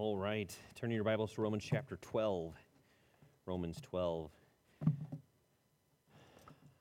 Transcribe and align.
All 0.00 0.16
right. 0.16 0.56
Turning 0.76 0.94
your 0.94 1.02
Bibles 1.02 1.32
to 1.32 1.40
Romans 1.40 1.64
chapter 1.68 1.96
12. 1.96 2.54
Romans 3.46 3.80
12. 3.82 4.30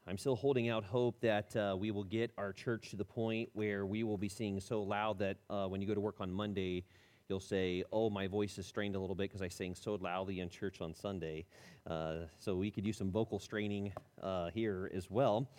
I'm 0.06 0.20
still 0.20 0.36
holding 0.36 0.70
out 0.70 0.84
hope 0.84 1.20
that 1.22 1.56
uh, 1.56 1.76
we 1.76 1.90
will 1.90 2.04
get 2.04 2.30
our 2.38 2.54
church 2.54 2.92
to 2.92 2.96
the 2.96 3.04
point 3.04 3.50
where 3.54 3.88
we 3.88 4.04
will 4.04 4.20
be 4.20 4.30
singing 4.30 4.60
so 4.60 4.84
loud 4.84 5.18
that 5.18 5.38
uh, 5.50 5.66
when 5.66 5.82
you 5.82 5.88
go 5.88 5.96
to 5.96 6.00
work 6.00 6.18
on 6.20 6.32
Monday, 6.32 6.86
you'll 7.28 7.40
say, 7.40 7.84
Oh, 7.92 8.12
my 8.12 8.28
voice 8.28 8.56
is 8.60 8.68
strained 8.68 8.96
a 8.96 9.00
little 9.00 9.16
bit 9.16 9.32
because 9.32 9.42
I 9.42 9.48
sang 9.48 9.74
so 9.74 9.96
loudly 9.96 10.40
in 10.40 10.48
church 10.48 10.80
on 10.80 10.94
Sunday. 10.94 11.48
Uh, 11.88 12.18
so 12.38 12.56
we 12.56 12.70
could 12.70 12.86
use 12.86 12.98
some 12.98 13.10
vocal 13.10 13.40
straining 13.40 13.94
uh, 14.22 14.52
here 14.52 14.92
as 14.94 15.10
well. 15.10 15.50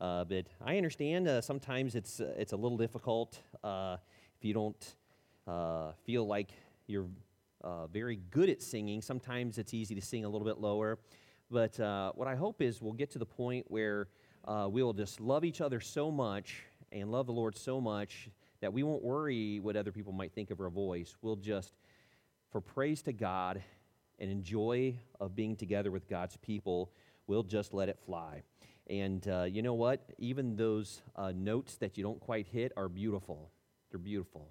Uh, 0.00 0.22
but 0.22 0.46
I 0.64 0.76
understand 0.76 1.26
uh, 1.26 1.40
sometimes 1.40 1.96
it's, 1.96 2.20
it's 2.20 2.52
a 2.52 2.56
little 2.56 2.78
difficult 2.78 3.40
if 3.64 4.44
you 4.44 4.54
don't 4.54 4.94
feel 6.04 6.24
like 6.24 6.52
you're 6.88 7.06
uh, 7.62 7.86
very 7.86 8.16
good 8.30 8.48
at 8.48 8.62
singing. 8.62 9.02
Sometimes 9.02 9.58
it's 9.58 9.74
easy 9.74 9.94
to 9.94 10.00
sing 10.00 10.24
a 10.24 10.28
little 10.28 10.46
bit 10.46 10.58
lower. 10.58 10.98
But 11.50 11.78
uh, 11.80 12.12
what 12.14 12.28
I 12.28 12.34
hope 12.34 12.60
is 12.60 12.82
we'll 12.82 12.92
get 12.92 13.10
to 13.12 13.18
the 13.18 13.26
point 13.26 13.66
where 13.68 14.08
uh, 14.44 14.68
we 14.70 14.82
will 14.82 14.92
just 14.92 15.20
love 15.20 15.44
each 15.44 15.60
other 15.60 15.80
so 15.80 16.10
much 16.10 16.62
and 16.92 17.10
love 17.10 17.26
the 17.26 17.32
Lord 17.32 17.56
so 17.56 17.80
much 17.80 18.30
that 18.60 18.72
we 18.72 18.82
won't 18.82 19.02
worry 19.02 19.60
what 19.60 19.76
other 19.76 19.92
people 19.92 20.12
might 20.12 20.32
think 20.32 20.50
of 20.50 20.60
our 20.60 20.70
voice. 20.70 21.14
We'll 21.22 21.36
just, 21.36 21.74
for 22.50 22.60
praise 22.60 23.02
to 23.02 23.12
God 23.12 23.62
and 24.18 24.30
enjoy 24.30 24.96
of 25.20 25.34
being 25.34 25.56
together 25.56 25.90
with 25.90 26.08
God's 26.08 26.36
people, 26.38 26.90
we'll 27.26 27.42
just 27.42 27.72
let 27.72 27.88
it 27.88 27.98
fly. 28.04 28.42
And 28.88 29.26
uh, 29.28 29.44
you 29.44 29.62
know 29.62 29.74
what? 29.74 30.02
Even 30.18 30.56
those 30.56 31.02
uh, 31.14 31.32
notes 31.34 31.76
that 31.76 31.96
you 31.98 32.02
don't 32.02 32.20
quite 32.20 32.46
hit 32.46 32.72
are 32.76 32.88
beautiful. 32.88 33.50
They're 33.90 33.98
beautiful. 33.98 34.48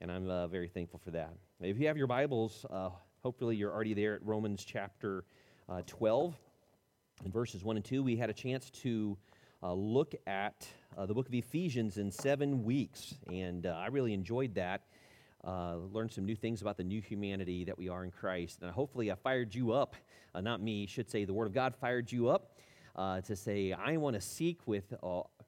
And 0.00 0.10
I'm 0.10 0.28
uh, 0.28 0.46
very 0.46 0.68
thankful 0.68 1.00
for 1.04 1.10
that. 1.10 1.34
If 1.60 1.78
you 1.78 1.86
have 1.86 1.96
your 1.96 2.08
Bibles, 2.08 2.66
uh, 2.68 2.90
hopefully 3.22 3.54
you're 3.54 3.72
already 3.72 3.94
there 3.94 4.16
at 4.16 4.26
Romans 4.26 4.64
chapter 4.64 5.24
uh, 5.68 5.82
12 5.86 6.34
in 7.24 7.30
verses 7.30 7.62
1 7.62 7.76
and 7.76 7.84
2. 7.84 8.02
We 8.02 8.16
had 8.16 8.28
a 8.28 8.32
chance 8.32 8.70
to 8.82 9.16
uh, 9.62 9.72
look 9.72 10.16
at 10.26 10.66
uh, 10.98 11.06
the 11.06 11.14
book 11.14 11.28
of 11.28 11.32
Ephesians 11.32 11.96
in 11.96 12.10
seven 12.10 12.64
weeks, 12.64 13.14
and 13.30 13.66
uh, 13.66 13.70
I 13.70 13.86
really 13.86 14.12
enjoyed 14.12 14.56
that. 14.56 14.82
Uh, 15.44 15.76
learned 15.92 16.10
some 16.10 16.26
new 16.26 16.34
things 16.34 16.60
about 16.60 16.76
the 16.76 16.84
new 16.84 17.00
humanity 17.00 17.64
that 17.64 17.78
we 17.78 17.88
are 17.88 18.02
in 18.02 18.10
Christ. 18.10 18.62
And 18.62 18.70
hopefully, 18.72 19.12
I 19.12 19.14
fired 19.14 19.54
you 19.54 19.72
up. 19.72 19.94
not 20.34 20.60
me, 20.60 20.86
should 20.86 21.08
say, 21.08 21.24
the 21.24 21.34
Word 21.34 21.46
of 21.46 21.54
God 21.54 21.76
fired 21.76 22.10
you 22.10 22.30
up 22.30 22.58
to 22.96 23.36
say, 23.36 23.72
I 23.72 23.96
want 23.96 24.14
to 24.14 24.20
seek 24.20 24.58
with 24.66 24.92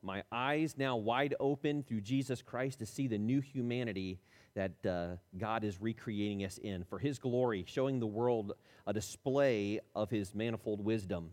my 0.07 0.23
eyes 0.31 0.77
now 0.79 0.97
wide 0.97 1.35
open 1.41 1.83
through 1.83 2.01
Jesus 2.01 2.41
Christ 2.41 2.79
to 2.79 2.87
see 2.87 3.09
the 3.09 3.19
new 3.19 3.41
humanity 3.41 4.21
that 4.55 4.87
uh, 4.87 5.17
God 5.37 5.65
is 5.65 5.83
recreating 5.83 6.45
us 6.45 6.59
in 6.59 6.85
for 6.85 7.01
His 7.01 7.19
glory, 7.19 7.65
showing 7.67 7.99
the 7.99 8.07
world 8.07 8.53
a 8.87 8.93
display 8.93 9.81
of 9.97 10.09
His 10.09 10.33
manifold 10.33 10.83
wisdom. 10.83 11.31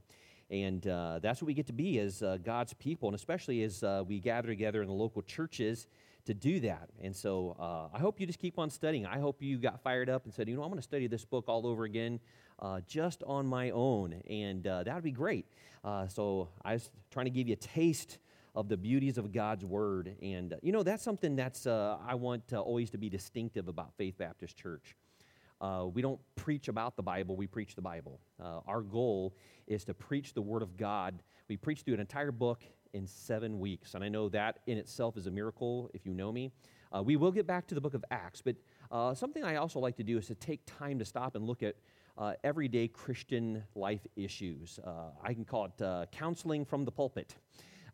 And 0.49 0.85
uh, 0.87 1.19
that's 1.21 1.39
what 1.39 1.47
we 1.47 1.53
get 1.53 1.67
to 1.67 1.73
be 1.73 1.99
as 1.99 2.23
uh, 2.23 2.39
God's 2.43 2.73
people, 2.73 3.07
and 3.07 3.15
especially 3.15 3.61
as 3.61 3.83
uh, 3.83 4.03
we 4.05 4.19
gather 4.19 4.47
together 4.47 4.81
in 4.81 4.87
the 4.87 4.93
local 4.93 5.21
churches 5.21 5.87
to 6.25 6.33
do 6.33 6.59
that. 6.61 6.89
And 6.99 7.15
so 7.15 7.55
uh, 7.59 7.95
I 7.95 7.99
hope 7.99 8.19
you 8.19 8.25
just 8.25 8.39
keep 8.39 8.57
on 8.57 8.71
studying. 8.71 9.05
I 9.05 9.19
hope 9.19 9.41
you 9.41 9.59
got 9.59 9.81
fired 9.83 10.09
up 10.09 10.25
and 10.25 10.33
said, 10.33 10.49
you 10.49 10.55
know, 10.55 10.63
I'm 10.63 10.69
going 10.69 10.79
to 10.79 10.83
study 10.83 11.05
this 11.05 11.25
book 11.25 11.45
all 11.47 11.67
over 11.67 11.83
again 11.83 12.19
uh, 12.59 12.81
just 12.87 13.21
on 13.23 13.45
my 13.45 13.69
own. 13.69 14.13
And 14.27 14.63
that 14.63 14.95
would 14.95 15.03
be 15.03 15.11
great. 15.11 15.45
so 16.09 16.49
I 16.65 16.73
was 16.73 16.89
trying 17.11 17.25
to 17.25 17.31
give 17.31 17.47
you 17.47 17.53
a 17.53 17.57
taste 17.57 18.17
of 18.55 18.69
the 18.69 18.77
beauties 18.77 19.17
of 19.17 19.31
God's 19.31 19.65
Word. 19.65 20.15
And, 20.21 20.53
uh, 20.53 20.57
you 20.61 20.71
know, 20.71 20.83
that's 20.83 21.03
something 21.03 21.35
that's 21.35 21.65
uh, 21.65 21.97
I 22.05 22.15
want 22.15 22.53
uh, 22.53 22.59
always 22.59 22.89
to 22.91 22.97
be 22.97 23.09
distinctive 23.09 23.67
about 23.67 23.93
Faith 23.97 24.17
Baptist 24.17 24.57
Church. 24.57 24.95
Uh, 25.59 25.85
we 25.93 26.01
don't 26.01 26.19
preach 26.35 26.67
about 26.67 26.95
the 26.95 27.03
Bible, 27.03 27.35
we 27.35 27.47
preach 27.47 27.75
the 27.75 27.81
Bible. 27.81 28.19
Uh, 28.41 28.59
our 28.67 28.81
goal 28.81 29.35
is 29.67 29.85
to 29.85 29.93
preach 29.93 30.33
the 30.33 30.41
Word 30.41 30.61
of 30.61 30.77
God. 30.77 31.21
We 31.47 31.57
preach 31.57 31.81
through 31.81 31.95
an 31.95 31.99
entire 31.99 32.31
book 32.31 32.63
in 32.93 33.07
seven 33.07 33.59
weeks. 33.59 33.95
And 33.95 34.03
I 34.03 34.09
know 34.09 34.29
that 34.29 34.59
in 34.67 34.77
itself 34.77 35.17
is 35.17 35.25
a 35.25 35.31
miracle 35.31 35.89
if 35.93 36.05
you 36.05 36.13
know 36.13 36.31
me. 36.31 36.51
Uh, 36.95 37.01
we 37.01 37.15
will 37.15 37.31
get 37.31 37.47
back 37.47 37.65
to 37.67 37.75
the 37.75 37.81
book 37.81 37.95
of 37.95 38.05
Acts, 38.11 38.41
but 38.41 38.55
something 39.17 39.43
I 39.43 39.55
also 39.55 39.79
like 39.79 39.97
to 39.97 40.03
do 40.03 40.19
is 40.19 40.27
to 40.27 40.35
take 40.35 40.61
time 40.67 40.99
to 40.99 41.05
stop 41.05 41.35
and 41.35 41.47
look 41.47 41.63
at 41.63 41.75
uh, 42.17 42.33
everyday 42.43 42.87
Christian 42.87 43.63
life 43.75 44.05
issues. 44.15 44.79
Uh, 44.85 45.11
I 45.23 45.33
can 45.33 45.45
call 45.45 45.65
it 45.65 45.81
uh, 45.81 46.05
counseling 46.11 46.65
from 46.65 46.85
the 46.85 46.91
pulpit. 46.91 47.35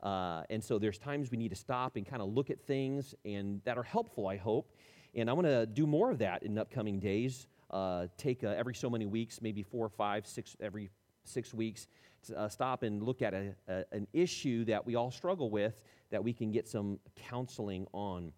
Uh, 0.01 0.43
and 0.49 0.63
so 0.63 0.79
there's 0.79 0.97
times 0.97 1.31
we 1.31 1.37
need 1.37 1.49
to 1.49 1.55
stop 1.55 1.95
and 1.95 2.05
kind 2.05 2.21
of 2.21 2.29
look 2.29 2.49
at 2.49 2.61
things 2.61 3.13
and 3.25 3.61
that 3.65 3.77
are 3.77 3.83
helpful, 3.83 4.27
I 4.27 4.37
hope. 4.37 4.71
And 5.15 5.29
I 5.29 5.33
want 5.33 5.47
to 5.47 5.65
do 5.65 5.87
more 5.87 6.11
of 6.11 6.19
that 6.19 6.43
in 6.43 6.57
upcoming 6.57 6.99
days. 6.99 7.47
Uh, 7.69 8.07
take 8.17 8.43
uh, 8.43 8.49
every 8.57 8.73
so 8.73 8.89
many 8.89 9.05
weeks, 9.05 9.41
maybe 9.41 9.63
four 9.63 9.85
or 9.85 9.89
five, 9.89 10.25
six, 10.25 10.55
every 10.59 10.89
six 11.23 11.53
weeks, 11.53 11.87
uh, 12.35 12.49
stop 12.49 12.83
and 12.83 13.03
look 13.03 13.21
at 13.21 13.33
a, 13.33 13.53
a, 13.67 13.83
an 13.91 14.07
issue 14.13 14.65
that 14.65 14.85
we 14.85 14.95
all 14.95 15.11
struggle 15.11 15.49
with 15.49 15.83
that 16.09 16.23
we 16.23 16.33
can 16.33 16.51
get 16.51 16.67
some 16.67 16.99
counseling 17.15 17.85
on. 17.93 18.31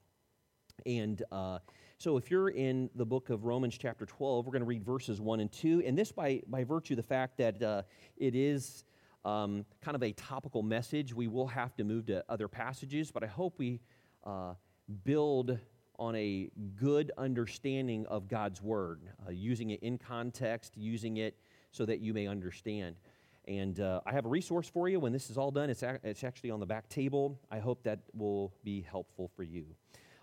And 0.85 1.21
uh, 1.31 1.59
so 1.97 2.17
if 2.17 2.31
you're 2.31 2.49
in 2.49 2.89
the 2.95 3.05
book 3.05 3.29
of 3.29 3.45
Romans, 3.45 3.77
chapter 3.77 4.05
12, 4.05 4.45
we're 4.45 4.51
going 4.51 4.61
to 4.61 4.67
read 4.67 4.83
verses 4.83 5.21
1 5.21 5.39
and 5.39 5.51
2. 5.51 5.83
And 5.85 5.97
this 5.97 6.11
by, 6.11 6.41
by 6.47 6.63
virtue 6.63 6.93
of 6.93 6.97
the 6.97 7.03
fact 7.03 7.37
that 7.37 7.61
uh, 7.61 7.83
it 8.17 8.35
is 8.35 8.83
um, 9.25 9.65
kind 9.81 9.95
of 9.95 10.03
a 10.03 10.11
topical 10.13 10.63
message. 10.63 11.13
We 11.13 11.27
will 11.27 11.47
have 11.47 11.75
to 11.77 11.83
move 11.83 12.07
to 12.07 12.23
other 12.29 12.47
passages, 12.47 13.11
but 13.11 13.23
I 13.23 13.27
hope 13.27 13.55
we 13.57 13.79
uh, 14.23 14.53
build 15.03 15.57
on 15.99 16.15
a 16.15 16.49
good 16.75 17.11
understanding 17.17 18.05
of 18.07 18.27
God's 18.27 18.61
Word, 18.61 19.01
uh, 19.27 19.31
using 19.31 19.69
it 19.69 19.83
in 19.83 19.97
context, 19.97 20.75
using 20.75 21.17
it 21.17 21.37
so 21.71 21.85
that 21.85 21.99
you 21.99 22.13
may 22.13 22.27
understand. 22.27 22.95
And 23.47 23.79
uh, 23.79 24.01
I 24.05 24.11
have 24.13 24.25
a 24.25 24.29
resource 24.29 24.67
for 24.67 24.89
you 24.89 24.99
when 24.99 25.11
this 25.13 25.29
is 25.29 25.37
all 25.37 25.51
done. 25.51 25.69
It's, 25.69 25.83
a- 25.83 25.99
it's 26.03 26.23
actually 26.23 26.51
on 26.51 26.59
the 26.59 26.65
back 26.65 26.89
table. 26.89 27.39
I 27.51 27.59
hope 27.59 27.83
that 27.83 27.99
will 28.13 28.53
be 28.63 28.81
helpful 28.81 29.29
for 29.35 29.43
you. 29.43 29.65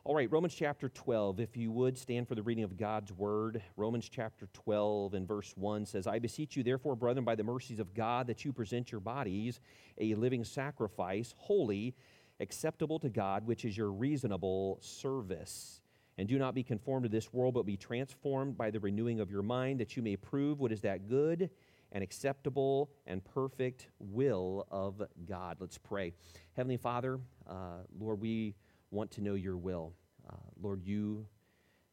All 0.08 0.14
right, 0.14 0.32
Romans 0.32 0.54
chapter 0.54 0.88
12. 0.88 1.38
If 1.38 1.54
you 1.54 1.70
would 1.70 1.98
stand 1.98 2.28
for 2.28 2.34
the 2.34 2.42
reading 2.42 2.64
of 2.64 2.78
God's 2.78 3.12
word. 3.12 3.60
Romans 3.76 4.08
chapter 4.10 4.48
12 4.54 5.12
and 5.12 5.28
verse 5.28 5.52
1 5.54 5.84
says, 5.84 6.06
I 6.06 6.18
beseech 6.18 6.56
you, 6.56 6.62
therefore, 6.62 6.96
brethren, 6.96 7.26
by 7.26 7.34
the 7.34 7.44
mercies 7.44 7.78
of 7.78 7.92
God, 7.92 8.26
that 8.28 8.42
you 8.42 8.50
present 8.50 8.90
your 8.90 9.02
bodies 9.02 9.60
a 9.98 10.14
living 10.14 10.44
sacrifice, 10.44 11.34
holy, 11.36 11.94
acceptable 12.40 12.98
to 13.00 13.10
God, 13.10 13.46
which 13.46 13.66
is 13.66 13.76
your 13.76 13.90
reasonable 13.90 14.78
service. 14.80 15.82
And 16.16 16.26
do 16.26 16.38
not 16.38 16.54
be 16.54 16.62
conformed 16.62 17.02
to 17.02 17.10
this 17.10 17.30
world, 17.34 17.52
but 17.52 17.66
be 17.66 17.76
transformed 17.76 18.56
by 18.56 18.70
the 18.70 18.80
renewing 18.80 19.20
of 19.20 19.30
your 19.30 19.42
mind, 19.42 19.78
that 19.80 19.94
you 19.94 20.02
may 20.02 20.16
prove 20.16 20.58
what 20.58 20.72
is 20.72 20.80
that 20.80 21.06
good 21.06 21.50
and 21.92 22.02
acceptable 22.02 22.88
and 23.06 23.22
perfect 23.22 23.88
will 23.98 24.66
of 24.70 25.02
God. 25.26 25.58
Let's 25.60 25.76
pray. 25.76 26.14
Heavenly 26.56 26.78
Father, 26.78 27.20
uh, 27.46 27.82
Lord, 27.98 28.22
we 28.22 28.54
want 28.90 29.10
to 29.12 29.20
know 29.20 29.34
your 29.34 29.56
will. 29.56 29.92
Uh, 30.28 30.36
Lord, 30.60 30.82
you 30.84 31.26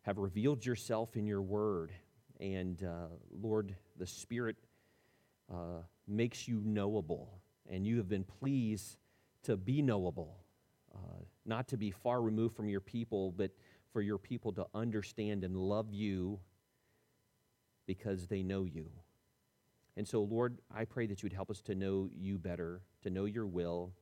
have 0.04 0.18
revealed 0.18 0.66
yourself 0.66 1.16
in 1.16 1.26
your 1.26 1.42
word. 1.42 1.92
And 2.40 2.84
uh, 2.84 3.08
Lord, 3.42 3.76
the 3.98 4.08
Spirit 4.08 4.56
uh, 5.52 5.82
makes 6.08 6.48
you 6.48 6.62
knowable. 6.64 7.40
And 7.70 7.86
you 7.86 7.98
have 7.98 8.08
been 8.08 8.24
pleased 8.24 8.98
to 9.44 9.58
be 9.58 9.82
knowable, 9.82 10.38
uh, 10.94 11.24
not 11.46 11.68
to 11.70 11.78
be 11.78 11.92
far 11.92 12.22
removed 12.22 12.56
from 12.56 12.68
your 12.68 12.82
people, 12.82 13.32
but 13.32 13.52
for 13.92 14.02
your 14.02 14.18
people 14.18 14.52
to 14.54 14.66
understand 14.74 15.44
and 15.44 15.56
love 15.56 15.92
you 15.92 16.40
because 17.86 18.28
they 18.28 18.44
know 18.44 18.66
you. 18.66 18.90
And 19.98 20.08
so, 20.08 20.22
Lord, 20.24 20.60
I 20.76 20.86
pray 20.86 21.08
that 21.08 21.24
you 21.24 21.28
would 21.28 21.34
help 21.34 21.50
us 21.50 21.62
to 21.62 21.76
know 21.76 22.10
you 22.14 22.38
better, 22.38 22.82
to 23.04 23.10
know 23.10 23.26
your 23.26 23.46
will, 23.46 23.94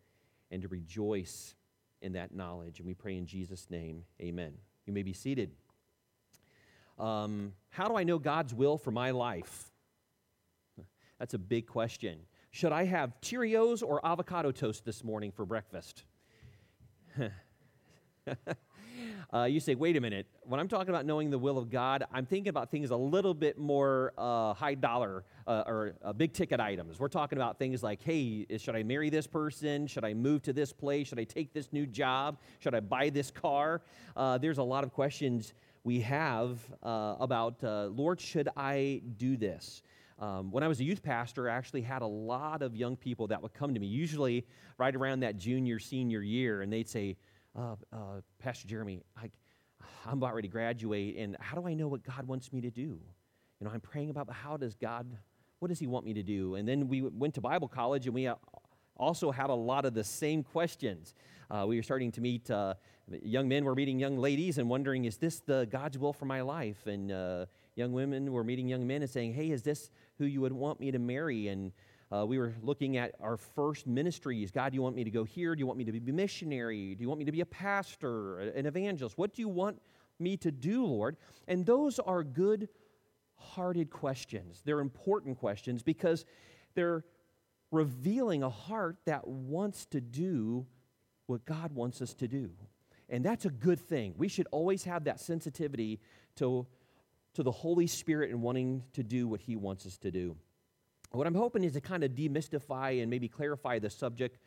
and 0.50 0.62
to 0.62 0.68
rejoice 0.68 1.56
in 2.04 2.14
that 2.14 2.36
knowledge. 2.36 2.80
And 2.80 2.88
we 2.88 2.94
pray 2.94 3.18
in 3.18 3.26
Jesus' 3.26 3.68
name, 3.70 4.04
amen. 4.22 4.54
You 4.86 4.94
may 4.94 5.02
be 5.02 5.14
seated. 5.14 5.52
Um, 7.00 7.54
how 7.70 7.88
do 7.88 7.96
I 7.96 8.04
know 8.04 8.20
God's 8.20 8.54
will 8.54 8.78
for 8.78 8.92
my 8.92 9.12
life? 9.12 9.72
That's 11.18 11.34
a 11.34 11.40
big 11.40 11.66
question. 11.68 12.20
Should 12.52 12.72
I 12.72 12.84
have 12.84 13.20
Cheerios 13.22 13.82
or 13.82 14.06
avocado 14.06 14.52
toast 14.52 14.86
this 14.86 15.04
morning 15.04 15.32
for 15.32 15.46
breakfast? 15.46 16.04
Uh, 19.34 19.46
you 19.46 19.60
say, 19.60 19.74
wait 19.74 19.98
a 19.98 20.02
minute. 20.02 20.28
When 20.44 20.60
I'm 20.60 20.68
talking 20.68 20.90
about 20.90 21.08
knowing 21.08 21.32
the 21.32 21.40
will 21.40 21.58
of 21.58 21.72
God, 21.72 22.04
I'm 22.14 22.28
thinking 22.28 22.50
about 22.50 22.70
things 22.70 22.92
a 22.92 22.96
little 22.96 23.34
bit 23.34 23.58
more 23.58 24.14
uh, 24.16 24.54
high 24.54 24.76
dollar 24.76 25.24
uh, 25.48 25.64
or 25.66 25.96
uh, 26.04 26.14
big 26.14 26.34
ticket 26.34 26.60
items. 26.60 27.00
We're 27.00 27.08
talking 27.08 27.40
about 27.40 27.58
things 27.58 27.82
like, 27.82 28.04
hey, 28.04 28.46
should 28.58 28.76
I 28.76 28.84
marry 28.84 29.10
this 29.10 29.26
person? 29.26 29.88
Should 29.88 30.06
I 30.06 30.14
move 30.14 30.44
to 30.44 30.54
this 30.54 30.72
place? 30.72 31.08
Should 31.08 31.20
I 31.20 31.24
take 31.24 31.52
this 31.52 31.74
new 31.74 31.88
job? 31.88 32.38
Should 32.60 32.76
I 32.76 32.80
buy 32.80 33.10
this 33.10 33.32
car? 33.32 33.82
Uh, 34.16 34.38
there's 34.38 34.60
a 34.60 34.64
lot 34.64 34.84
of 34.84 34.94
questions 34.94 35.56
we 35.84 36.02
have 36.02 36.60
uh, 36.84 37.16
about, 37.20 37.56
Lord, 37.64 38.22
should 38.22 38.50
I 38.56 39.02
do 39.18 39.36
this? 39.36 39.82
Um, 40.20 40.52
when 40.52 40.64
I 40.64 40.68
was 40.68 40.80
a 40.80 40.84
youth 40.84 41.02
pastor, 41.02 41.50
I 41.50 41.56
actually 41.56 41.82
had 41.82 42.04
a 42.04 42.08
lot 42.08 42.62
of 42.62 42.76
young 42.76 42.96
people 42.96 43.28
that 43.28 43.42
would 43.42 43.54
come 43.54 43.74
to 43.74 43.80
me, 43.80 43.88
usually 43.88 44.46
right 44.78 44.96
around 44.96 45.22
that 45.22 45.38
junior, 45.38 45.80
senior 45.80 46.22
year, 46.22 46.62
and 46.62 46.72
they'd 46.72 46.88
say, 46.88 47.18
uh, 47.58 47.76
uh, 47.92 47.98
Pastor 48.40 48.68
Jeremy, 48.68 49.02
I, 49.18 49.30
I'm 50.06 50.18
about 50.18 50.36
ready 50.36 50.48
to 50.48 50.52
graduate, 50.52 51.18
and 51.18 51.38
how 51.40 51.60
do 51.60 51.68
I 51.68 51.74
know 51.74 51.88
what 51.88 52.04
God 52.04 52.28
wants 52.28 52.52
me 52.52 52.62
to 52.62 52.72
do? 52.72 52.82
You 52.82 53.68
know, 53.68 53.72
I'm 53.72 53.82
praying 53.82 54.10
about 54.10 54.32
how 54.32 54.58
does 54.58 54.76
God, 54.76 55.18
what 55.60 55.68
does 55.70 55.80
He 55.80 55.88
want 55.88 56.06
me 56.06 56.14
to 56.14 56.24
do? 56.24 56.56
And 56.56 56.68
then 56.68 56.88
we 56.88 57.02
went 57.02 57.34
to 57.36 57.42
Bible 57.42 57.68
college, 57.68 58.06
and 58.06 58.14
we 58.16 58.28
uh, 58.28 58.36
also 58.98 59.32
had 59.32 59.50
a 59.50 59.56
lot 59.56 59.86
of 59.86 59.94
the 59.94 60.04
same 60.04 60.44
questions. 60.44 61.14
Uh, 61.50 61.66
we 61.68 61.76
were 61.76 61.84
starting 61.84 62.12
to 62.12 62.22
meet 62.22 62.50
uh, 62.50 62.74
young 63.22 63.48
men 63.48 63.66
were 63.66 63.76
meeting 63.76 64.00
young 64.00 64.18
ladies 64.18 64.58
and 64.58 64.70
wondering, 64.70 65.06
is 65.06 65.18
this 65.18 65.40
the 65.40 65.68
God's 65.70 65.98
will 65.98 66.14
for 66.14 66.26
my 66.26 66.42
life? 66.42 66.88
And 66.88 67.12
uh, 67.12 67.46
young 67.76 67.92
women 67.92 68.32
were 68.32 68.44
meeting 68.44 68.68
young 68.68 68.88
men 68.88 69.02
and 69.02 69.10
saying, 69.10 69.34
hey, 69.34 69.52
is 69.52 69.62
this 69.62 69.92
who 70.18 70.26
you 70.26 70.42
would 70.42 70.54
want 70.54 70.80
me 70.80 70.92
to 70.92 71.00
marry? 71.00 71.48
And 71.48 71.72
uh, 72.14 72.26
we 72.26 72.38
were 72.38 72.54
looking 72.62 72.98
at 72.98 73.16
our 73.20 73.38
first 73.38 73.88
ministries. 73.88 74.52
God, 74.52 74.72
do 74.72 74.76
you 74.76 74.82
want 74.84 74.96
me 74.96 75.04
to 75.04 75.10
go 75.10 75.24
here? 75.24 75.56
Do 75.56 75.60
you 75.60 75.66
want 75.66 75.80
me 75.80 75.86
to 75.86 75.92
be 75.92 76.12
a 76.12 76.14
missionary? 76.14 76.94
Do 76.94 77.02
you 77.02 77.08
want 77.08 77.18
me 77.18 77.26
to 77.26 77.32
be 77.32 77.42
a 77.42 77.46
pastor, 77.46 78.40
an 78.40 78.66
evangelist? 78.68 79.18
What 79.18 79.34
do 79.34 79.42
you 79.42 79.50
want 79.50 79.82
me 80.20 80.38
to 80.38 80.52
do, 80.52 80.86
Lord? 80.86 81.18
And 81.48 81.66
those 81.66 81.98
are 81.98 82.24
good 82.24 82.70
hearted 83.36 83.90
questions. 83.90 84.62
They're 84.64 84.80
important 84.80 85.40
questions 85.40 85.82
because 85.82 86.26
they're 86.76 87.04
revealing 87.72 88.44
a 88.44 88.50
heart 88.50 88.98
that 89.06 89.28
wants 89.28 89.86
to 89.88 90.00
do 90.00 90.68
what 91.26 91.46
God 91.46 91.74
wants 91.74 92.00
us 92.02 92.14
to 92.16 92.28
do. 92.28 92.52
And 93.10 93.26
that's 93.26 93.46
a 93.46 93.50
good 93.50 93.80
thing. 93.80 94.14
We 94.18 94.28
should 94.28 94.48
always 94.52 94.84
have 94.84 95.06
that 95.06 95.20
sensitivity 95.20 96.00
to, 96.36 96.68
to 97.34 97.44
the 97.44 97.52
Holy 97.52 97.88
Spirit 97.88 98.30
and 98.30 98.44
wanting 98.44 98.84
to 98.94 99.04
do 99.04 99.28
what 99.28 99.42
He 99.42 99.56
wants 99.56 99.88
us 99.88 99.98
to 100.00 100.12
do. 100.12 100.36
What 101.14 101.28
I'm 101.28 101.36
hoping 101.36 101.64
is 101.64 101.74
to 101.74 101.82
kind 101.82 102.04
of 102.04 102.14
demystify 102.14 103.00
and 103.00 103.08
maybe 103.08 103.28
clarify 103.28 103.78
the 103.78 103.92
subject 103.92 104.40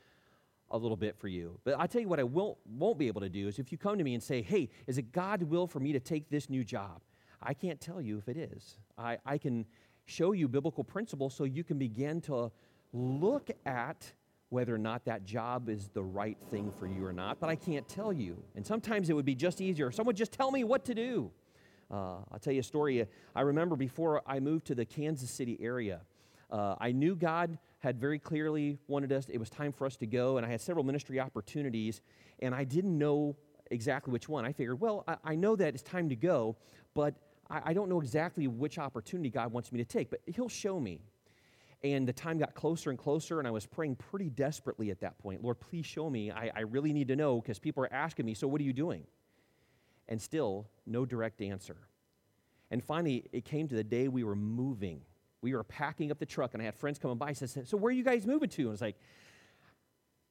a 0.72 0.76
little 0.76 0.96
bit 0.96 1.16
for 1.16 1.28
you. 1.28 1.60
But 1.62 1.78
I'll 1.78 1.86
tell 1.86 2.00
you 2.00 2.08
what 2.08 2.18
I 2.18 2.24
won't, 2.24 2.58
won't 2.66 2.98
be 2.98 3.06
able 3.06 3.20
to 3.20 3.28
do 3.28 3.46
is 3.46 3.60
if 3.60 3.70
you 3.70 3.78
come 3.78 3.98
to 3.98 4.02
me 4.02 4.14
and 4.14 4.22
say, 4.22 4.42
hey, 4.42 4.68
is 4.88 4.98
it 4.98 5.12
God's 5.12 5.44
will 5.44 5.68
for 5.68 5.78
me 5.78 5.92
to 5.92 6.00
take 6.00 6.28
this 6.28 6.50
new 6.50 6.64
job? 6.64 7.02
I 7.40 7.54
can't 7.54 7.80
tell 7.80 8.00
you 8.00 8.18
if 8.18 8.28
it 8.28 8.36
is. 8.36 8.78
I, 8.98 9.18
I 9.24 9.38
can 9.38 9.64
show 10.06 10.32
you 10.32 10.48
biblical 10.48 10.82
principles 10.82 11.36
so 11.36 11.44
you 11.44 11.62
can 11.62 11.78
begin 11.78 12.20
to 12.22 12.50
look 12.92 13.48
at 13.64 14.12
whether 14.48 14.74
or 14.74 14.78
not 14.78 15.04
that 15.04 15.24
job 15.24 15.68
is 15.68 15.88
the 15.94 16.02
right 16.02 16.38
thing 16.50 16.72
for 16.80 16.88
you 16.88 17.04
or 17.06 17.12
not, 17.12 17.38
but 17.38 17.48
I 17.48 17.54
can't 17.54 17.88
tell 17.88 18.12
you. 18.12 18.42
And 18.56 18.66
sometimes 18.66 19.08
it 19.08 19.12
would 19.12 19.24
be 19.24 19.36
just 19.36 19.60
easier. 19.60 19.92
Someone 19.92 20.16
just 20.16 20.32
tell 20.32 20.50
me 20.50 20.64
what 20.64 20.84
to 20.86 20.94
do. 20.96 21.30
Uh, 21.88 22.16
I'll 22.32 22.40
tell 22.40 22.52
you 22.52 22.60
a 22.60 22.64
story. 22.64 23.06
I 23.36 23.40
remember 23.42 23.76
before 23.76 24.20
I 24.26 24.40
moved 24.40 24.66
to 24.66 24.74
the 24.74 24.84
Kansas 24.84 25.30
City 25.30 25.56
area, 25.60 26.00
uh, 26.50 26.76
I 26.78 26.92
knew 26.92 27.16
God 27.16 27.58
had 27.78 27.98
very 27.98 28.18
clearly 28.18 28.78
wanted 28.88 29.12
us, 29.12 29.28
it 29.28 29.38
was 29.38 29.50
time 29.50 29.72
for 29.72 29.86
us 29.86 29.96
to 29.96 30.06
go, 30.06 30.36
and 30.36 30.46
I 30.46 30.50
had 30.50 30.60
several 30.60 30.84
ministry 30.84 31.20
opportunities, 31.20 32.00
and 32.40 32.54
I 32.54 32.64
didn't 32.64 32.96
know 32.96 33.36
exactly 33.70 34.12
which 34.12 34.28
one. 34.28 34.44
I 34.44 34.52
figured, 34.52 34.80
well, 34.80 35.04
I, 35.06 35.16
I 35.24 35.34
know 35.34 35.56
that 35.56 35.74
it's 35.74 35.82
time 35.82 36.08
to 36.08 36.16
go, 36.16 36.56
but 36.94 37.14
I, 37.50 37.60
I 37.66 37.72
don't 37.72 37.88
know 37.88 38.00
exactly 38.00 38.46
which 38.46 38.78
opportunity 38.78 39.30
God 39.30 39.52
wants 39.52 39.72
me 39.72 39.78
to 39.78 39.84
take, 39.84 40.10
but 40.10 40.20
He'll 40.26 40.48
show 40.48 40.78
me. 40.80 41.00
And 41.84 42.08
the 42.08 42.12
time 42.12 42.38
got 42.38 42.54
closer 42.54 42.90
and 42.90 42.98
closer, 42.98 43.38
and 43.38 43.46
I 43.46 43.50
was 43.50 43.66
praying 43.66 43.96
pretty 43.96 44.30
desperately 44.30 44.90
at 44.90 45.00
that 45.00 45.18
point. 45.18 45.42
Lord, 45.42 45.60
please 45.60 45.84
show 45.84 46.08
me. 46.08 46.30
I, 46.30 46.50
I 46.54 46.60
really 46.60 46.92
need 46.92 47.08
to 47.08 47.16
know 47.16 47.40
because 47.40 47.58
people 47.58 47.84
are 47.84 47.92
asking 47.92 48.24
me, 48.24 48.34
so 48.34 48.48
what 48.48 48.60
are 48.60 48.64
you 48.64 48.72
doing? 48.72 49.04
And 50.08 50.20
still, 50.20 50.68
no 50.86 51.04
direct 51.04 51.42
answer. 51.42 51.76
And 52.70 52.82
finally, 52.82 53.26
it 53.32 53.44
came 53.44 53.68
to 53.68 53.74
the 53.74 53.84
day 53.84 54.08
we 54.08 54.24
were 54.24 54.34
moving 54.34 55.02
we 55.46 55.54
were 55.54 55.62
packing 55.62 56.10
up 56.10 56.18
the 56.18 56.26
truck, 56.26 56.54
and 56.54 56.60
I 56.60 56.64
had 56.64 56.74
friends 56.74 56.98
coming 56.98 57.16
by. 57.16 57.28
I 57.28 57.32
said, 57.34 57.68
"So 57.68 57.76
where 57.76 57.90
are 57.90 57.92
you 57.92 58.02
guys 58.02 58.26
moving 58.26 58.48
to?" 58.48 58.62
And 58.62 58.70
I 58.70 58.72
was 58.72 58.80
like, 58.80 58.96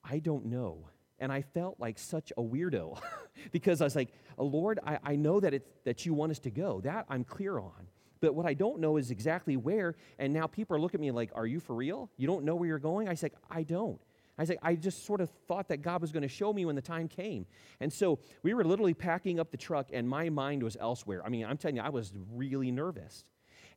"I 0.03 0.19
don't 0.19 0.47
know." 0.47 0.89
And 1.19 1.31
I 1.31 1.41
felt 1.41 1.79
like 1.79 1.97
such 1.97 2.33
a 2.37 2.41
weirdo 2.41 2.99
because 3.53 3.79
I 3.79 3.85
was 3.85 3.95
like, 3.95 4.13
"Lord, 4.37 4.81
I, 4.85 4.99
I 5.01 5.15
know 5.15 5.39
that 5.39 5.53
it's 5.53 5.69
that 5.85 6.05
you 6.05 6.13
want 6.13 6.31
us 6.31 6.39
to 6.39 6.51
go. 6.51 6.81
That 6.81 7.05
I'm 7.07 7.23
clear 7.23 7.57
on." 7.57 7.87
But 8.19 8.35
what 8.35 8.45
I 8.45 8.53
don't 8.53 8.79
know 8.79 8.97
is 8.97 9.09
exactly 9.09 9.55
where. 9.55 9.95
And 10.19 10.33
now 10.33 10.47
people 10.47 10.75
are 10.75 10.79
looking 10.79 10.99
at 10.99 11.01
me 11.01 11.11
like, 11.11 11.31
Are 11.35 11.45
you 11.45 11.59
for 11.59 11.75
real? 11.75 12.09
You 12.17 12.27
don't 12.27 12.43
know 12.43 12.55
where 12.55 12.67
you're 12.67 12.79
going? 12.79 13.07
I 13.07 13.13
said, 13.13 13.31
I 13.49 13.63
don't. 13.63 14.01
I 14.37 14.45
said, 14.45 14.57
I 14.61 14.75
just 14.75 15.05
sort 15.05 15.21
of 15.21 15.29
thought 15.47 15.69
that 15.69 15.81
God 15.81 16.01
was 16.01 16.11
going 16.11 16.23
to 16.23 16.29
show 16.29 16.51
me 16.51 16.65
when 16.65 16.75
the 16.75 16.81
time 16.81 17.07
came. 17.07 17.45
And 17.79 17.91
so 17.91 18.19
we 18.43 18.53
were 18.53 18.65
literally 18.65 18.93
packing 18.93 19.39
up 19.39 19.51
the 19.51 19.57
truck, 19.57 19.89
and 19.93 20.07
my 20.07 20.29
mind 20.29 20.61
was 20.61 20.75
elsewhere. 20.79 21.21
I 21.25 21.29
mean, 21.29 21.45
I'm 21.45 21.57
telling 21.57 21.77
you, 21.77 21.81
I 21.81 21.89
was 21.89 22.13
really 22.33 22.71
nervous. 22.71 23.23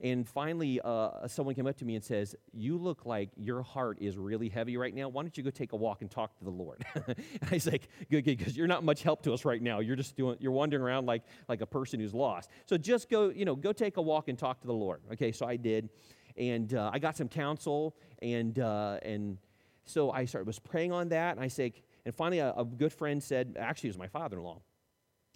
And 0.00 0.29
finally, 0.29 0.81
uh, 0.85 1.27
someone 1.27 1.56
came 1.56 1.67
up 1.67 1.77
to 1.79 1.85
me 1.85 1.97
and 1.97 2.05
says, 2.05 2.37
You 2.53 2.77
look 2.77 3.05
like 3.05 3.31
your 3.37 3.62
heart 3.62 3.99
is 4.00 4.17
really 4.17 4.49
heavy 4.49 4.77
right 4.77 4.95
now. 4.95 5.09
Why 5.09 5.23
don't 5.23 5.37
you 5.37 5.43
go 5.43 5.50
take 5.50 5.73
a 5.73 5.77
walk 5.77 6.03
and 6.03 6.11
talk 6.11 6.37
to 6.39 6.45
the 6.45 6.50
Lord? 6.50 6.85
I 6.97 7.15
was 7.50 7.67
like, 7.67 7.89
Good, 8.09 8.25
good, 8.25 8.39
because 8.39 8.56
you're 8.56 8.69
not 8.69 8.85
much 8.85 9.03
help 9.03 9.23
to 9.23 9.33
us 9.33 9.45
right 9.45 9.61
now. 9.61 9.81
You're 9.81 9.97
just 9.97 10.17
doing, 10.17 10.37
you're 10.39 10.53
wandering 10.53 10.83
around 10.83 11.06
like, 11.06 11.23
like 11.49 11.62
a 11.62 11.67
person 11.67 11.99
who's 11.99 12.15
lost. 12.15 12.49
So 12.67 12.77
just 12.79 13.11
go, 13.11 13.31
you 13.31 13.45
know, 13.45 13.56
go 13.56 13.73
take 13.73 13.97
a 13.97 14.03
walk 14.03 14.29
and 14.29 14.39
talk 14.39 14.61
to 14.61 14.69
the 14.69 14.73
Lord. 14.73 15.03
Okay, 15.12 15.33
so 15.33 15.47
I 15.47 15.56
did. 15.56 15.89
And 16.37 16.73
uh, 16.75 16.91
I 16.93 17.01
got 17.01 17.17
some 17.17 17.29
counsel. 17.29 17.97
And, 18.23 18.56
uh, 18.61 18.99
and 19.03 19.39
so 19.85 20.12
I 20.12 20.27
started, 20.27 20.47
was 20.47 20.61
praying 20.61 20.93
on 20.93 21.09
that. 21.09 21.35
And 21.35 21.44
I 21.44 21.49
said, 21.49 21.73
and 22.05 22.15
finally, 22.15 22.39
a, 22.39 22.53
a 22.53 22.65
good 22.65 22.93
friend 22.93 23.21
said, 23.21 23.56
actually, 23.59 23.89
it 23.89 23.94
was 23.94 23.99
my 23.99 24.06
father 24.06 24.39
in 24.39 24.44
law, 24.44 24.61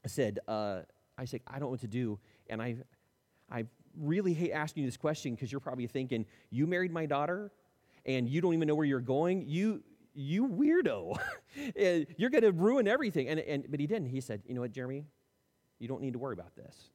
said, 0.07 0.39
uh, 0.47 0.83
I 1.19 1.25
said, 1.25 1.41
I 1.47 1.53
don't 1.55 1.63
know 1.63 1.69
what 1.69 1.81
to 1.81 1.89
do. 1.89 2.19
And 2.49 2.63
I, 2.63 2.77
I 3.53 3.67
really 4.01 4.33
hate 4.33 4.53
asking 4.53 4.85
you 4.85 4.89
this 4.89 4.97
question 4.97 5.35
because 5.35 5.53
you're 5.53 5.61
probably 5.61 5.87
thinking, 5.87 6.25
you 6.51 6.67
married 6.67 6.93
my 6.93 7.07
daughter 7.07 7.53
and 8.07 8.29
you 8.29 8.41
don't 8.41 8.55
even 8.55 8.67
know 8.67 8.75
where 8.75 8.87
you're 8.87 9.01
going. 9.01 9.45
You, 9.47 9.83
you 10.15 10.49
weirdo. 10.49 11.19
you're 12.17 12.31
going 12.31 12.43
to 12.43 12.53
ruin 12.53 12.89
everything. 12.89 13.29
And, 13.29 13.41
and, 13.41 13.67
but 13.69 13.79
he 13.79 13.87
didn't. 13.87 14.09
He 14.09 14.21
said, 14.21 14.43
you 14.47 14.55
know 14.55 14.63
what, 14.63 14.73
Jeremy? 14.73 15.05
You 15.79 15.89
don't 15.89 16.01
need 16.01 16.15
to 16.15 16.19
worry 16.19 16.33
about 16.33 16.55
this. 16.57 16.91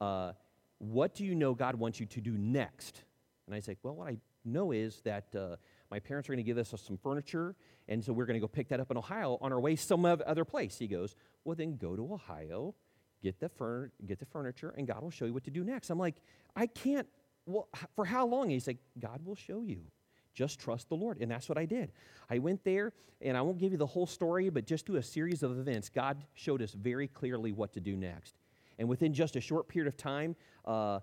Uh, 0.00 0.32
what 0.78 1.14
do 1.14 1.24
you 1.24 1.34
know 1.34 1.54
God 1.54 1.76
wants 1.76 1.98
you 1.98 2.06
to 2.06 2.20
do 2.20 2.32
next? 2.32 3.02
And 3.46 3.54
I 3.54 3.60
said, 3.60 3.78
well, 3.82 3.94
what 3.94 4.08
I 4.08 4.18
know 4.44 4.72
is 4.72 5.00
that 5.04 5.34
uh, 5.34 5.56
my 5.90 6.00
parents 6.00 6.28
are 6.28 6.32
going 6.32 6.44
to 6.44 6.48
give 6.48 6.58
us 6.58 6.74
some 6.84 6.98
furniture, 6.98 7.54
and 7.88 8.04
so 8.04 8.12
we're 8.12 8.26
going 8.26 8.34
to 8.34 8.40
go 8.40 8.48
pick 8.48 8.68
that 8.68 8.80
up 8.80 8.90
in 8.90 8.96
Ohio 8.96 9.38
on 9.40 9.52
our 9.52 9.60
way 9.60 9.76
some 9.76 10.04
other 10.04 10.44
place. 10.44 10.76
He 10.78 10.88
goes, 10.88 11.14
well, 11.44 11.54
then 11.56 11.76
go 11.76 11.96
to 11.96 12.12
Ohio 12.12 12.74
get 13.26 13.40
the, 13.40 13.48
fur- 13.48 13.90
get 14.06 14.18
the 14.18 14.24
furniture, 14.24 14.72
and 14.76 14.86
God 14.86 15.02
will 15.02 15.10
show 15.10 15.24
you 15.24 15.34
what 15.34 15.44
to 15.44 15.50
do 15.50 15.64
next. 15.64 15.90
I'm 15.90 15.98
like, 15.98 16.16
I 16.54 16.66
can't. 16.66 17.08
Well, 17.44 17.68
for 17.96 18.04
how 18.04 18.26
long? 18.26 18.50
He's 18.50 18.66
like, 18.66 18.78
God 18.98 19.20
will 19.24 19.34
show 19.34 19.62
you. 19.62 19.80
Just 20.32 20.60
trust 20.60 20.88
the 20.88 20.94
Lord. 20.94 21.18
And 21.20 21.30
that's 21.30 21.48
what 21.48 21.58
I 21.58 21.64
did. 21.64 21.92
I 22.30 22.38
went 22.38 22.62
there, 22.62 22.92
and 23.20 23.36
I 23.36 23.42
won't 23.42 23.58
give 23.58 23.72
you 23.72 23.78
the 23.78 23.86
whole 23.86 24.06
story, 24.06 24.48
but 24.48 24.64
just 24.66 24.86
through 24.86 24.96
a 24.96 25.02
series 25.02 25.42
of 25.42 25.58
events, 25.58 25.88
God 25.88 26.24
showed 26.34 26.62
us 26.62 26.72
very 26.72 27.08
clearly 27.08 27.52
what 27.52 27.72
to 27.72 27.80
do 27.80 27.96
next. 27.96 28.36
And 28.78 28.88
within 28.88 29.12
just 29.12 29.36
a 29.36 29.40
short 29.40 29.66
period 29.68 29.88
of 29.88 29.96
time, 29.96 30.36
uh, 30.64 31.00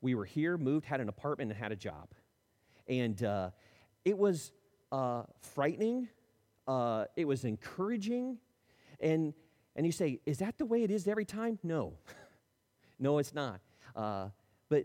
we 0.00 0.14
were 0.14 0.24
here, 0.24 0.58
moved, 0.58 0.84
had 0.84 1.00
an 1.00 1.08
apartment, 1.08 1.52
and 1.52 1.58
had 1.58 1.72
a 1.72 1.76
job. 1.76 2.08
And 2.88 3.22
uh, 3.22 3.50
it 4.04 4.18
was 4.18 4.52
uh, 4.90 5.22
frightening, 5.40 6.08
uh, 6.66 7.04
it 7.16 7.26
was 7.26 7.44
encouraging, 7.44 8.38
and 9.00 9.32
and 9.74 9.86
you 9.86 9.92
say, 9.92 10.20
is 10.26 10.38
that 10.38 10.58
the 10.58 10.66
way 10.66 10.82
it 10.82 10.90
is 10.90 11.08
every 11.08 11.24
time? 11.24 11.58
No. 11.62 11.94
no, 12.98 13.18
it's 13.18 13.34
not. 13.34 13.60
Uh, 13.96 14.28
but, 14.68 14.84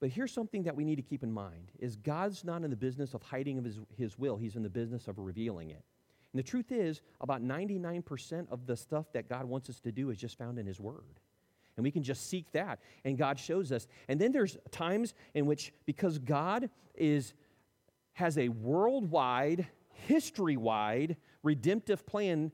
but 0.00 0.10
here's 0.10 0.32
something 0.32 0.64
that 0.64 0.76
we 0.76 0.84
need 0.84 0.96
to 0.96 1.02
keep 1.02 1.22
in 1.22 1.32
mind 1.32 1.72
is 1.78 1.96
God's 1.96 2.44
not 2.44 2.62
in 2.62 2.70
the 2.70 2.76
business 2.76 3.14
of 3.14 3.22
hiding 3.22 3.58
of 3.58 3.64
his, 3.64 3.80
his 3.96 4.18
will. 4.18 4.36
He's 4.36 4.56
in 4.56 4.62
the 4.62 4.70
business 4.70 5.08
of 5.08 5.18
revealing 5.18 5.70
it. 5.70 5.82
And 6.32 6.38
the 6.38 6.48
truth 6.48 6.70
is, 6.70 7.00
about 7.20 7.42
99% 7.42 8.50
of 8.50 8.66
the 8.66 8.76
stuff 8.76 9.06
that 9.12 9.28
God 9.28 9.46
wants 9.46 9.70
us 9.70 9.80
to 9.80 9.92
do 9.92 10.10
is 10.10 10.18
just 10.18 10.36
found 10.36 10.58
in 10.58 10.66
his 10.66 10.78
word. 10.78 11.20
And 11.76 11.84
we 11.84 11.90
can 11.90 12.02
just 12.02 12.28
seek 12.28 12.50
that, 12.52 12.78
and 13.04 13.18
God 13.18 13.38
shows 13.38 13.70
us. 13.70 13.86
And 14.08 14.20
then 14.20 14.32
there's 14.32 14.56
times 14.70 15.14
in 15.34 15.46
which, 15.46 15.72
because 15.84 16.18
God 16.18 16.70
is, 16.94 17.34
has 18.14 18.38
a 18.38 18.48
worldwide, 18.48 19.66
history 19.92 20.56
wide, 20.56 21.16
redemptive 21.42 22.06
plan 22.06 22.52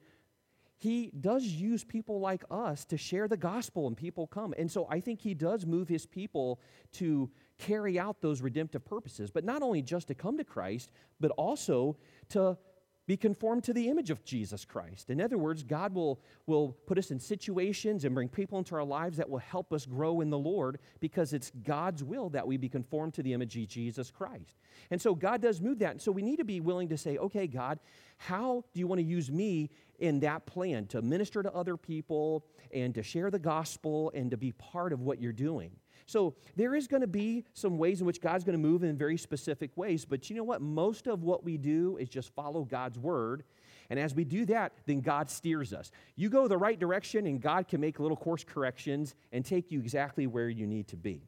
he 0.82 1.12
does 1.20 1.44
use 1.44 1.84
people 1.84 2.18
like 2.18 2.42
us 2.50 2.84
to 2.86 2.96
share 2.96 3.28
the 3.28 3.36
gospel 3.36 3.86
and 3.86 3.96
people 3.96 4.26
come. 4.26 4.52
And 4.58 4.68
so 4.68 4.88
I 4.90 4.98
think 4.98 5.20
he 5.20 5.32
does 5.32 5.64
move 5.64 5.86
his 5.86 6.06
people 6.06 6.58
to 6.94 7.30
carry 7.56 8.00
out 8.00 8.20
those 8.20 8.42
redemptive 8.42 8.84
purposes, 8.84 9.30
but 9.30 9.44
not 9.44 9.62
only 9.62 9.80
just 9.80 10.08
to 10.08 10.14
come 10.16 10.36
to 10.38 10.42
Christ, 10.44 10.90
but 11.20 11.30
also 11.32 11.96
to 12.30 12.58
be 13.06 13.16
conformed 13.16 13.64
to 13.64 13.72
the 13.72 13.88
image 13.88 14.10
of 14.10 14.24
Jesus 14.24 14.64
Christ. 14.64 15.10
In 15.10 15.20
other 15.20 15.36
words, 15.36 15.64
God 15.64 15.92
will, 15.92 16.20
will 16.46 16.76
put 16.86 16.98
us 16.98 17.10
in 17.10 17.18
situations 17.18 18.04
and 18.04 18.14
bring 18.14 18.28
people 18.28 18.58
into 18.58 18.76
our 18.76 18.84
lives 18.84 19.16
that 19.16 19.28
will 19.28 19.38
help 19.38 19.72
us 19.72 19.86
grow 19.86 20.20
in 20.20 20.30
the 20.30 20.38
Lord 20.38 20.78
because 21.00 21.32
it's 21.32 21.50
God's 21.64 22.04
will 22.04 22.28
that 22.30 22.46
we 22.46 22.56
be 22.56 22.68
conformed 22.68 23.14
to 23.14 23.22
the 23.22 23.32
image 23.32 23.56
of 23.56 23.66
Jesus 23.66 24.10
Christ. 24.10 24.60
And 24.90 25.02
so 25.02 25.14
God 25.14 25.42
does 25.42 25.60
move 25.60 25.80
that. 25.80 25.92
And 25.92 26.00
so 26.00 26.12
we 26.12 26.22
need 26.22 26.36
to 26.36 26.44
be 26.44 26.60
willing 26.60 26.88
to 26.90 26.96
say, 26.96 27.18
okay, 27.18 27.48
God, 27.48 27.80
how 28.18 28.64
do 28.72 28.78
you 28.78 28.86
want 28.86 29.00
to 29.00 29.04
use 29.04 29.30
me 29.30 29.70
in 29.98 30.20
that 30.20 30.46
plan 30.46 30.86
to 30.86 31.02
minister 31.02 31.42
to 31.42 31.52
other 31.52 31.76
people 31.76 32.46
and 32.72 32.94
to 32.94 33.02
share 33.02 33.30
the 33.30 33.38
gospel 33.38 34.12
and 34.14 34.30
to 34.30 34.36
be 34.36 34.52
part 34.52 34.92
of 34.92 35.00
what 35.00 35.20
you're 35.20 35.32
doing? 35.32 35.72
So 36.12 36.34
there 36.56 36.74
is 36.74 36.86
going 36.86 37.00
to 37.00 37.06
be 37.06 37.42
some 37.54 37.78
ways 37.78 38.02
in 38.02 38.06
which 38.06 38.20
God's 38.20 38.44
going 38.44 38.52
to 38.52 38.58
move 38.58 38.84
in 38.84 38.98
very 38.98 39.16
specific 39.16 39.70
ways, 39.78 40.04
but 40.04 40.28
you 40.28 40.36
know 40.36 40.44
what? 40.44 40.60
Most 40.60 41.06
of 41.06 41.22
what 41.22 41.42
we 41.42 41.56
do 41.56 41.96
is 41.96 42.10
just 42.10 42.34
follow 42.34 42.64
God's 42.64 42.98
word. 42.98 43.44
And 43.88 43.98
as 43.98 44.14
we 44.14 44.24
do 44.24 44.44
that, 44.46 44.74
then 44.84 45.00
God 45.00 45.30
steers 45.30 45.72
us. 45.72 45.90
You 46.14 46.28
go 46.28 46.48
the 46.48 46.58
right 46.58 46.78
direction, 46.78 47.26
and 47.26 47.40
God 47.40 47.66
can 47.66 47.80
make 47.80 47.98
little 47.98 48.16
course 48.16 48.44
corrections 48.44 49.14
and 49.32 49.42
take 49.42 49.70
you 49.70 49.80
exactly 49.80 50.26
where 50.26 50.50
you 50.50 50.66
need 50.66 50.86
to 50.88 50.98
be. 50.98 51.22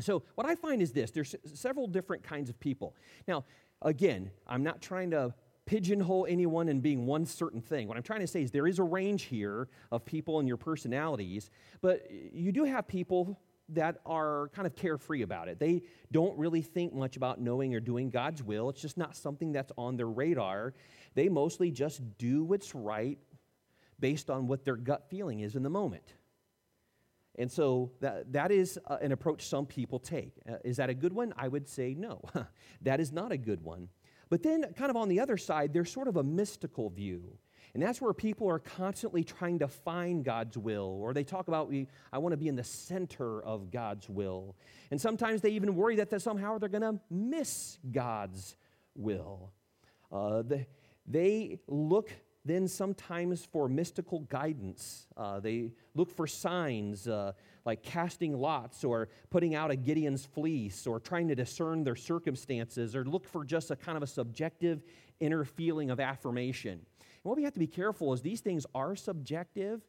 So, 0.00 0.22
what 0.34 0.46
I 0.46 0.54
find 0.54 0.82
is 0.82 0.92
this 0.92 1.10
there's 1.10 1.34
several 1.54 1.86
different 1.86 2.22
kinds 2.22 2.50
of 2.50 2.60
people. 2.60 2.94
Now, 3.26 3.44
again, 3.80 4.30
I'm 4.46 4.62
not 4.62 4.82
trying 4.82 5.12
to 5.12 5.32
pigeonhole 5.64 6.26
anyone 6.28 6.68
in 6.68 6.80
being 6.80 7.06
one 7.06 7.24
certain 7.24 7.62
thing. 7.62 7.88
What 7.88 7.96
I'm 7.96 8.02
trying 8.02 8.20
to 8.20 8.26
say 8.26 8.42
is 8.42 8.50
there 8.50 8.66
is 8.66 8.78
a 8.78 8.82
range 8.82 9.22
here 9.22 9.68
of 9.90 10.04
people 10.04 10.40
and 10.40 10.46
your 10.46 10.58
personalities, 10.58 11.48
but 11.80 12.06
you 12.10 12.52
do 12.52 12.64
have 12.64 12.86
people 12.86 13.38
that 13.70 13.98
are 14.04 14.50
kind 14.54 14.66
of 14.66 14.76
carefree 14.76 15.22
about 15.22 15.48
it. 15.48 15.58
They 15.58 15.82
don't 16.12 16.38
really 16.38 16.62
think 16.62 16.92
much 16.92 17.16
about 17.16 17.40
knowing 17.40 17.74
or 17.74 17.80
doing 17.80 18.10
God's 18.10 18.42
will. 18.42 18.68
It's 18.68 18.82
just 18.82 18.98
not 18.98 19.16
something 19.16 19.52
that's 19.52 19.72
on 19.78 19.96
their 19.96 20.08
radar. 20.08 20.74
They 21.14 21.28
mostly 21.28 21.70
just 21.70 22.02
do 22.18 22.44
what's 22.44 22.74
right 22.74 23.18
based 23.98 24.28
on 24.30 24.46
what 24.46 24.64
their 24.64 24.76
gut 24.76 25.08
feeling 25.08 25.40
is 25.40 25.56
in 25.56 25.62
the 25.62 25.70
moment. 25.70 26.14
And 27.36 27.50
so 27.50 27.90
that, 28.00 28.32
that 28.32 28.52
is 28.52 28.78
uh, 28.86 28.98
an 29.00 29.12
approach 29.12 29.46
some 29.46 29.66
people 29.66 29.98
take. 29.98 30.34
Uh, 30.48 30.56
is 30.64 30.76
that 30.76 30.90
a 30.90 30.94
good 30.94 31.12
one? 31.12 31.34
I 31.36 31.48
would 31.48 31.68
say 31.68 31.94
no. 31.94 32.20
that 32.82 33.00
is 33.00 33.12
not 33.12 33.32
a 33.32 33.36
good 33.36 33.62
one. 33.62 33.88
But 34.28 34.42
then, 34.42 34.64
kind 34.76 34.90
of 34.90 34.96
on 34.96 35.08
the 35.08 35.20
other 35.20 35.36
side, 35.36 35.72
there's 35.72 35.92
sort 35.92 36.08
of 36.08 36.16
a 36.16 36.22
mystical 36.22 36.90
view. 36.90 37.38
And 37.74 37.82
that's 37.82 38.00
where 38.00 38.12
people 38.12 38.48
are 38.48 38.60
constantly 38.60 39.24
trying 39.24 39.58
to 39.58 39.68
find 39.68 40.24
God's 40.24 40.56
will, 40.56 40.98
or 41.02 41.12
they 41.12 41.24
talk 41.24 41.48
about, 41.48 41.72
I 42.12 42.18
want 42.18 42.32
to 42.32 42.36
be 42.36 42.46
in 42.46 42.54
the 42.54 42.64
center 42.64 43.42
of 43.42 43.72
God's 43.72 44.08
will. 44.08 44.54
And 44.92 45.00
sometimes 45.00 45.40
they 45.40 45.50
even 45.50 45.74
worry 45.74 45.96
that 45.96 46.22
somehow 46.22 46.58
they're 46.58 46.68
going 46.68 46.82
to 46.82 47.00
miss 47.10 47.78
God's 47.90 48.56
will. 48.94 49.52
Uh, 50.12 50.42
they, 50.42 50.68
they 51.04 51.58
look 51.66 52.10
then 52.44 52.68
sometimes 52.68 53.44
for 53.44 53.68
mystical 53.68 54.20
guidance. 54.20 55.06
Uh, 55.16 55.40
they 55.40 55.72
look 55.94 56.10
for 56.10 56.26
signs 56.26 57.08
uh, 57.08 57.32
like 57.64 57.82
casting 57.82 58.38
lots 58.38 58.84
or 58.84 59.08
putting 59.30 59.54
out 59.54 59.70
a 59.70 59.76
Gideon's 59.76 60.26
fleece 60.26 60.86
or 60.86 61.00
trying 61.00 61.26
to 61.28 61.34
discern 61.34 61.84
their 61.84 61.96
circumstances 61.96 62.94
or 62.94 63.04
look 63.04 63.26
for 63.26 63.44
just 63.44 63.70
a 63.70 63.76
kind 63.76 63.96
of 63.96 64.02
a 64.02 64.06
subjective 64.06 64.82
inner 65.20 65.44
feeling 65.44 65.90
of 65.90 66.00
affirmation. 66.00 66.80
What 67.24 67.36
we 67.36 67.42
have 67.44 67.54
to 67.54 67.58
be 67.58 67.66
careful 67.66 68.12
is 68.12 68.20
these 68.20 68.40
things 68.40 68.66
are 68.74 68.94
subjective 68.94 69.80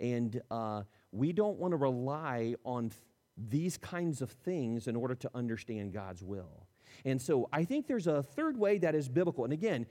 and 0.00 0.40
uh, 0.50 0.82
we 1.12 1.32
don't 1.32 1.58
want 1.58 1.72
to 1.72 1.76
rely 1.76 2.54
on 2.64 2.88
th- 2.88 3.02
these 3.36 3.76
kinds 3.76 4.22
of 4.22 4.30
things 4.30 4.88
in 4.88 4.96
order 4.96 5.14
to 5.14 5.30
understand 5.34 5.92
God's 5.92 6.22
will. 6.22 6.66
And 7.04 7.20
so 7.20 7.50
I 7.52 7.64
think 7.64 7.86
there's 7.86 8.06
a 8.06 8.22
third 8.22 8.56
way 8.56 8.78
that 8.78 8.94
is 8.94 9.10
biblical. 9.10 9.44
And 9.44 9.52
again, 9.52 9.86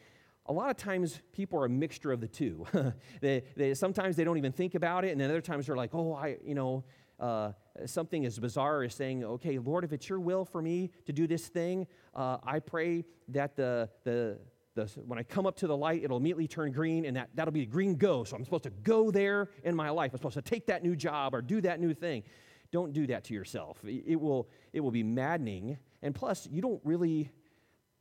a 0.47 0.51
lot 0.53 0.71
of 0.71 0.77
times 0.77 1.21
people 1.31 1.59
are 1.59 1.65
a 1.65 1.69
mixture 1.69 2.11
of 2.11 2.21
the 2.21 2.27
two. 2.27 2.65
they, 3.21 3.43
they, 3.55 3.75
sometimes 3.75 4.15
they 4.15 4.23
don't 4.23 4.39
even 4.39 4.51
think 4.51 4.73
about 4.73 5.05
it, 5.05 5.11
and 5.11 5.21
then 5.21 5.29
other 5.29 5.41
times 5.41 5.67
they're 5.67 5.75
like, 5.75 5.93
oh, 5.93 6.13
I, 6.13 6.37
you 6.43 6.55
know, 6.55 6.83
uh, 7.19 7.51
something 7.85 8.25
as 8.25 8.39
bizarre 8.39 8.81
as 8.81 8.95
saying, 8.95 9.23
okay, 9.23 9.59
Lord, 9.59 9.83
if 9.83 9.93
it's 9.93 10.09
your 10.09 10.19
will 10.19 10.43
for 10.43 10.61
me 10.61 10.89
to 11.05 11.13
do 11.13 11.27
this 11.27 11.47
thing, 11.47 11.85
uh, 12.15 12.37
I 12.43 12.59
pray 12.59 13.05
that 13.27 13.55
the, 13.55 13.89
the, 14.03 14.39
the, 14.85 15.01
when 15.01 15.19
I 15.19 15.23
come 15.23 15.45
up 15.45 15.55
to 15.57 15.67
the 15.67 15.77
light, 15.77 16.03
it'll 16.03 16.17
immediately 16.17 16.47
turn 16.47 16.71
green, 16.71 17.05
and 17.05 17.17
that, 17.17 17.29
that'll 17.35 17.53
be 17.53 17.65
green 17.65 17.95
go. 17.95 18.23
So 18.23 18.35
I'm 18.35 18.43
supposed 18.43 18.63
to 18.63 18.69
go 18.69 19.11
there 19.11 19.49
in 19.63 19.75
my 19.75 19.89
life. 19.89 20.11
I'm 20.13 20.17
supposed 20.17 20.35
to 20.35 20.41
take 20.41 20.67
that 20.67 20.83
new 20.83 20.95
job 20.95 21.33
or 21.35 21.41
do 21.41 21.61
that 21.61 21.79
new 21.79 21.93
thing. 21.93 22.23
Don't 22.71 22.93
do 22.93 23.07
that 23.07 23.23
to 23.25 23.33
yourself. 23.33 23.79
It 23.83 24.19
will, 24.19 24.49
it 24.73 24.79
will 24.81 24.91
be 24.91 25.03
maddening. 25.03 25.77
And 26.01 26.13
plus, 26.13 26.47
you 26.51 26.61
don't 26.61 26.81
really 26.83 27.31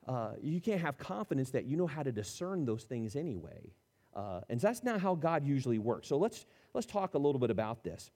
uh, 0.08 0.30
you 0.40 0.60
can't 0.60 0.80
have 0.80 0.96
confidence 0.96 1.50
that 1.50 1.66
you 1.66 1.76
know 1.76 1.86
how 1.86 2.02
to 2.02 2.10
discern 2.10 2.64
those 2.64 2.84
things 2.84 3.14
anyway. 3.14 3.74
Uh, 4.16 4.40
and 4.48 4.58
that's 4.58 4.82
not 4.82 5.00
how 5.00 5.14
God 5.14 5.44
usually 5.44 5.78
works. 5.78 6.08
So 6.08 6.16
let's, 6.16 6.46
let's 6.72 6.86
talk 6.86 7.14
a 7.14 7.18
little 7.18 7.38
bit 7.38 7.50
about 7.50 7.84
this. 7.84 8.10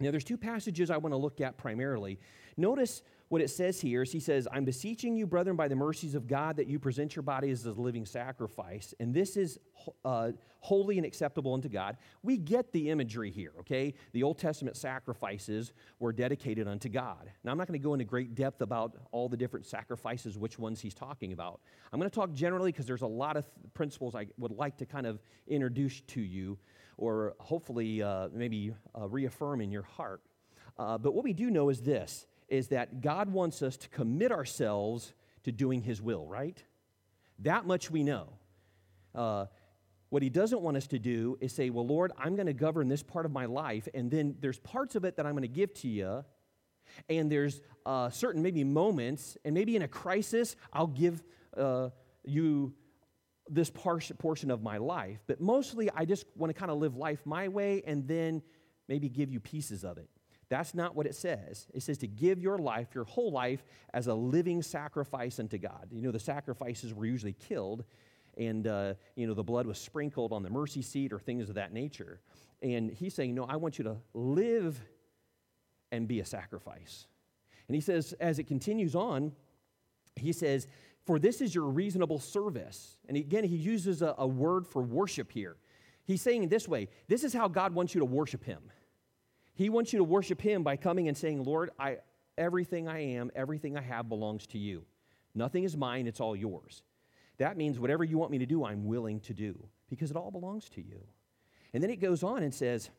Now, 0.00 0.10
there's 0.10 0.24
two 0.24 0.36
passages 0.36 0.90
I 0.90 0.96
want 0.96 1.12
to 1.12 1.16
look 1.16 1.40
at 1.40 1.56
primarily. 1.56 2.18
Notice 2.56 3.02
what 3.34 3.42
it 3.42 3.50
says 3.50 3.80
here 3.80 4.02
is 4.02 4.12
he 4.12 4.20
says, 4.20 4.46
I'm 4.52 4.64
beseeching 4.64 5.16
you, 5.16 5.26
brethren, 5.26 5.56
by 5.56 5.66
the 5.66 5.74
mercies 5.74 6.14
of 6.14 6.28
God, 6.28 6.54
that 6.58 6.68
you 6.68 6.78
present 6.78 7.16
your 7.16 7.24
bodies 7.24 7.66
as 7.66 7.76
a 7.76 7.80
living 7.80 8.06
sacrifice. 8.06 8.94
And 9.00 9.12
this 9.12 9.36
is 9.36 9.58
uh, 10.04 10.30
holy 10.60 10.98
and 10.98 11.04
acceptable 11.04 11.52
unto 11.52 11.68
God. 11.68 11.96
We 12.22 12.36
get 12.36 12.70
the 12.70 12.90
imagery 12.90 13.32
here, 13.32 13.50
okay? 13.58 13.94
The 14.12 14.22
Old 14.22 14.38
Testament 14.38 14.76
sacrifices 14.76 15.72
were 15.98 16.12
dedicated 16.12 16.68
unto 16.68 16.88
God. 16.88 17.28
Now, 17.42 17.50
I'm 17.50 17.58
not 17.58 17.66
going 17.66 17.80
to 17.80 17.82
go 17.82 17.94
into 17.94 18.04
great 18.04 18.36
depth 18.36 18.62
about 18.62 18.94
all 19.10 19.28
the 19.28 19.36
different 19.36 19.66
sacrifices, 19.66 20.38
which 20.38 20.56
ones 20.56 20.80
he's 20.80 20.94
talking 20.94 21.32
about. 21.32 21.60
I'm 21.92 21.98
going 21.98 22.08
to 22.08 22.14
talk 22.14 22.34
generally 22.34 22.70
because 22.70 22.86
there's 22.86 23.02
a 23.02 23.06
lot 23.08 23.36
of 23.36 23.46
th- 23.46 23.74
principles 23.74 24.14
I 24.14 24.28
would 24.38 24.52
like 24.52 24.76
to 24.76 24.86
kind 24.86 25.08
of 25.08 25.18
introduce 25.48 26.02
to 26.02 26.20
you 26.20 26.56
or 26.98 27.34
hopefully 27.40 28.00
uh, 28.00 28.28
maybe 28.32 28.72
uh, 28.96 29.08
reaffirm 29.08 29.60
in 29.60 29.72
your 29.72 29.82
heart. 29.82 30.22
Uh, 30.78 30.98
but 30.98 31.14
what 31.14 31.24
we 31.24 31.32
do 31.32 31.50
know 31.50 31.68
is 31.68 31.82
this 31.82 32.26
is 32.48 32.68
that 32.68 33.00
God 33.00 33.32
wants 33.32 33.62
us 33.62 33.76
to 33.78 33.88
commit 33.88 34.32
ourselves 34.32 35.12
to 35.44 35.52
doing 35.52 35.82
His 35.82 36.00
will, 36.00 36.26
right? 36.26 36.62
That 37.40 37.66
much 37.66 37.90
we 37.90 38.02
know. 38.02 38.28
Uh, 39.14 39.46
what 40.10 40.22
He 40.22 40.30
doesn't 40.30 40.60
want 40.60 40.76
us 40.76 40.86
to 40.88 40.98
do 40.98 41.38
is 41.40 41.52
say, 41.52 41.70
Well, 41.70 41.86
Lord, 41.86 42.12
I'm 42.18 42.36
going 42.36 42.46
to 42.46 42.52
govern 42.52 42.88
this 42.88 43.02
part 43.02 43.26
of 43.26 43.32
my 43.32 43.46
life, 43.46 43.88
and 43.94 44.10
then 44.10 44.36
there's 44.40 44.58
parts 44.60 44.94
of 44.94 45.04
it 45.04 45.16
that 45.16 45.26
I'm 45.26 45.32
going 45.32 45.42
to 45.42 45.48
give 45.48 45.74
to 45.74 45.88
you, 45.88 46.24
and 47.08 47.30
there's 47.30 47.60
uh, 47.86 48.10
certain 48.10 48.42
maybe 48.42 48.64
moments, 48.64 49.36
and 49.44 49.54
maybe 49.54 49.76
in 49.76 49.82
a 49.82 49.88
crisis, 49.88 50.56
I'll 50.72 50.86
give 50.86 51.22
uh, 51.56 51.90
you 52.24 52.74
this 53.48 53.70
portion 53.70 54.50
of 54.50 54.62
my 54.62 54.78
life. 54.78 55.18
But 55.26 55.40
mostly, 55.40 55.90
I 55.94 56.04
just 56.04 56.24
want 56.36 56.54
to 56.54 56.58
kind 56.58 56.70
of 56.70 56.78
live 56.78 56.96
life 56.96 57.20
my 57.24 57.48
way 57.48 57.82
and 57.86 58.08
then 58.08 58.42
maybe 58.88 59.08
give 59.08 59.30
you 59.30 59.40
pieces 59.40 59.84
of 59.84 59.98
it. 59.98 60.08
That's 60.48 60.74
not 60.74 60.94
what 60.94 61.06
it 61.06 61.14
says. 61.14 61.66
It 61.72 61.82
says 61.82 61.98
to 61.98 62.06
give 62.06 62.40
your 62.40 62.58
life, 62.58 62.88
your 62.94 63.04
whole 63.04 63.32
life, 63.32 63.64
as 63.92 64.06
a 64.06 64.14
living 64.14 64.62
sacrifice 64.62 65.38
unto 65.38 65.58
God. 65.58 65.88
You 65.90 66.02
know, 66.02 66.10
the 66.10 66.20
sacrifices 66.20 66.92
were 66.92 67.06
usually 67.06 67.32
killed, 67.32 67.84
and, 68.36 68.66
uh, 68.66 68.94
you 69.16 69.26
know, 69.26 69.34
the 69.34 69.44
blood 69.44 69.66
was 69.66 69.78
sprinkled 69.78 70.32
on 70.32 70.42
the 70.42 70.50
mercy 70.50 70.82
seat 70.82 71.12
or 71.12 71.18
things 71.18 71.48
of 71.48 71.54
that 71.54 71.72
nature. 71.72 72.20
And 72.62 72.90
he's 72.90 73.14
saying, 73.14 73.34
No, 73.34 73.44
I 73.44 73.56
want 73.56 73.78
you 73.78 73.84
to 73.84 73.96
live 74.12 74.80
and 75.92 76.08
be 76.08 76.20
a 76.20 76.24
sacrifice. 76.24 77.06
And 77.68 77.74
he 77.74 77.80
says, 77.80 78.12
as 78.20 78.38
it 78.38 78.44
continues 78.44 78.94
on, 78.94 79.32
he 80.16 80.32
says, 80.32 80.66
For 81.04 81.18
this 81.18 81.40
is 81.40 81.54
your 81.54 81.66
reasonable 81.66 82.18
service. 82.18 82.96
And 83.08 83.16
again, 83.16 83.44
he 83.44 83.56
uses 83.56 84.02
a, 84.02 84.14
a 84.18 84.26
word 84.26 84.66
for 84.66 84.82
worship 84.82 85.32
here. 85.32 85.56
He's 86.04 86.20
saying 86.20 86.48
this 86.48 86.68
way 86.68 86.88
this 87.08 87.24
is 87.24 87.32
how 87.32 87.48
God 87.48 87.74
wants 87.74 87.94
you 87.94 88.00
to 88.00 88.04
worship 88.04 88.44
him. 88.44 88.60
He 89.54 89.68
wants 89.68 89.92
you 89.92 89.98
to 89.98 90.04
worship 90.04 90.40
Him 90.40 90.62
by 90.62 90.76
coming 90.76 91.08
and 91.08 91.16
saying, 91.16 91.44
Lord, 91.44 91.70
I, 91.78 91.98
everything 92.36 92.88
I 92.88 93.00
am, 93.14 93.30
everything 93.34 93.76
I 93.76 93.82
have 93.82 94.08
belongs 94.08 94.46
to 94.48 94.58
you. 94.58 94.84
Nothing 95.34 95.64
is 95.64 95.76
mine, 95.76 96.06
it's 96.06 96.20
all 96.20 96.36
yours. 96.36 96.82
That 97.38 97.56
means 97.56 97.78
whatever 97.78 98.04
you 98.04 98.18
want 98.18 98.30
me 98.30 98.38
to 98.38 98.46
do, 98.46 98.64
I'm 98.64 98.84
willing 98.84 99.20
to 99.20 99.34
do 99.34 99.68
because 99.88 100.10
it 100.10 100.16
all 100.16 100.30
belongs 100.30 100.68
to 100.70 100.80
you. 100.80 101.00
And 101.72 101.82
then 101.82 101.90
it 101.90 102.00
goes 102.00 102.22
on 102.22 102.42
and 102.42 102.54
says, 102.54 102.90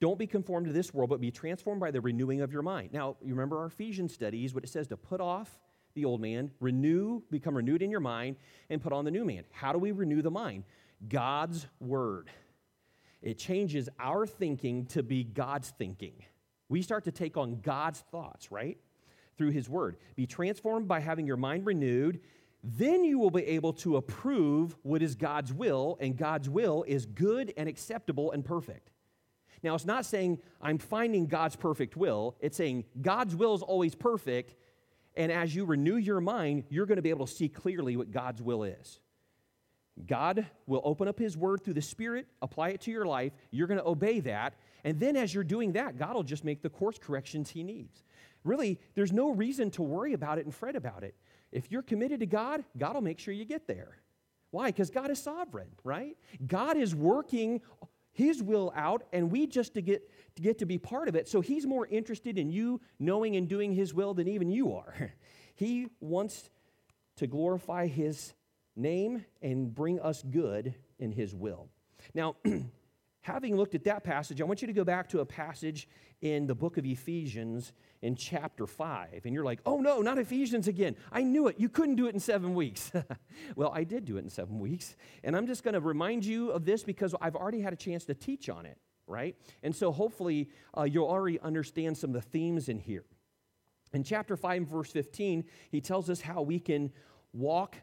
Don't 0.00 0.18
be 0.18 0.26
conformed 0.26 0.66
to 0.66 0.72
this 0.72 0.92
world, 0.92 1.10
but 1.10 1.20
be 1.20 1.30
transformed 1.30 1.80
by 1.80 1.90
the 1.90 2.00
renewing 2.00 2.40
of 2.40 2.52
your 2.52 2.62
mind. 2.62 2.92
Now, 2.92 3.16
you 3.22 3.34
remember 3.34 3.58
our 3.58 3.66
Ephesians 3.66 4.12
studies, 4.12 4.54
what 4.54 4.64
it 4.64 4.70
says 4.70 4.88
to 4.88 4.96
put 4.96 5.20
off 5.20 5.60
the 5.94 6.04
old 6.04 6.20
man, 6.20 6.50
renew, 6.60 7.22
become 7.30 7.56
renewed 7.56 7.82
in 7.82 7.90
your 7.90 8.00
mind, 8.00 8.36
and 8.70 8.80
put 8.80 8.92
on 8.92 9.04
the 9.04 9.10
new 9.10 9.24
man. 9.24 9.44
How 9.50 9.72
do 9.72 9.78
we 9.78 9.92
renew 9.92 10.22
the 10.22 10.30
mind? 10.30 10.64
God's 11.08 11.66
word. 11.80 12.28
It 13.22 13.38
changes 13.38 13.88
our 13.98 14.26
thinking 14.26 14.86
to 14.86 15.02
be 15.02 15.24
God's 15.24 15.70
thinking. 15.70 16.24
We 16.68 16.82
start 16.82 17.04
to 17.04 17.12
take 17.12 17.36
on 17.36 17.60
God's 17.60 18.00
thoughts, 18.10 18.52
right? 18.52 18.78
Through 19.36 19.50
His 19.50 19.68
Word. 19.68 19.96
Be 20.16 20.26
transformed 20.26 20.86
by 20.86 21.00
having 21.00 21.26
your 21.26 21.36
mind 21.36 21.66
renewed. 21.66 22.20
Then 22.62 23.04
you 23.04 23.18
will 23.18 23.30
be 23.30 23.44
able 23.44 23.72
to 23.74 23.96
approve 23.96 24.76
what 24.82 25.02
is 25.02 25.14
God's 25.14 25.52
will, 25.52 25.96
and 26.00 26.16
God's 26.16 26.48
will 26.48 26.84
is 26.86 27.06
good 27.06 27.52
and 27.56 27.68
acceptable 27.68 28.32
and 28.32 28.44
perfect. 28.44 28.90
Now, 29.62 29.74
it's 29.74 29.86
not 29.86 30.04
saying 30.04 30.38
I'm 30.60 30.78
finding 30.78 31.26
God's 31.26 31.56
perfect 31.56 31.96
will, 31.96 32.36
it's 32.40 32.56
saying 32.56 32.84
God's 33.00 33.34
will 33.34 33.54
is 33.54 33.62
always 33.62 33.94
perfect, 33.94 34.54
and 35.16 35.32
as 35.32 35.54
you 35.54 35.64
renew 35.64 35.96
your 35.96 36.20
mind, 36.20 36.64
you're 36.68 36.86
going 36.86 36.96
to 36.96 37.02
be 37.02 37.10
able 37.10 37.26
to 37.26 37.32
see 37.32 37.48
clearly 37.48 37.96
what 37.96 38.10
God's 38.10 38.40
will 38.40 38.62
is. 38.62 39.00
God 40.06 40.46
will 40.66 40.82
open 40.84 41.08
up 41.08 41.18
His 41.18 41.36
Word 41.36 41.64
through 41.64 41.74
the 41.74 41.82
Spirit, 41.82 42.26
apply 42.42 42.70
it 42.70 42.80
to 42.82 42.90
your 42.90 43.06
life. 43.06 43.32
You're 43.50 43.66
going 43.66 43.80
to 43.80 43.86
obey 43.86 44.20
that. 44.20 44.54
And 44.84 45.00
then 45.00 45.16
as 45.16 45.34
you're 45.34 45.44
doing 45.44 45.72
that, 45.72 45.98
God 45.98 46.14
will 46.14 46.22
just 46.22 46.44
make 46.44 46.62
the 46.62 46.70
course 46.70 46.98
corrections 46.98 47.50
He 47.50 47.62
needs. 47.62 48.04
Really, 48.44 48.78
there's 48.94 49.12
no 49.12 49.30
reason 49.30 49.70
to 49.72 49.82
worry 49.82 50.12
about 50.12 50.38
it 50.38 50.44
and 50.44 50.54
fret 50.54 50.76
about 50.76 51.02
it. 51.02 51.14
If 51.50 51.72
you're 51.72 51.82
committed 51.82 52.20
to 52.20 52.26
God, 52.26 52.64
God 52.76 52.94
will 52.94 53.02
make 53.02 53.18
sure 53.18 53.34
you 53.34 53.44
get 53.44 53.66
there. 53.66 53.98
Why? 54.50 54.66
Because 54.66 54.90
God 54.90 55.10
is 55.10 55.22
sovereign, 55.22 55.68
right? 55.84 56.16
God 56.46 56.76
is 56.76 56.94
working 56.94 57.60
his 58.12 58.42
will 58.42 58.72
out 58.74 59.04
and 59.12 59.30
we 59.30 59.46
just 59.46 59.74
to 59.74 59.82
get 59.82 60.10
to 60.34 60.42
get 60.42 60.58
to 60.58 60.66
be 60.66 60.78
part 60.78 61.08
of 61.08 61.14
it. 61.14 61.28
So 61.28 61.40
he's 61.40 61.66
more 61.66 61.86
interested 61.86 62.38
in 62.38 62.50
you 62.50 62.80
knowing 62.98 63.36
and 63.36 63.48
doing 63.48 63.72
his 63.72 63.94
will 63.94 64.14
than 64.14 64.28
even 64.28 64.50
you 64.50 64.74
are. 64.74 65.12
He 65.54 65.88
wants 65.98 66.50
to 67.16 67.26
glorify 67.26 67.88
his 67.88 68.32
name 68.78 69.24
and 69.42 69.74
bring 69.74 70.00
us 70.00 70.22
good 70.22 70.74
in 70.98 71.12
his 71.12 71.34
will. 71.34 71.68
Now, 72.14 72.36
having 73.20 73.56
looked 73.56 73.74
at 73.74 73.84
that 73.84 74.04
passage, 74.04 74.40
I 74.40 74.44
want 74.44 74.62
you 74.62 74.66
to 74.66 74.72
go 74.72 74.84
back 74.84 75.08
to 75.10 75.20
a 75.20 75.26
passage 75.26 75.88
in 76.20 76.46
the 76.46 76.54
book 76.54 76.78
of 76.78 76.86
Ephesians 76.86 77.72
in 78.02 78.16
chapter 78.16 78.66
5. 78.66 79.22
And 79.24 79.34
you're 79.34 79.44
like, 79.44 79.60
oh 79.66 79.78
no, 79.78 80.00
not 80.00 80.18
Ephesians 80.18 80.66
again. 80.68 80.96
I 81.12 81.22
knew 81.22 81.48
it. 81.48 81.58
You 81.58 81.68
couldn't 81.68 81.96
do 81.96 82.06
it 82.06 82.14
in 82.14 82.20
seven 82.20 82.54
weeks. 82.54 82.90
well, 83.56 83.70
I 83.74 83.84
did 83.84 84.04
do 84.04 84.16
it 84.16 84.24
in 84.24 84.30
seven 84.30 84.58
weeks. 84.58 84.96
And 85.22 85.36
I'm 85.36 85.46
just 85.46 85.62
going 85.62 85.74
to 85.74 85.80
remind 85.80 86.24
you 86.24 86.50
of 86.50 86.64
this 86.64 86.82
because 86.82 87.14
I've 87.20 87.36
already 87.36 87.60
had 87.60 87.72
a 87.72 87.76
chance 87.76 88.04
to 88.06 88.14
teach 88.14 88.48
on 88.48 88.66
it, 88.66 88.78
right? 89.06 89.36
And 89.62 89.74
so 89.74 89.92
hopefully 89.92 90.48
uh, 90.76 90.84
you'll 90.84 91.08
already 91.08 91.38
understand 91.40 91.98
some 91.98 92.10
of 92.10 92.14
the 92.14 92.28
themes 92.28 92.68
in 92.68 92.78
here. 92.78 93.04
In 93.92 94.02
chapter 94.02 94.36
5, 94.36 94.66
verse 94.66 94.90
15, 94.90 95.44
he 95.70 95.80
tells 95.80 96.10
us 96.10 96.20
how 96.20 96.42
we 96.42 96.58
can 96.60 96.92
walk 97.32 97.76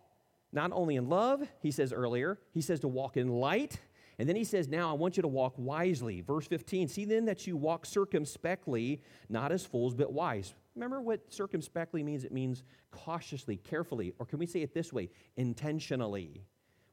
not 0.56 0.72
only 0.72 0.96
in 0.96 1.10
love, 1.10 1.48
he 1.62 1.70
says 1.70 1.92
earlier, 1.92 2.40
he 2.54 2.62
says 2.62 2.80
to 2.80 2.88
walk 2.88 3.18
in 3.18 3.28
light. 3.28 3.80
And 4.18 4.30
then 4.30 4.38
he 4.38 4.46
says, 4.46 4.70
Now 4.70 4.90
I 4.90 4.94
want 4.94 5.18
you 5.18 5.22
to 5.22 5.28
walk 5.28 5.54
wisely. 5.58 6.22
Verse 6.22 6.48
15, 6.48 6.88
see 6.88 7.04
then 7.04 7.26
that 7.26 7.46
you 7.46 7.58
walk 7.58 7.86
circumspectly, 7.86 9.02
not 9.28 9.52
as 9.52 9.66
fools, 9.66 9.94
but 9.94 10.14
wise. 10.14 10.54
Remember 10.74 11.02
what 11.02 11.32
circumspectly 11.32 12.02
means? 12.04 12.24
It 12.24 12.32
means 12.32 12.64
cautiously, 12.92 13.58
carefully, 13.58 14.14
or 14.18 14.26
can 14.26 14.40
we 14.40 14.46
say 14.46 14.62
it 14.62 14.74
this 14.74 14.94
way? 14.94 15.10
Intentionally. 15.36 16.42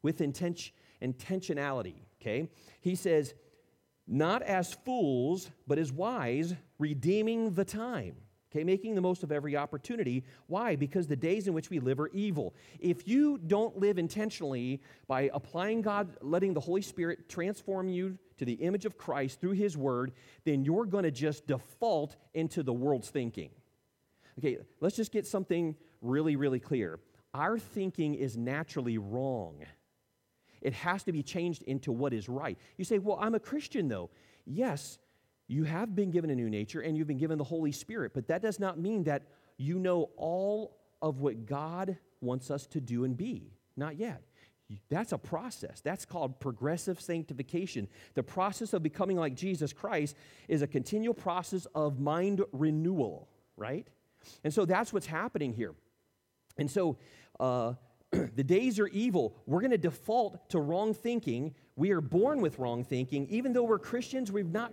With 0.02 0.20
intention, 0.20 0.74
intentionality, 1.00 2.02
okay? 2.20 2.48
He 2.80 2.96
says, 2.96 3.34
Not 4.08 4.42
as 4.42 4.74
fools, 4.74 5.48
but 5.68 5.78
as 5.78 5.92
wise, 5.92 6.56
redeeming 6.80 7.54
the 7.54 7.64
time 7.64 8.16
okay, 8.52 8.64
making 8.64 8.94
the 8.94 9.00
most 9.00 9.22
of 9.22 9.32
every 9.32 9.56
opportunity. 9.56 10.24
Why? 10.46 10.76
Because 10.76 11.06
the 11.06 11.16
days 11.16 11.46
in 11.46 11.54
which 11.54 11.70
we 11.70 11.80
live 11.80 11.98
are 12.00 12.08
evil. 12.08 12.54
If 12.78 13.08
you 13.08 13.38
don't 13.38 13.78
live 13.78 13.98
intentionally 13.98 14.82
by 15.06 15.30
applying 15.32 15.80
God, 15.80 16.16
letting 16.20 16.52
the 16.52 16.60
Holy 16.60 16.82
Spirit 16.82 17.28
transform 17.28 17.88
you 17.88 18.18
to 18.38 18.44
the 18.44 18.54
image 18.54 18.84
of 18.84 18.98
Christ 18.98 19.40
through 19.40 19.52
His 19.52 19.76
Word, 19.76 20.12
then 20.44 20.64
you're 20.64 20.84
going 20.84 21.04
to 21.04 21.10
just 21.10 21.46
default 21.46 22.16
into 22.34 22.62
the 22.62 22.72
world's 22.72 23.08
thinking. 23.08 23.50
Okay, 24.38 24.58
let's 24.80 24.96
just 24.96 25.12
get 25.12 25.26
something 25.26 25.74
really, 26.00 26.36
really 26.36 26.60
clear. 26.60 26.98
Our 27.34 27.58
thinking 27.58 28.14
is 28.14 28.36
naturally 28.36 28.98
wrong. 28.98 29.64
It 30.60 30.74
has 30.74 31.02
to 31.04 31.12
be 31.12 31.22
changed 31.22 31.62
into 31.62 31.90
what 31.90 32.12
is 32.12 32.28
right. 32.28 32.58
You 32.76 32.84
say, 32.84 32.98
well, 32.98 33.18
I'm 33.20 33.34
a 33.34 33.40
Christian 33.40 33.88
though. 33.88 34.10
Yes, 34.44 34.98
you 35.52 35.64
have 35.64 35.94
been 35.94 36.10
given 36.10 36.30
a 36.30 36.34
new 36.34 36.48
nature 36.48 36.80
and 36.80 36.96
you've 36.96 37.06
been 37.06 37.18
given 37.18 37.38
the 37.38 37.44
Holy 37.44 37.72
Spirit, 37.72 38.12
but 38.14 38.28
that 38.28 38.42
does 38.42 38.58
not 38.58 38.78
mean 38.78 39.04
that 39.04 39.22
you 39.58 39.78
know 39.78 40.10
all 40.16 40.78
of 41.00 41.20
what 41.20 41.46
God 41.46 41.98
wants 42.20 42.50
us 42.50 42.66
to 42.68 42.80
do 42.80 43.04
and 43.04 43.16
be. 43.16 43.52
Not 43.76 43.96
yet. 43.96 44.22
That's 44.88 45.12
a 45.12 45.18
process. 45.18 45.80
That's 45.80 46.04
called 46.04 46.40
progressive 46.40 47.00
sanctification. 47.00 47.88
The 48.14 48.22
process 48.22 48.72
of 48.72 48.82
becoming 48.82 49.16
like 49.16 49.34
Jesus 49.34 49.72
Christ 49.72 50.16
is 50.48 50.62
a 50.62 50.66
continual 50.66 51.14
process 51.14 51.66
of 51.74 52.00
mind 52.00 52.42
renewal, 52.52 53.28
right? 53.56 53.86
And 54.44 54.54
so 54.54 54.64
that's 54.64 54.92
what's 54.92 55.06
happening 55.06 55.52
here. 55.52 55.74
And 56.56 56.70
so 56.70 56.96
uh, 57.40 57.74
the 58.12 58.44
days 58.44 58.78
are 58.78 58.88
evil. 58.88 59.36
We're 59.46 59.60
going 59.60 59.72
to 59.72 59.78
default 59.78 60.48
to 60.50 60.60
wrong 60.60 60.94
thinking. 60.94 61.54
We 61.76 61.90
are 61.90 62.00
born 62.00 62.40
with 62.40 62.58
wrong 62.58 62.84
thinking. 62.84 63.26
Even 63.28 63.52
though 63.52 63.64
we're 63.64 63.78
Christians, 63.78 64.32
we've 64.32 64.50
not 64.50 64.72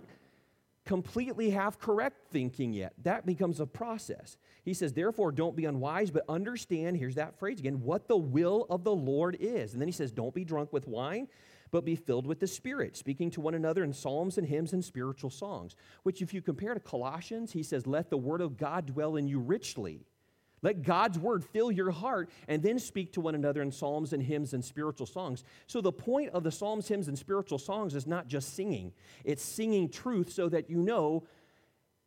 completely 0.86 1.50
have 1.50 1.78
correct 1.78 2.16
thinking 2.30 2.72
yet. 2.72 2.92
That 3.02 3.26
becomes 3.26 3.60
a 3.60 3.66
process. 3.66 4.36
He 4.64 4.74
says, 4.74 4.92
therefore, 4.92 5.32
don't 5.32 5.56
be 5.56 5.66
unwise, 5.66 6.10
but 6.10 6.24
understand, 6.28 6.96
here's 6.96 7.14
that 7.16 7.38
phrase 7.38 7.60
again, 7.60 7.82
what 7.82 8.08
the 8.08 8.16
will 8.16 8.66
of 8.70 8.84
the 8.84 8.94
Lord 8.94 9.36
is. 9.40 9.72
And 9.72 9.80
then 9.80 9.88
he 9.88 9.92
says, 9.92 10.10
don't 10.10 10.34
be 10.34 10.44
drunk 10.44 10.72
with 10.72 10.88
wine, 10.88 11.28
but 11.70 11.84
be 11.84 11.96
filled 11.96 12.26
with 12.26 12.40
the 12.40 12.46
Spirit, 12.46 12.96
speaking 12.96 13.30
to 13.30 13.40
one 13.40 13.54
another 13.54 13.84
in 13.84 13.92
psalms 13.92 14.38
and 14.38 14.46
hymns 14.46 14.72
and 14.72 14.84
spiritual 14.84 15.30
songs. 15.30 15.76
Which, 16.02 16.22
if 16.22 16.34
you 16.34 16.42
compare 16.42 16.74
to 16.74 16.80
Colossians, 16.80 17.52
he 17.52 17.62
says, 17.62 17.86
let 17.86 18.10
the 18.10 18.16
word 18.16 18.40
of 18.40 18.56
God 18.56 18.86
dwell 18.86 19.16
in 19.16 19.28
you 19.28 19.38
richly. 19.38 20.06
Let 20.62 20.82
God's 20.82 21.18
word 21.18 21.44
fill 21.44 21.70
your 21.70 21.90
heart 21.90 22.30
and 22.48 22.62
then 22.62 22.78
speak 22.78 23.12
to 23.14 23.20
one 23.20 23.34
another 23.34 23.62
in 23.62 23.72
psalms 23.72 24.12
and 24.12 24.22
hymns 24.22 24.52
and 24.52 24.64
spiritual 24.64 25.06
songs. 25.06 25.44
So, 25.66 25.80
the 25.80 25.92
point 25.92 26.30
of 26.30 26.44
the 26.44 26.52
psalms, 26.52 26.88
hymns, 26.88 27.08
and 27.08 27.18
spiritual 27.18 27.58
songs 27.58 27.94
is 27.94 28.06
not 28.06 28.26
just 28.26 28.54
singing, 28.54 28.92
it's 29.24 29.42
singing 29.42 29.88
truth 29.88 30.32
so 30.32 30.48
that 30.48 30.68
you 30.68 30.78
know 30.78 31.24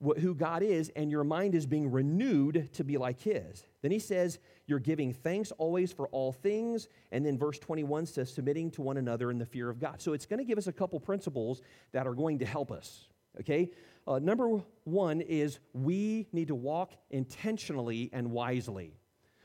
what, 0.04 0.20
who 0.20 0.36
God 0.36 0.64
is 0.64 0.92
and 0.96 1.10
your 1.10 1.24
mind 1.24 1.56
is 1.56 1.66
being 1.66 1.90
renewed 1.90 2.70
to 2.74 2.84
be 2.84 2.98
like 2.98 3.22
His. 3.22 3.66
Then 3.82 3.92
he 3.92 4.00
says, 4.00 4.38
You're 4.68 4.80
giving 4.80 5.14
thanks 5.14 5.52
always 5.54 5.92
for 5.92 6.08
all 6.10 6.32
things. 6.32 6.88
And 7.12 7.26
then 7.26 7.38
verse 7.38 7.58
21 7.58 8.06
says, 8.06 8.32
Submitting 8.32 8.72
to 8.72 8.82
one 8.82 8.98
another 8.98 9.32
in 9.32 9.40
the 9.40 9.46
fear 9.46 9.70
of 9.70 9.80
God. 9.80 10.02
So, 10.02 10.14
it's 10.14 10.26
going 10.26 10.40
to 10.40 10.46
give 10.46 10.58
us 10.58 10.68
a 10.68 10.74
couple 10.74 11.00
principles 11.00 11.62
that 11.92 12.06
are 12.06 12.14
going 12.14 12.40
to 12.40 12.46
help 12.46 12.72
us. 12.72 13.08
Okay? 13.40 13.72
Uh, 14.06 14.20
number 14.20 14.62
one 14.84 15.22
is 15.22 15.60
we 15.74 16.28
need 16.34 16.50
to 16.50 16.56
walk 16.56 16.94
intentionally 17.10 18.10
and 18.12 18.32
wisely. 18.32 18.94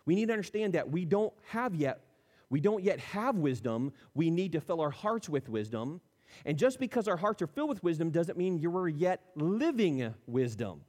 We 0.05 0.14
need 0.14 0.27
to 0.27 0.33
understand 0.33 0.75
that 0.75 0.90
we 0.90 1.05
don't 1.05 1.33
have 1.49 1.75
yet, 1.75 2.01
we 2.51 2.61
don't 2.61 2.83
yet 2.83 2.99
have 3.01 3.37
wisdom. 3.37 3.92
We 4.14 4.31
need 4.31 4.53
to 4.53 4.61
fill 4.61 4.81
our 4.81 4.90
hearts 4.90 5.29
with 5.29 5.49
wisdom. 5.49 6.01
And 6.44 6.59
just 6.59 6.79
because 6.79 7.09
our 7.09 7.16
hearts 7.16 7.42
are 7.42 7.47
filled 7.47 7.68
with 7.68 7.83
wisdom 7.83 8.11
doesn't 8.11 8.38
mean 8.38 8.59
you're 8.59 8.88
yet 8.88 9.23
living 9.37 10.14
wisdom. 10.27 10.83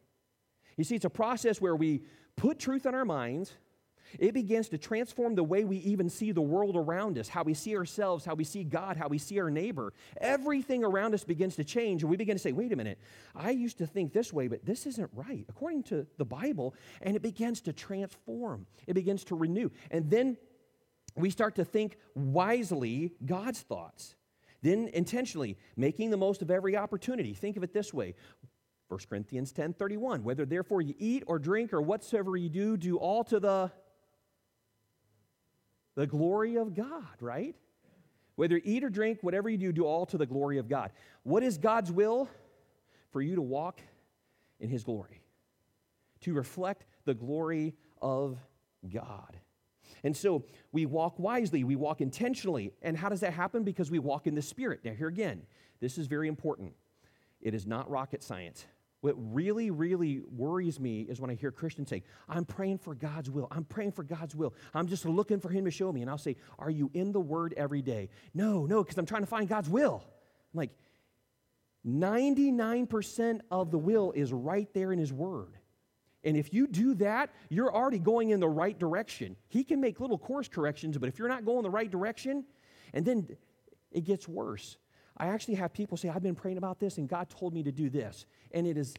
You 0.78 0.84
see, 0.84 0.96
it's 0.96 1.06
a 1.06 1.10
process 1.10 1.60
where 1.60 1.76
we 1.76 2.04
put 2.36 2.60
truth 2.60 2.86
in 2.86 2.96
our 2.96 3.06
minds, 3.06 3.54
it 4.18 4.34
begins 4.34 4.70
to 4.70 4.78
transform 4.78 5.36
the 5.36 5.44
way 5.44 5.64
we 5.64 5.78
even 5.78 6.10
see 6.10 6.32
the 6.32 6.42
world 6.42 6.76
around 6.76 7.18
us, 7.18 7.28
how 7.28 7.44
we 7.44 7.54
see 7.54 7.76
ourselves, 7.78 8.26
how 8.26 8.34
we 8.34 8.44
see 8.44 8.64
God, 8.64 8.98
how 8.98 9.08
we 9.08 9.18
see 9.18 9.40
our 9.40 9.52
neighbor. 9.52 9.94
Everything 10.20 10.84
around 10.84 11.14
us 11.14 11.24
begins 11.24 11.56
to 11.58 11.64
change, 11.64 12.02
and 12.02 12.10
we 12.10 12.18
begin 12.18 12.36
to 12.36 12.42
say, 12.42 12.52
wait 12.52 12.72
a 12.72 12.76
minute, 12.76 13.00
I 13.36 13.52
used 13.52 13.78
to 13.80 13.88
think 13.88 14.14
this 14.14 14.34
way, 14.34 14.48
but 14.48 14.66
this 14.66 14.88
isn't 14.88 15.10
right, 15.14 15.46
according 15.50 15.84
to 15.84 16.08
the 16.18 16.26
Bible. 16.26 16.74
And 17.02 17.16
it 17.16 17.22
begins 17.22 17.62
to 17.62 17.74
transform, 17.74 18.66
it 18.88 18.94
begins 18.94 19.24
to 19.26 19.36
renew. 19.36 19.70
And 19.92 20.10
then 20.10 20.38
we 21.16 21.30
start 21.30 21.56
to 21.56 21.66
think 21.66 21.98
wisely 22.16 23.14
God's 23.26 23.62
thoughts. 23.62 24.16
Then 24.62 24.90
intentionally, 24.94 25.58
making 25.78 26.10
the 26.10 26.18
most 26.18 26.42
of 26.42 26.52
every 26.52 26.76
opportunity. 26.76 27.34
Think 27.34 27.56
of 27.56 27.64
it 27.64 27.74
this 27.74 27.94
way 27.94 28.16
1 28.90 29.00
Corinthians 29.10 29.52
10 29.52 29.74
31. 29.74 30.24
Whether 30.24 30.46
therefore 30.46 30.82
you 30.82 30.96
eat 30.98 31.24
or 31.28 31.40
drink 31.40 31.74
or 31.74 31.82
whatsoever 31.82 32.36
you 32.36 32.50
do, 32.50 32.76
do 32.76 32.98
all 32.98 33.24
to 33.26 33.40
the 33.40 33.72
the 36.00 36.08
glory 36.08 36.56
of 36.56 36.74
God, 36.74 37.04
right? 37.20 37.58
Whether 38.38 38.62
eat 38.64 38.86
or 38.86 38.90
drink, 38.90 39.20
whatever 39.20 39.50
you 39.50 39.58
do, 39.58 39.74
do 39.74 39.86
all 39.86 40.06
to 40.06 40.18
the 40.18 40.26
glory 40.26 40.58
of 40.58 40.70
God. 40.70 40.92
What 41.24 41.44
is 41.44 41.58
God's 41.58 41.92
will? 41.92 42.30
For 43.12 43.22
you 43.22 43.36
to 43.36 43.42
walk 43.42 43.82
in 44.62 44.70
His 44.70 44.86
glory, 44.86 45.22
to 46.22 46.34
reflect 46.34 46.86
the 47.04 47.14
glory 47.14 47.76
of 48.02 48.38
God. 48.90 49.36
And 50.02 50.16
so 50.16 50.46
we 50.72 50.86
walk 50.86 51.20
wisely, 51.20 51.66
we 51.66 51.76
walk 51.76 52.00
intentionally. 52.00 52.72
And 52.82 52.96
how 52.96 53.10
does 53.10 53.20
that 53.20 53.34
happen? 53.34 53.66
Because 53.66 53.92
we 53.92 54.00
walk 54.00 54.26
in 54.26 54.36
the 54.36 54.42
Spirit. 54.42 54.80
Now, 54.86 54.94
here 54.94 55.10
again, 55.10 55.42
this 55.82 55.98
is 55.98 56.08
very 56.08 56.30
important. 56.30 56.76
It 57.42 57.54
is 57.54 57.68
not 57.68 57.90
rocket 57.90 58.24
science. 58.24 58.66
What 59.02 59.16
really, 59.18 59.72
really 59.72 60.22
worries 60.30 60.80
me 60.80 61.02
is 61.02 61.22
when 61.22 61.30
I 61.30 61.36
hear 61.36 61.52
Christians 61.52 61.90
say, 61.90 62.04
I'm 62.28 62.44
praying 62.44 62.80
for 62.80 62.94
God's 62.94 63.30
will. 63.30 63.48
I'm 63.50 63.64
praying 63.64 63.94
for 63.94 64.04
God's 64.04 64.36
will. 64.36 64.54
I'm 64.74 64.88
just 64.88 65.06
looking 65.06 65.40
for 65.40 65.50
Him 65.50 65.66
to 65.66 65.72
show 65.72 65.92
me. 65.92 66.02
And 66.02 66.10
I'll 66.10 66.18
say, 66.18 66.36
Are 66.58 66.70
you 66.70 66.92
in 66.94 67.14
the 67.14 67.20
Word 67.20 67.54
every 67.56 67.82
day? 67.82 68.10
No, 68.34 68.66
no, 68.66 68.84
because 68.84 68.98
I'm 68.98 69.06
trying 69.06 69.22
to 69.22 69.28
find 69.28 69.48
God's 69.48 69.70
will. 69.70 70.04
I'm 70.54 70.58
like, 70.58 70.72
99% 71.88 73.40
of 73.50 73.72
the 73.72 73.78
will 73.78 74.12
is 74.12 74.34
right 74.34 74.68
there 74.74 74.92
in 74.92 75.00
His 75.00 75.14
Word. 75.14 75.56
And 76.26 76.36
if 76.36 76.54
you 76.54 76.68
do 76.68 76.96
that, 76.96 77.30
you're 77.48 77.74
already 77.74 78.00
going 78.00 78.32
in 78.32 78.42
the 78.42 78.50
right 78.50 78.78
direction. 78.78 79.38
He 79.48 79.64
can 79.64 79.80
make 79.80 80.02
little 80.02 80.18
course 80.18 80.50
corrections, 80.50 80.98
but 80.98 81.08
if 81.08 81.18
you're 81.18 81.30
not 81.30 81.46
going 81.46 81.64
the 81.64 81.70
right 81.70 81.90
direction, 81.90 82.44
and 82.94 83.06
then 83.06 83.30
it 83.92 84.02
gets 84.04 84.28
worse. 84.28 84.78
I 85.20 85.28
actually 85.28 85.56
have 85.56 85.74
people 85.74 85.98
say, 85.98 86.10
I've 86.10 86.24
been 86.24 86.36
praying 86.36 86.58
about 86.58 86.80
this 86.80 86.98
and 86.98 87.08
God 87.08 87.30
told 87.30 87.54
me 87.54 87.64
to 87.64 87.72
do 87.72 87.90
this. 87.90 88.26
And 88.52 88.66
it 88.66 88.78
is 88.78 88.94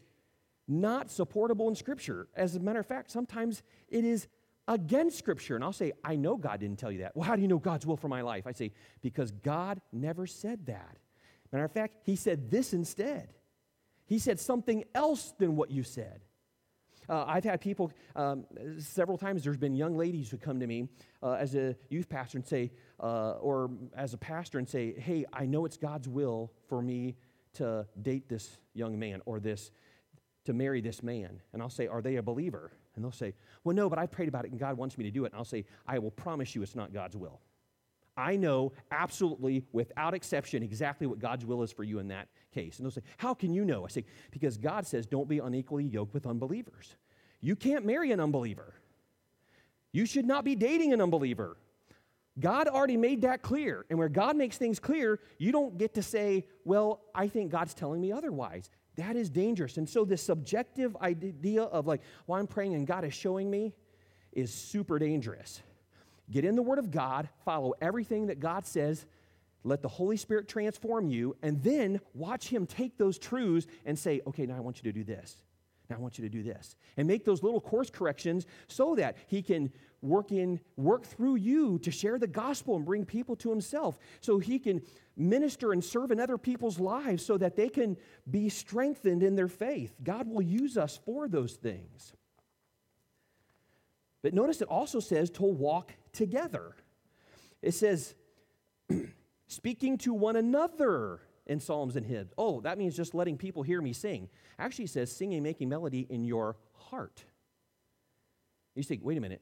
not 0.67 1.09
supportable 1.09 1.67
in 1.67 1.75
Scripture. 1.75 2.27
As 2.35 2.55
a 2.55 2.59
matter 2.59 2.79
of 2.79 2.85
fact, 2.85 3.11
sometimes 3.11 3.63
it 3.89 4.05
is 4.05 4.27
against 4.67 5.17
Scripture. 5.17 5.55
And 5.55 5.63
I'll 5.63 5.73
say, 5.73 5.93
I 6.03 6.15
know 6.15 6.37
God 6.37 6.59
didn't 6.59 6.77
tell 6.77 6.91
you 6.91 6.99
that. 6.99 7.15
Well, 7.15 7.25
how 7.25 7.35
do 7.35 7.41
you 7.41 7.47
know 7.47 7.59
God's 7.59 7.85
will 7.85 7.97
for 7.97 8.07
my 8.07 8.21
life? 8.21 8.45
I 8.45 8.51
say, 8.51 8.71
because 9.01 9.31
God 9.31 9.81
never 9.91 10.27
said 10.27 10.67
that. 10.67 10.97
Matter 11.51 11.65
of 11.65 11.71
fact, 11.71 11.97
He 12.03 12.15
said 12.15 12.49
this 12.49 12.73
instead. 12.73 13.33
He 14.05 14.19
said 14.19 14.39
something 14.39 14.83
else 14.95 15.33
than 15.37 15.55
what 15.55 15.71
you 15.71 15.83
said. 15.83 16.21
Uh, 17.11 17.25
I've 17.27 17.43
had 17.43 17.59
people, 17.59 17.91
um, 18.15 18.45
several 18.79 19.17
times, 19.17 19.43
there's 19.43 19.57
been 19.57 19.75
young 19.75 19.97
ladies 19.97 20.29
who 20.29 20.37
come 20.37 20.61
to 20.61 20.65
me 20.65 20.87
uh, 21.21 21.33
as 21.33 21.55
a 21.55 21.75
youth 21.89 22.07
pastor 22.07 22.37
and 22.37 22.47
say, 22.47 22.71
uh, 23.01 23.31
or 23.31 23.69
as 23.93 24.13
a 24.13 24.17
pastor 24.17 24.59
and 24.59 24.69
say, 24.69 24.93
hey, 24.97 25.25
I 25.33 25.45
know 25.45 25.65
it's 25.65 25.75
God's 25.75 26.07
will 26.07 26.53
for 26.69 26.81
me 26.81 27.17
to 27.55 27.85
date 28.01 28.29
this 28.29 28.59
young 28.73 28.97
man 28.97 29.21
or 29.25 29.41
this, 29.41 29.71
to 30.45 30.53
marry 30.53 30.79
this 30.79 31.03
man. 31.03 31.41
And 31.51 31.61
I'll 31.61 31.69
say, 31.69 31.85
are 31.87 32.01
they 32.01 32.15
a 32.15 32.23
believer? 32.23 32.71
And 32.95 33.03
they'll 33.03 33.11
say, 33.11 33.33
well, 33.65 33.75
no, 33.75 33.89
but 33.89 33.99
I 33.99 34.05
prayed 34.05 34.29
about 34.29 34.45
it 34.45 34.51
and 34.51 34.59
God 34.59 34.77
wants 34.77 34.97
me 34.97 35.03
to 35.03 35.11
do 35.11 35.25
it. 35.25 35.33
And 35.33 35.35
I'll 35.37 35.43
say, 35.43 35.65
I 35.85 35.99
will 35.99 36.11
promise 36.11 36.55
you 36.55 36.63
it's 36.63 36.75
not 36.75 36.93
God's 36.93 37.17
will. 37.17 37.41
I 38.17 38.35
know 38.35 38.73
absolutely, 38.91 39.63
without 39.71 40.13
exception, 40.13 40.63
exactly 40.63 41.07
what 41.07 41.19
God's 41.19 41.45
will 41.45 41.63
is 41.63 41.71
for 41.71 41.83
you 41.83 41.99
in 41.99 42.09
that 42.09 42.27
case. 42.53 42.77
And 42.77 42.85
they'll 42.85 42.91
say, 42.91 43.01
How 43.17 43.33
can 43.33 43.53
you 43.53 43.63
know? 43.63 43.85
I 43.85 43.87
say, 43.87 44.05
Because 44.31 44.57
God 44.57 44.85
says, 44.85 45.05
Don't 45.05 45.29
be 45.29 45.39
unequally 45.39 45.85
yoked 45.85 46.13
with 46.13 46.27
unbelievers. 46.27 46.95
You 47.41 47.55
can't 47.55 47.85
marry 47.85 48.11
an 48.11 48.19
unbeliever. 48.19 48.75
You 49.91 50.05
should 50.05 50.25
not 50.25 50.45
be 50.45 50.55
dating 50.55 50.93
an 50.93 51.01
unbeliever. 51.01 51.57
God 52.39 52.67
already 52.67 52.97
made 52.97 53.23
that 53.23 53.41
clear. 53.41 53.85
And 53.89 53.99
where 53.99 54.07
God 54.07 54.37
makes 54.37 54.57
things 54.57 54.79
clear, 54.79 55.19
you 55.37 55.51
don't 55.51 55.77
get 55.77 55.95
to 55.95 56.03
say, 56.03 56.45
Well, 56.63 57.01
I 57.13 57.27
think 57.27 57.51
God's 57.51 57.73
telling 57.73 57.99
me 57.99 58.11
otherwise. 58.11 58.69
That 58.95 59.15
is 59.15 59.29
dangerous. 59.29 59.77
And 59.77 59.89
so, 59.89 60.05
this 60.05 60.21
subjective 60.21 60.95
idea 60.97 61.63
of 61.63 61.87
like, 61.87 62.01
Well, 62.27 62.39
I'm 62.39 62.47
praying 62.47 62.75
and 62.75 62.87
God 62.87 63.03
is 63.03 63.13
showing 63.13 63.49
me 63.49 63.73
is 64.31 64.53
super 64.53 64.97
dangerous. 64.97 65.61
Get 66.29 66.45
in 66.45 66.55
the 66.55 66.61
Word 66.61 66.79
of 66.79 66.91
God, 66.91 67.27
follow 67.43 67.73
everything 67.81 68.27
that 68.27 68.39
God 68.39 68.65
says, 68.65 69.05
let 69.63 69.81
the 69.81 69.89
Holy 69.89 70.17
Spirit 70.17 70.47
transform 70.47 71.07
you, 71.07 71.35
and 71.43 71.61
then 71.61 71.99
watch 72.13 72.47
Him 72.47 72.65
take 72.65 72.97
those 72.97 73.19
truths 73.19 73.67
and 73.85 73.97
say, 73.97 74.21
okay, 74.25 74.45
now 74.45 74.55
I 74.55 74.59
want 74.59 74.77
you 74.77 74.91
to 74.91 74.97
do 74.97 75.03
this. 75.03 75.35
Now 75.91 75.97
I 75.97 75.99
want 75.99 76.17
you 76.17 76.23
to 76.23 76.29
do 76.29 76.41
this. 76.41 76.77
And 76.95 77.05
make 77.05 77.25
those 77.25 77.43
little 77.43 77.59
course 77.59 77.89
corrections 77.89 78.47
so 78.67 78.95
that 78.95 79.17
He 79.27 79.41
can 79.41 79.73
work 80.01 80.31
in, 80.31 80.61
work 80.77 81.03
through 81.03 81.35
you 81.35 81.79
to 81.79 81.91
share 81.91 82.17
the 82.17 82.27
gospel 82.27 82.77
and 82.77 82.85
bring 82.85 83.03
people 83.03 83.35
to 83.35 83.49
Himself. 83.49 83.99
So 84.21 84.39
He 84.39 84.57
can 84.57 84.81
minister 85.17 85.73
and 85.73 85.83
serve 85.83 86.11
in 86.11 86.19
other 86.19 86.37
people's 86.37 86.79
lives 86.79 87.25
so 87.25 87.37
that 87.37 87.57
they 87.57 87.67
can 87.67 87.97
be 88.29 88.47
strengthened 88.47 89.21
in 89.21 89.35
their 89.35 89.49
faith. 89.49 89.93
God 90.01 90.29
will 90.29 90.41
use 90.41 90.77
us 90.77 90.97
for 91.03 91.27
those 91.27 91.55
things. 91.55 92.13
But 94.23 94.33
notice 94.33 94.61
it 94.61 94.69
also 94.69 95.01
says 95.01 95.29
to 95.31 95.43
walk 95.43 95.91
together. 96.13 96.73
It 97.61 97.73
says, 97.73 98.15
speaking 99.47 99.97
to 99.99 100.13
one 100.13 100.37
another 100.37 101.19
in 101.47 101.59
psalms 101.59 101.95
and 101.95 102.05
hymns. 102.05 102.33
Oh, 102.37 102.61
that 102.61 102.77
means 102.77 102.95
just 102.95 103.13
letting 103.13 103.37
people 103.37 103.63
hear 103.63 103.81
me 103.81 103.93
sing. 103.93 104.29
Actually, 104.59 104.87
says 104.87 105.11
singing, 105.11 105.43
making 105.43 105.69
melody 105.69 106.07
in 106.09 106.23
your 106.23 106.57
heart. 106.73 107.23
You 108.75 108.83
think, 108.83 109.01
wait 109.03 109.17
a 109.17 109.21
minute. 109.21 109.41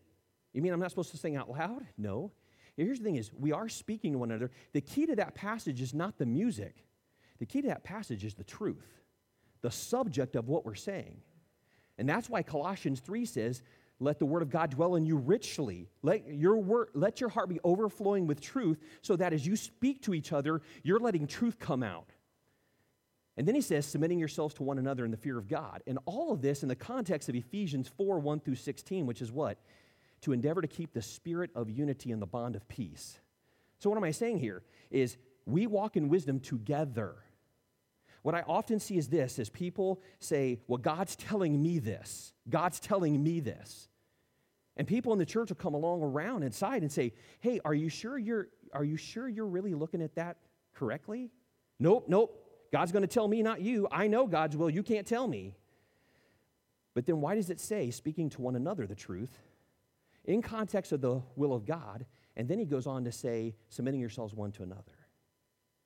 You 0.54 0.62
mean 0.62 0.74
I'm 0.74 0.80
not 0.80 0.90
supposed 0.90 1.12
to 1.12 1.18
sing 1.18 1.36
out 1.36 1.50
loud? 1.50 1.86
No. 1.98 2.32
Here's 2.76 3.00
the 3.00 3.04
thing 3.04 3.18
is, 3.18 3.32
we 3.38 3.52
are 3.52 3.70
speaking 3.70 4.14
to 4.14 4.20
one 4.20 4.32
another. 4.32 4.52
The 4.74 4.82
key 4.82 5.06
to 5.06 5.16
that 5.18 5.36
passage 5.36 5.82
is 5.82 5.94
not 5.94 6.18
the 6.18 6.26
music. 6.26 6.86
The 7.40 7.46
key 7.46 7.62
to 7.62 7.68
that 7.68 7.84
passage 7.84 8.24
is 8.24 8.34
the 8.34 8.44
truth, 8.44 9.02
the 9.62 9.72
subject 9.72 10.36
of 10.36 10.48
what 10.48 10.66
we're 10.66 10.76
saying. 10.76 11.22
And 11.98 12.08
that's 12.08 12.30
why 12.30 12.44
Colossians 12.44 13.02
3 13.02 13.26
says, 13.26 13.62
let 14.00 14.20
the 14.20 14.26
word 14.26 14.42
of 14.42 14.50
God 14.50 14.72
dwell 14.72 14.96
in 14.96 15.06
you 15.06 15.18
richly. 15.18 15.90
Let 16.02 16.28
your, 16.34 16.58
word, 16.58 16.90
let 16.94 17.20
your 17.20 17.30
heart 17.30 17.50
be 17.50 17.60
overflowing 17.64 18.28
with 18.28 18.40
truth 18.40 18.80
so 19.02 19.16
that 19.18 19.34
as 19.34 19.46
you 19.46 19.56
speak 19.56 20.04
to 20.04 20.14
each 20.14 20.32
other, 20.32 20.62
you're 20.84 21.00
letting 21.00 21.28
truth 21.28 21.60
come 21.60 21.84
out. 21.84 22.12
And 23.36 23.48
then 23.48 23.56
he 23.56 23.62
says, 23.62 23.86
submitting 23.86 24.20
yourselves 24.20 24.54
to 24.56 24.64
one 24.64 24.80
another 24.80 25.06
in 25.06 25.12
the 25.12 25.18
fear 25.18 25.38
of 25.38 25.48
God. 25.48 25.82
And 25.88 25.98
all 26.06 26.32
of 26.32 26.42
this 26.42 26.62
in 26.64 26.70
the 26.70 26.76
context 26.76 27.30
of 27.30 27.36
Ephesians 27.36 27.88
4 27.88 28.20
1 28.20 28.40
through 28.42 28.56
16, 28.56 29.06
which 29.06 29.22
is 29.22 29.32
what? 29.32 29.60
To 30.22 30.34
endeavor 30.34 30.62
to 30.62 30.68
keep 30.68 30.94
the 30.94 31.02
spirit 31.02 31.50
of 31.56 31.70
unity 31.70 32.12
and 32.12 32.22
the 32.22 32.26
bond 32.26 32.56
of 32.56 32.68
peace. 32.68 33.20
So, 33.80 33.90
what 33.90 33.98
am 33.98 34.04
I 34.04 34.12
saying 34.12 34.40
here? 34.40 34.64
Is 34.92 35.18
we 35.46 35.68
walk 35.68 35.98
in 35.98 36.10
wisdom 36.10 36.40
together. 36.40 37.16
What 38.22 38.36
I 38.36 38.42
often 38.42 38.80
see 38.80 38.98
is 38.98 39.08
this 39.08 39.40
is 39.40 39.50
people 39.50 40.02
say, 40.20 40.60
Well, 40.68 40.78
God's 40.78 41.16
telling 41.16 41.62
me 41.62 41.80
this. 41.80 42.34
God's 42.50 42.80
telling 42.80 43.22
me 43.22 43.40
this. 43.40 43.89
And 44.80 44.88
people 44.88 45.12
in 45.12 45.20
the 45.20 45.26
church 45.26 45.50
will 45.50 45.58
come 45.58 45.74
along 45.74 46.02
around 46.02 46.42
inside 46.42 46.84
and 46.84 46.92
say, 46.92 47.12
"Hey, 47.42 47.60
are 47.66 47.74
you 47.74 47.90
sure 47.90 48.18
you're 48.18 48.48
are 48.72 48.86
you 48.86 48.96
sure 48.96 49.28
you're 49.28 49.46
really 49.46 49.74
looking 49.74 50.02
at 50.02 50.16
that 50.16 50.38
correctly?" 50.74 51.32
Nope, 51.80 52.06
nope. 52.08 52.42
God's 52.72 52.94
going 52.94 53.02
to 53.02 53.08
tell 53.08 53.28
me, 53.28 53.44
not 53.44 53.60
you. 53.60 53.90
I 53.92 54.08
know 54.08 54.26
God's 54.26 54.56
will. 54.56 54.70
You 54.70 54.82
can't 54.82 55.06
tell 55.06 55.28
me. 55.28 55.58
But 56.94 57.06
then 57.06 57.20
why 57.20 57.36
does 57.36 57.50
it 57.50 57.60
say 57.60 57.92
speaking 57.92 58.30
to 58.30 58.42
one 58.42 58.56
another 58.56 58.88
the 58.88 58.96
truth 58.96 59.38
in 60.24 60.42
context 60.42 60.94
of 60.94 61.02
the 61.02 61.22
will 61.36 61.54
of 61.54 61.66
God? 61.66 62.06
And 62.38 62.48
then 62.48 62.58
he 62.58 62.66
goes 62.66 62.88
on 62.88 63.04
to 63.04 63.12
say 63.12 63.58
submitting 63.68 64.00
yourselves 64.00 64.34
one 64.34 64.54
to 64.54 64.64
another. 64.64 64.98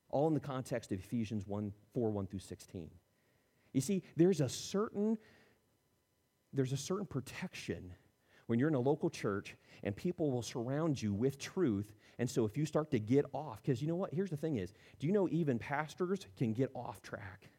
All 0.09 0.27
in 0.27 0.35
the 0.35 0.39
context 0.39 0.91
of 0.91 0.99
Ephesians 0.99 1.47
1 1.47 1.73
4 1.93 2.11
1 2.11 2.27
through 2.27 2.39
16. 2.39 2.91
You 3.73 3.81
see, 3.81 4.03
there's 4.15 4.39
a 4.39 4.49
certain 4.49 5.17
there's 6.53 6.73
a 6.73 6.77
certain 6.77 7.07
protection 7.07 7.95
when 8.47 8.59
you're 8.59 8.69
in 8.69 8.75
a 8.75 8.79
local 8.79 9.09
church 9.09 9.55
and 9.83 9.95
people 9.95 10.31
will 10.31 10.41
surround 10.41 11.01
you 11.01 11.13
with 11.13 11.39
truth. 11.39 11.93
And 12.19 12.29
so 12.29 12.45
if 12.45 12.57
you 12.57 12.65
start 12.65 12.91
to 12.91 12.99
get 12.99 13.25
off, 13.33 13.61
because 13.61 13.81
you 13.81 13.87
know 13.87 13.95
what? 13.95 14.13
Here's 14.13 14.29
the 14.29 14.37
thing 14.37 14.57
is, 14.57 14.73
do 14.99 15.07
you 15.07 15.13
know 15.13 15.27
even 15.29 15.59
pastors 15.59 16.27
can 16.37 16.53
get 16.53 16.69
off 16.75 17.01
track? 17.01 17.49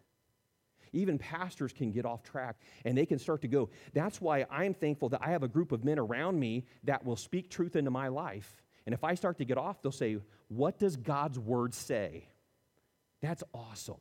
Even 0.93 1.19
pastors 1.19 1.73
can 1.73 1.91
get 1.91 2.07
off 2.07 2.23
track 2.23 2.57
and 2.85 2.97
they 2.97 3.05
can 3.05 3.19
start 3.19 3.43
to 3.43 3.49
go. 3.49 3.69
That's 3.93 4.21
why 4.21 4.47
I'm 4.51 4.75
thankful 4.75 5.09
that 5.11 5.23
I 5.23 5.31
have 5.31 5.43
a 5.43 5.49
group 5.49 5.73
of 5.73 5.85
men 5.85 5.99
around 5.99 6.39
me 6.39 6.65
that 6.85 7.05
will 7.05 7.17
speak 7.17 7.51
truth 7.51 7.77
into 7.77 7.91
my 7.91 8.09
life. 8.09 8.63
And 8.87 8.95
if 8.95 9.03
I 9.03 9.15
start 9.15 9.39
to 9.39 9.45
get 9.45 9.59
off, 9.59 9.83
they'll 9.83 9.93
say, 9.93 10.19
What 10.49 10.79
does 10.79 10.97
God's 10.97 11.39
word 11.39 11.75
say? 11.75 12.29
That's 13.21 13.43
awesome. 13.53 14.01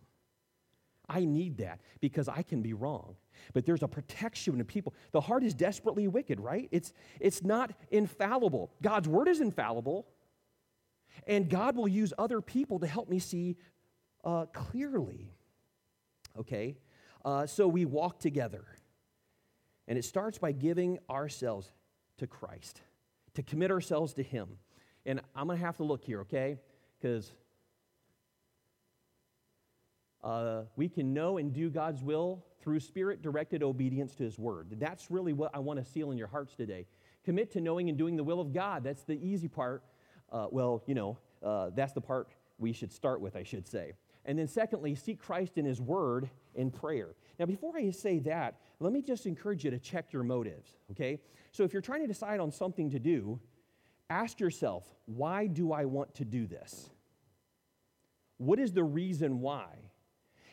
I 1.10 1.26
need 1.26 1.58
that 1.58 1.82
because 2.00 2.30
I 2.30 2.42
can 2.42 2.62
be 2.62 2.74
wrong. 2.74 3.16
But 3.54 3.66
there's 3.66 3.84
a 3.84 3.88
protection 3.88 4.60
in 4.60 4.66
people. 4.66 4.94
The 5.12 5.22
heart 5.22 5.44
is 5.44 5.54
desperately 5.54 6.08
wicked, 6.08 6.40
right? 6.40 6.70
It's, 6.72 6.94
it's 7.20 7.44
not 7.44 7.72
infallible. 7.92 8.72
God's 8.82 9.08
word 9.10 9.28
is 9.28 9.42
infallible, 9.42 10.08
and 11.28 11.50
God 11.50 11.76
will 11.76 11.88
use 11.88 12.14
other 12.18 12.42
people 12.42 12.80
to 12.80 12.88
help 12.88 13.10
me 13.10 13.20
see 13.20 13.58
uh, 14.24 14.46
clearly. 14.54 15.32
Okay? 16.40 16.78
Uh, 17.26 17.46
so 17.46 17.68
we 17.68 17.86
walk 17.86 18.20
together. 18.20 18.66
And 19.88 19.98
it 19.98 20.06
starts 20.06 20.38
by 20.38 20.54
giving 20.54 21.00
ourselves 21.10 21.72
to 22.18 22.28
Christ, 22.28 22.82
to 23.34 23.44
commit 23.44 23.72
ourselves 23.72 24.14
to 24.14 24.24
Him. 24.24 24.58
And 25.06 25.20
I'm 25.36 25.48
going 25.48 25.60
to 25.60 25.66
have 25.66 25.78
to 25.78 25.84
look 25.84 26.04
here, 26.04 26.22
okay? 26.22 26.58
Because 27.00 27.34
uh, 30.24 30.64
we 30.76 30.88
can 30.88 31.14
know 31.14 31.38
and 31.38 31.54
do 31.54 31.70
God's 31.70 32.02
will 32.02 32.46
through 32.62 32.80
spirit 32.80 33.22
directed 33.22 33.62
obedience 33.62 34.16
to 34.16 34.24
His 34.24 34.40
word. 34.40 34.68
That's 34.80 35.12
really 35.12 35.34
what 35.34 35.52
I 35.54 35.60
want 35.60 35.84
to 35.84 35.86
seal 35.86 36.12
in 36.12 36.18
your 36.18 36.28
hearts 36.28 36.56
today. 36.56 36.86
Commit 37.26 37.52
to 37.52 37.62
knowing 37.62 37.90
and 37.90 37.98
doing 37.98 38.16
the 38.16 38.24
will 38.24 38.40
of 38.40 38.54
God. 38.54 38.84
That's 38.84 39.04
the 39.04 39.16
easy 39.16 39.48
part. 39.48 39.84
Uh, 40.32 40.48
well, 40.50 40.84
you 40.88 40.96
know, 40.96 41.18
uh, 41.44 41.72
that's 41.76 41.94
the 41.94 42.02
part 42.02 42.30
we 42.58 42.72
should 42.72 42.92
start 42.92 43.22
with, 43.22 43.36
I 43.36 43.44
should 43.44 43.68
say. 43.68 43.94
And 44.26 44.40
then, 44.40 44.48
secondly, 44.48 44.96
seek 44.96 45.20
Christ 45.20 45.58
in 45.58 45.66
His 45.66 45.82
word 45.82 46.30
in 46.56 46.72
prayer. 46.72 47.16
Now, 47.38 47.46
before 47.46 47.76
I 47.76 47.90
say 47.92 48.20
that, 48.20 48.60
let 48.80 48.94
me 48.94 49.02
just 49.02 49.26
encourage 49.26 49.66
you 49.66 49.72
to 49.72 49.80
check 49.80 50.14
your 50.14 50.24
motives, 50.24 50.78
okay? 50.92 51.20
So, 51.52 51.64
if 51.64 51.74
you're 51.74 51.82
trying 51.82 52.02
to 52.02 52.08
decide 52.08 52.40
on 52.40 52.52
something 52.52 52.90
to 52.92 53.00
do, 53.00 53.40
ask 54.10 54.40
yourself, 54.40 54.86
why 55.06 55.48
do 55.48 55.74
I 55.74 55.84
want 55.86 56.16
to 56.16 56.26
do 56.26 56.48
this? 56.48 56.90
What 58.38 58.60
is 58.60 58.72
the 58.72 58.84
reason 58.84 59.42
why? 59.42 59.68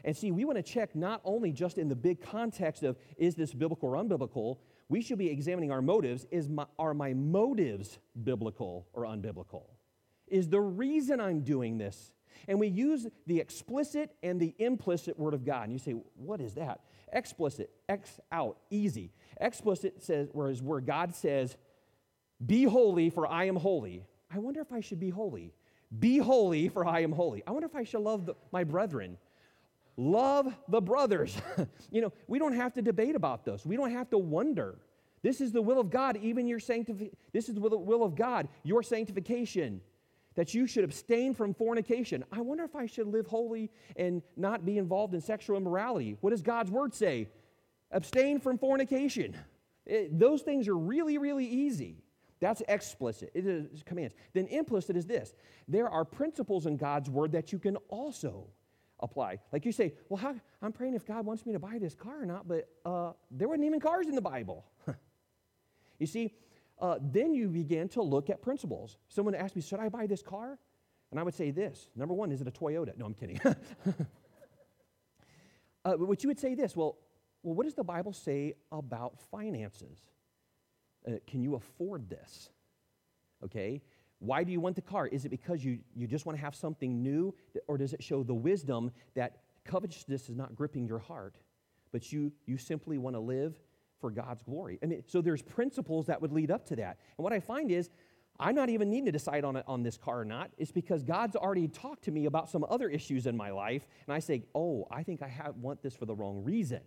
And 0.04 0.16
see, 0.16 0.30
we 0.30 0.44
want 0.44 0.56
to 0.56 0.62
check 0.62 0.94
not 0.94 1.20
only 1.24 1.52
just 1.52 1.78
in 1.78 1.88
the 1.88 1.96
big 1.96 2.20
context 2.22 2.82
of 2.82 2.96
is 3.16 3.34
this 3.34 3.52
biblical 3.52 3.90
or 3.90 4.02
unbiblical, 4.02 4.58
we 4.88 5.02
should 5.02 5.18
be 5.18 5.28
examining 5.28 5.70
our 5.70 5.82
motives. 5.82 6.26
Is 6.30 6.48
my, 6.48 6.66
are 6.78 6.94
my 6.94 7.14
motives 7.14 7.98
biblical 8.22 8.86
or 8.92 9.04
unbiblical? 9.04 9.64
Is 10.26 10.48
the 10.48 10.60
reason 10.60 11.20
I'm 11.20 11.40
doing 11.40 11.78
this? 11.78 12.12
And 12.48 12.58
we 12.58 12.68
use 12.68 13.06
the 13.26 13.38
explicit 13.40 14.16
and 14.22 14.40
the 14.40 14.54
implicit 14.58 15.18
word 15.18 15.34
of 15.34 15.44
God. 15.44 15.64
And 15.64 15.72
you 15.72 15.78
say, 15.78 15.92
what 16.16 16.40
is 16.40 16.54
that? 16.54 16.80
Explicit, 17.12 17.70
X 17.88 18.20
out, 18.32 18.58
easy. 18.70 19.12
Explicit 19.40 20.02
says, 20.02 20.28
whereas 20.32 20.62
where 20.62 20.80
God 20.80 21.14
says, 21.14 21.56
be 22.44 22.64
holy, 22.64 23.10
for 23.10 23.26
I 23.26 23.44
am 23.44 23.56
holy. 23.56 24.04
I 24.32 24.38
wonder 24.38 24.60
if 24.60 24.72
I 24.72 24.80
should 24.80 25.00
be 25.00 25.10
holy. 25.10 25.52
Be 25.98 26.18
holy, 26.18 26.68
for 26.68 26.86
I 26.86 27.00
am 27.00 27.12
holy. 27.12 27.42
I 27.46 27.50
wonder 27.50 27.66
if 27.66 27.74
I 27.74 27.84
should 27.84 28.00
love 28.00 28.26
the, 28.26 28.34
my 28.52 28.64
brethren. 28.64 29.18
Love 29.96 30.54
the 30.68 30.80
brothers. 30.80 31.36
you 31.90 32.00
know, 32.00 32.12
we 32.26 32.38
don't 32.38 32.54
have 32.54 32.74
to 32.74 32.82
debate 32.82 33.14
about 33.14 33.44
those. 33.44 33.66
We 33.66 33.76
don't 33.76 33.90
have 33.90 34.10
to 34.10 34.18
wonder. 34.18 34.78
This 35.22 35.40
is 35.40 35.52
the 35.52 35.60
will 35.60 35.78
of 35.78 35.90
God, 35.90 36.18
even 36.22 36.46
your 36.46 36.60
sanctification. 36.60 37.16
This 37.32 37.48
is 37.48 37.54
the 37.54 37.60
will 37.60 38.02
of 38.02 38.14
God, 38.14 38.48
your 38.62 38.82
sanctification, 38.82 39.80
that 40.34 40.54
you 40.54 40.66
should 40.66 40.84
abstain 40.84 41.34
from 41.34 41.52
fornication. 41.52 42.24
I 42.32 42.40
wonder 42.40 42.64
if 42.64 42.74
I 42.74 42.86
should 42.86 43.06
live 43.06 43.26
holy 43.26 43.70
and 43.96 44.22
not 44.36 44.64
be 44.64 44.78
involved 44.78 45.14
in 45.14 45.20
sexual 45.20 45.56
immorality. 45.56 46.16
What 46.20 46.30
does 46.30 46.42
God's 46.42 46.70
word 46.70 46.94
say? 46.94 47.28
Abstain 47.90 48.40
from 48.40 48.56
fornication. 48.56 49.36
It, 49.84 50.18
those 50.18 50.42
things 50.42 50.68
are 50.68 50.76
really, 50.76 51.18
really 51.18 51.46
easy. 51.46 52.02
That's 52.40 52.62
explicit. 52.68 53.30
It 53.34 53.46
is 53.46 53.82
commands. 53.84 54.14
Then 54.32 54.46
implicit 54.46 54.96
is 54.96 55.06
this 55.06 55.34
there 55.68 55.90
are 55.90 56.04
principles 56.04 56.66
in 56.66 56.76
God's 56.76 57.10
word 57.10 57.32
that 57.32 57.52
you 57.52 57.58
can 57.58 57.76
also 57.88 58.46
apply. 59.02 59.38
Like 59.52 59.64
you 59.64 59.72
say, 59.72 59.94
well, 60.08 60.18
how, 60.18 60.34
I'm 60.62 60.72
praying 60.72 60.94
if 60.94 61.06
God 61.06 61.24
wants 61.26 61.44
me 61.46 61.52
to 61.52 61.58
buy 61.58 61.78
this 61.78 61.94
car 61.94 62.22
or 62.22 62.26
not, 62.26 62.46
but 62.46 62.68
uh, 62.84 63.12
there 63.30 63.48
weren't 63.48 63.64
even 63.64 63.80
cars 63.80 64.06
in 64.06 64.14
the 64.14 64.20
Bible. 64.20 64.64
you 65.98 66.06
see, 66.06 66.34
uh, 66.80 66.98
then 67.00 67.34
you 67.34 67.48
begin 67.48 67.88
to 67.90 68.02
look 68.02 68.30
at 68.30 68.42
principles. 68.42 68.96
Someone 69.08 69.34
asked 69.34 69.56
me, 69.56 69.62
should 69.62 69.80
I 69.80 69.88
buy 69.88 70.06
this 70.06 70.22
car? 70.22 70.58
And 71.10 71.18
I 71.18 71.22
would 71.22 71.34
say 71.34 71.50
this 71.50 71.88
number 71.96 72.14
one, 72.14 72.30
is 72.30 72.40
it 72.40 72.46
a 72.46 72.52
Toyota? 72.52 72.96
No, 72.96 73.04
I'm 73.06 73.14
kidding. 73.14 73.40
uh, 75.84 75.96
but 75.96 76.22
you 76.22 76.28
would 76.28 76.38
say 76.38 76.54
this 76.54 76.76
well, 76.76 76.96
well, 77.42 77.54
what 77.54 77.64
does 77.64 77.74
the 77.74 77.84
Bible 77.84 78.12
say 78.12 78.54
about 78.70 79.18
finances? 79.30 79.98
Uh, 81.06 81.12
can 81.26 81.42
you 81.42 81.54
afford 81.54 82.08
this? 82.08 82.50
Okay. 83.42 83.82
Why 84.20 84.44
do 84.44 84.52
you 84.52 84.60
want 84.60 84.76
the 84.76 84.82
car? 84.82 85.06
Is 85.06 85.24
it 85.24 85.30
because 85.30 85.64
you, 85.64 85.80
you 85.94 86.06
just 86.06 86.26
want 86.26 86.38
to 86.38 86.44
have 86.44 86.54
something 86.54 87.02
new? 87.02 87.34
Or 87.66 87.76
does 87.76 87.92
it 87.92 88.02
show 88.02 88.22
the 88.22 88.34
wisdom 88.34 88.92
that 89.14 89.38
covetousness 89.64 90.28
is 90.28 90.36
not 90.36 90.54
gripping 90.54 90.86
your 90.86 90.98
heart, 90.98 91.36
but 91.90 92.12
you, 92.12 92.32
you 92.46 92.58
simply 92.58 92.98
want 92.98 93.16
to 93.16 93.20
live 93.20 93.58
for 93.98 94.10
God's 94.10 94.42
glory? 94.42 94.78
I 94.82 94.86
mean, 94.86 95.02
so 95.06 95.22
there's 95.22 95.42
principles 95.42 96.06
that 96.06 96.20
would 96.20 96.32
lead 96.32 96.50
up 96.50 96.66
to 96.66 96.76
that. 96.76 96.98
And 97.16 97.24
what 97.24 97.32
I 97.32 97.40
find 97.40 97.70
is, 97.70 97.90
I'm 98.38 98.54
not 98.54 98.70
even 98.70 98.88
needing 98.88 99.06
to 99.06 99.12
decide 99.12 99.44
on, 99.44 99.56
on 99.66 99.82
this 99.82 99.98
car 99.98 100.20
or 100.20 100.24
not. 100.24 100.50
It's 100.56 100.72
because 100.72 101.02
God's 101.02 101.36
already 101.36 101.68
talked 101.68 102.04
to 102.04 102.10
me 102.10 102.24
about 102.24 102.48
some 102.48 102.64
other 102.68 102.88
issues 102.88 103.26
in 103.26 103.36
my 103.36 103.50
life, 103.50 103.86
and 104.06 104.14
I 104.14 104.18
say, 104.18 104.44
oh, 104.54 104.86
I 104.90 105.02
think 105.02 105.22
I 105.22 105.28
have, 105.28 105.56
want 105.56 105.82
this 105.82 105.94
for 105.94 106.06
the 106.06 106.14
wrong 106.14 106.42
reason. 106.42 106.80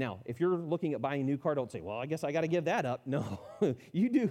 Now, 0.00 0.20
if 0.24 0.40
you're 0.40 0.56
looking 0.56 0.94
at 0.94 1.02
buying 1.02 1.20
a 1.20 1.24
new 1.24 1.36
car, 1.36 1.54
don't 1.54 1.70
say, 1.70 1.82
well, 1.82 1.98
I 1.98 2.06
guess 2.06 2.24
I 2.24 2.32
got 2.32 2.40
to 2.40 2.48
give 2.48 2.64
that 2.64 2.86
up. 2.86 3.02
No, 3.10 3.40
you 3.92 4.08
do. 4.08 4.30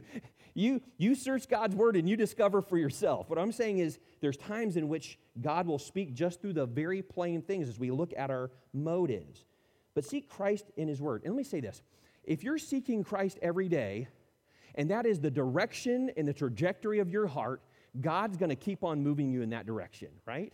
You, 0.56 0.82
you 0.98 1.14
search 1.14 1.48
God's 1.48 1.76
word 1.76 1.96
and 1.96 2.10
you 2.10 2.18
discover 2.18 2.62
for 2.62 2.78
yourself. 2.78 3.30
What 3.30 3.38
I'm 3.38 3.52
saying 3.52 3.78
is 3.78 4.00
there's 4.20 4.36
times 4.36 4.78
in 4.78 4.88
which 4.88 5.20
God 5.40 5.68
will 5.68 5.78
speak 5.78 6.14
just 6.14 6.42
through 6.42 6.54
the 6.54 6.66
very 6.66 7.04
plain 7.04 7.44
things 7.44 7.70
as 7.70 7.78
we 7.78 7.92
look 7.92 8.14
at 8.18 8.32
our 8.32 8.50
motives. 8.74 9.46
But 9.94 10.06
seek 10.06 10.28
Christ 10.28 10.66
in 10.76 10.88
his 10.88 11.02
word. 11.02 11.22
And 11.24 11.34
let 11.34 11.38
me 11.38 11.44
say 11.44 11.60
this 11.60 11.84
if 12.24 12.44
you're 12.44 12.58
seeking 12.58 13.04
Christ 13.04 13.38
every 13.44 13.70
day, 13.70 14.08
and 14.74 14.90
that 14.90 15.06
is 15.06 15.20
the 15.20 15.32
direction 15.32 16.10
and 16.18 16.28
the 16.28 16.34
trajectory 16.34 16.98
of 16.98 17.12
your 17.12 17.28
heart, 17.28 17.62
God's 18.02 18.38
going 18.38 18.50
to 18.50 18.56
keep 18.56 18.84
on 18.84 19.04
moving 19.04 19.30
you 19.30 19.44
in 19.44 19.52
that 19.52 19.68
direction, 19.68 20.10
right? 20.26 20.52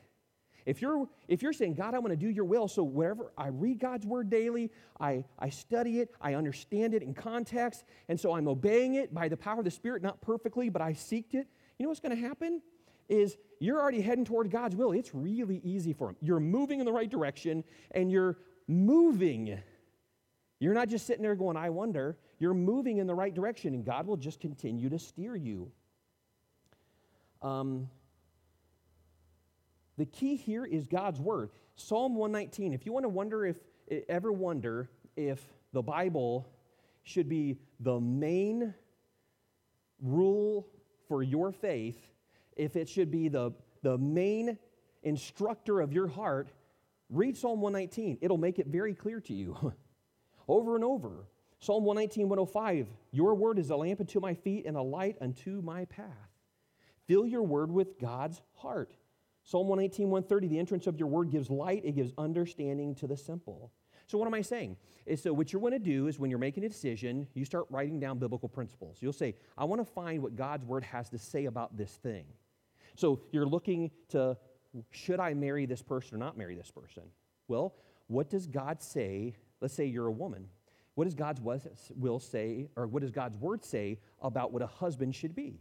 If 0.65 0.82
you're, 0.82 1.08
if 1.28 1.43
you're 1.43 1.54
saying, 1.54 1.75
God, 1.75 1.93
I 1.93 1.99
want 1.99 2.12
to 2.12 2.17
do 2.17 2.30
your 2.30 2.45
will, 2.45 2.67
so 2.67 2.84
wherever 2.84 3.32
I 3.38 3.47
read 3.47 3.80
God's 3.80 4.06
word 4.06 4.30
daily, 4.30 4.71
I, 4.99 5.23
I 5.38 5.49
study 5.49 5.99
it, 5.99 6.10
I 6.19 6.34
understand 6.34 6.95
it 6.95 7.04
in 7.04 7.13
context, 7.13 7.84
and 8.10 8.19
so 8.19 8.34
I'm 8.34 8.47
obeying 8.47 8.95
it 8.95 9.13
by 9.13 9.28
the 9.28 9.38
power 9.38 9.60
of 9.60 9.65
the 9.65 9.71
Spirit, 9.71 10.01
not 10.01 10.21
perfectly, 10.21 10.69
but 10.69 10.82
I 10.82 10.93
seeked 10.93 11.36
it, 11.36 11.47
you 11.78 11.84
know 11.84 11.89
what's 11.89 11.99
going 11.99 12.15
to 12.15 12.21
happen? 12.21 12.62
Is 13.10 13.38
you're 13.60 13.80
already 13.80 14.01
heading 14.01 14.25
toward 14.25 14.49
God's 14.49 14.75
will. 14.75 14.91
It's 14.91 15.13
really 15.13 15.62
easy 15.63 15.93
for 15.93 16.10
Him. 16.10 16.15
You're 16.21 16.39
moving 16.39 16.80
in 16.80 16.86
the 16.86 16.93
right 16.93 17.10
direction, 17.10 17.63
and 17.91 18.12
you're 18.12 18.38
moving. 18.67 19.60
You're 20.60 20.73
not 20.73 20.88
just 20.88 21.06
sitting 21.06 21.21
there 21.21 21.36
going, 21.36 21.58
I 21.58 21.69
wonder. 21.69 22.17
You're 22.39 22.54
moving 22.54 22.97
in 22.97 23.08
the 23.08 23.13
right 23.13 23.34
direction, 23.34 23.73
and 23.73 23.86
God 23.86 24.08
will 24.08 24.17
just 24.17 24.39
continue 24.39 24.89
to 24.89 24.97
steer 24.97 25.36
you. 25.36 25.71
Um, 27.41 27.89
the 29.97 30.05
key 30.05 30.36
here 30.36 30.65
is 30.65 30.88
God's 30.88 31.19
word. 31.19 31.49
Psalm 31.75 32.15
119. 32.15 32.73
If 32.73 32.86
you 32.86 32.91
want 32.91 33.03
to 33.03 33.10
wonder 33.10 33.45
if 33.45 33.58
ever 34.10 34.31
wonder 34.31 34.89
if 35.15 35.41
the 35.73 35.81
Bible 35.81 36.47
should 37.03 37.29
be 37.29 37.60
the 37.79 37.99
main 37.99 38.73
rule 40.01 40.67
for 41.08 41.23
your 41.23 41.51
faith, 41.51 42.12
if 42.55 42.75
it 42.75 42.89
should 42.89 43.12
be 43.12 43.27
the, 43.27 43.51
the 43.84 43.97
main 43.97 44.58
instructor 45.03 45.81
of 45.81 45.93
your 45.93 46.08
heart, 46.08 46.49
read 47.10 47.38
Psalm 47.38 47.62
119. 47.62 48.17
It'll 48.21 48.38
make 48.38 48.60
it 48.60 48.67
very 48.67 48.93
clear 48.93 49.19
to 49.21 49.34
you 49.34 49.73
over 50.47 50.75
and 50.75 50.84
over. 50.84 51.27
Psalm 51.60 51.84
119, 51.84 52.29
105 52.29 52.88
Your 53.12 53.36
word 53.36 53.60
is 53.60 53.69
a 53.69 53.75
lamp 53.75 53.99
unto 53.99 54.19
my 54.19 54.34
feet 54.34 54.65
and 54.65 54.75
a 54.75 54.81
light 54.81 55.17
unto 55.21 55.62
my 55.62 55.86
path. 55.86 56.08
Fill 57.08 57.25
your 57.25 57.43
word 57.43 57.71
with 57.71 57.99
God's 57.99 58.41
heart. 58.55 58.93
Psalm 59.45 59.67
118, 59.67 60.10
130, 60.10 60.47
the 60.47 60.60
entrance 60.60 60.88
of 60.88 60.97
your 60.97 61.08
word 61.08 61.29
gives 61.29 61.51
light, 61.51 61.86
it 61.86 61.95
gives 61.95 62.12
understanding 62.17 62.95
to 62.95 63.05
the 63.05 63.15
simple. 63.15 63.71
So, 64.08 64.17
what 64.17 64.25
am 64.25 64.34
I 64.34 64.41
saying? 64.41 64.77
Is 65.05 65.21
so, 65.21 65.34
what 65.34 65.53
you 65.53 65.60
want 65.60 65.75
to 65.75 65.79
do 65.79 66.08
is 66.08 66.19
when 66.19 66.31
you're 66.31 66.39
making 66.39 66.63
a 66.63 66.69
decision, 66.69 67.27
you 67.36 67.45
start 67.45 67.65
writing 67.69 67.99
down 67.99 68.17
biblical 68.17 68.49
principles. 68.49 68.97
You'll 69.01 69.13
say, 69.13 69.36
I 69.55 69.65
want 69.65 69.81
to 69.81 69.86
find 69.86 70.21
what 70.21 70.36
God's 70.36 70.65
word 70.65 70.84
has 70.84 71.10
to 71.10 71.19
say 71.19 71.45
about 71.45 71.77
this 71.77 71.91
thing. 71.91 72.25
So, 72.95 73.21
you're 73.31 73.45
looking 73.45 73.91
to, 74.10 74.36
should 74.89 75.19
I 75.19 75.36
marry 75.36 75.67
this 75.67 75.81
person 75.81 76.15
or 76.15 76.17
not 76.17 76.38
marry 76.38 76.55
this 76.55 76.71
person? 76.71 77.03
Well, 77.47 77.75
what 78.08 78.29
does 78.29 78.47
God 78.47 78.81
say? 78.81 79.36
Let's 79.62 79.75
say 79.75 79.86
you're 79.86 80.08
a 80.08 80.12
woman. 80.12 80.47
What 80.95 81.05
does 81.05 81.13
God's 81.13 81.41
will 81.95 82.19
say, 82.19 82.69
or 82.75 82.88
what 82.88 83.01
does 83.01 83.12
God's 83.12 83.38
word 83.38 83.63
say 83.63 83.99
about 84.21 84.53
what 84.53 84.62
a 84.62 84.67
husband 84.67 85.13
should 85.13 85.36
be? 85.36 85.60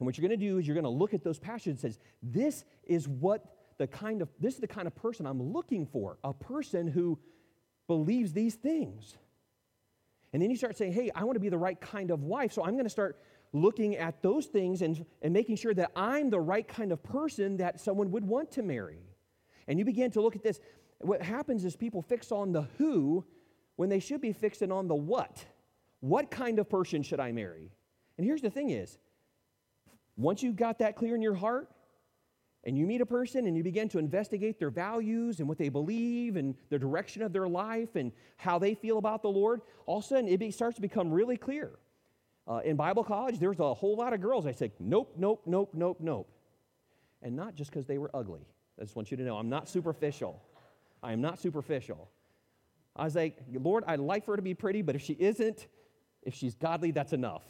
And 0.00 0.06
what 0.06 0.16
you're 0.16 0.26
going 0.26 0.40
to 0.40 0.44
do 0.44 0.58
is 0.58 0.66
you're 0.66 0.74
going 0.74 0.84
to 0.84 0.90
look 0.90 1.14
at 1.14 1.22
those 1.22 1.38
passages 1.38 1.66
and 1.68 1.78
says, 1.78 1.98
this 2.22 2.64
is 2.84 3.06
what 3.06 3.44
the 3.76 3.86
kind 3.86 4.22
of 4.22 4.28
this 4.40 4.54
is 4.54 4.60
the 4.60 4.66
kind 4.66 4.86
of 4.86 4.94
person 4.94 5.26
I'm 5.26 5.42
looking 5.42 5.86
for, 5.86 6.18
a 6.24 6.32
person 6.32 6.86
who 6.88 7.18
believes 7.86 8.32
these 8.32 8.54
things. 8.54 9.16
And 10.32 10.42
then 10.42 10.50
you 10.50 10.56
start 10.56 10.76
saying, 10.76 10.92
hey, 10.92 11.10
I 11.14 11.24
want 11.24 11.36
to 11.36 11.40
be 11.40 11.48
the 11.48 11.58
right 11.58 11.80
kind 11.80 12.10
of 12.10 12.22
wife, 12.22 12.52
so 12.52 12.62
I'm 12.62 12.74
going 12.74 12.84
to 12.84 12.90
start 12.90 13.18
looking 13.52 13.96
at 13.96 14.22
those 14.22 14.46
things 14.46 14.80
and, 14.80 15.04
and 15.22 15.32
making 15.32 15.56
sure 15.56 15.74
that 15.74 15.90
I'm 15.96 16.30
the 16.30 16.40
right 16.40 16.66
kind 16.66 16.92
of 16.92 17.02
person 17.02 17.56
that 17.56 17.80
someone 17.80 18.10
would 18.12 18.24
want 18.24 18.52
to 18.52 18.62
marry. 18.62 19.00
And 19.66 19.78
you 19.78 19.84
begin 19.84 20.10
to 20.12 20.20
look 20.20 20.36
at 20.36 20.42
this. 20.42 20.60
What 21.00 21.20
happens 21.20 21.64
is 21.64 21.76
people 21.76 22.00
fix 22.00 22.30
on 22.30 22.52
the 22.52 22.62
who 22.78 23.24
when 23.76 23.88
they 23.88 23.98
should 23.98 24.20
be 24.20 24.32
fixing 24.32 24.70
on 24.70 24.88
the 24.88 24.94
what. 24.94 25.44
What 26.00 26.30
kind 26.30 26.58
of 26.58 26.68
person 26.68 27.02
should 27.02 27.20
I 27.20 27.32
marry? 27.32 27.72
And 28.16 28.26
here's 28.26 28.42
the 28.42 28.50
thing 28.50 28.70
is, 28.70 28.98
once 30.20 30.42
you've 30.42 30.56
got 30.56 30.78
that 30.78 30.96
clear 30.96 31.14
in 31.14 31.22
your 31.22 31.34
heart, 31.34 31.68
and 32.64 32.76
you 32.76 32.86
meet 32.86 33.00
a 33.00 33.06
person 33.06 33.46
and 33.46 33.56
you 33.56 33.62
begin 33.62 33.88
to 33.88 33.98
investigate 33.98 34.58
their 34.58 34.70
values 34.70 35.40
and 35.40 35.48
what 35.48 35.56
they 35.56 35.68
believe 35.68 36.36
and 36.36 36.54
the 36.68 36.78
direction 36.78 37.22
of 37.22 37.32
their 37.32 37.48
life 37.48 37.96
and 37.96 38.12
how 38.36 38.58
they 38.58 38.74
feel 38.74 38.98
about 38.98 39.22
the 39.22 39.30
Lord, 39.30 39.62
all 39.86 39.98
of 39.98 40.04
a 40.04 40.08
sudden 40.08 40.28
it 40.28 40.54
starts 40.54 40.74
to 40.76 40.82
become 40.82 41.10
really 41.10 41.36
clear. 41.36 41.70
Uh, 42.46 42.60
in 42.64 42.76
Bible 42.76 43.04
college, 43.04 43.38
there's 43.38 43.58
a 43.60 43.74
whole 43.74 43.96
lot 43.96 44.12
of 44.12 44.20
girls 44.20 44.46
I 44.46 44.52
said, 44.52 44.72
nope, 44.78 45.14
nope, 45.16 45.42
nope, 45.46 45.70
nope, 45.72 45.98
nope. 46.00 46.28
And 47.22 47.34
not 47.36 47.54
just 47.54 47.70
because 47.70 47.86
they 47.86 47.98
were 47.98 48.10
ugly. 48.12 48.46
I 48.78 48.82
just 48.82 48.96
want 48.96 49.10
you 49.10 49.16
to 49.16 49.22
know 49.22 49.36
I'm 49.36 49.48
not 49.48 49.68
superficial. 49.68 50.42
I 51.02 51.12
am 51.12 51.20
not 51.20 51.38
superficial. 51.38 52.10
I 52.96 53.04
was 53.04 53.14
like, 53.14 53.38
Lord, 53.52 53.84
I'd 53.86 54.00
like 54.00 54.24
for 54.24 54.32
her 54.32 54.36
to 54.36 54.42
be 54.42 54.54
pretty, 54.54 54.82
but 54.82 54.94
if 54.94 55.02
she 55.02 55.14
isn't, 55.14 55.66
if 56.22 56.34
she's 56.34 56.54
godly, 56.54 56.90
that's 56.90 57.12
enough. 57.12 57.44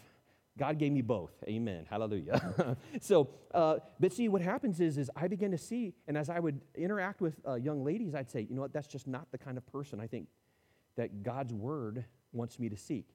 God 0.59 0.79
gave 0.79 0.93
me 0.93 1.01
both. 1.01 1.33
Amen. 1.49 1.87
Hallelujah. 1.89 2.77
so, 3.01 3.31
uh, 3.55 3.77
but 3.99 4.13
see, 4.13 4.29
what 4.29 4.43
happens 4.43 4.81
is, 4.81 4.99
is 4.99 5.11
I 5.17 5.29
begin 5.29 5.51
to 5.53 5.59
see, 5.59 5.95
and 6.07 6.19
as 6.19 6.29
I 6.29 6.39
would 6.39 6.61
interact 6.75 7.21
with 7.21 7.41
uh, 7.47 7.55
young 7.55 7.85
ladies, 7.85 8.15
I'd 8.15 8.31
say, 8.31 8.47
you 8.49 8.55
know 8.55 8.63
what, 8.63 8.73
that's 8.73 8.89
just 8.89 9.07
not 9.07 9.31
the 9.31 9.39
kind 9.39 9.57
of 9.57 9.67
person 9.67 10.01
I 10.01 10.07
think 10.07 10.29
that 10.97 11.23
God's 11.23 11.53
word 11.53 12.05
wants 12.33 12.59
me 12.59 12.69
to 12.69 12.77
seek. 12.77 13.09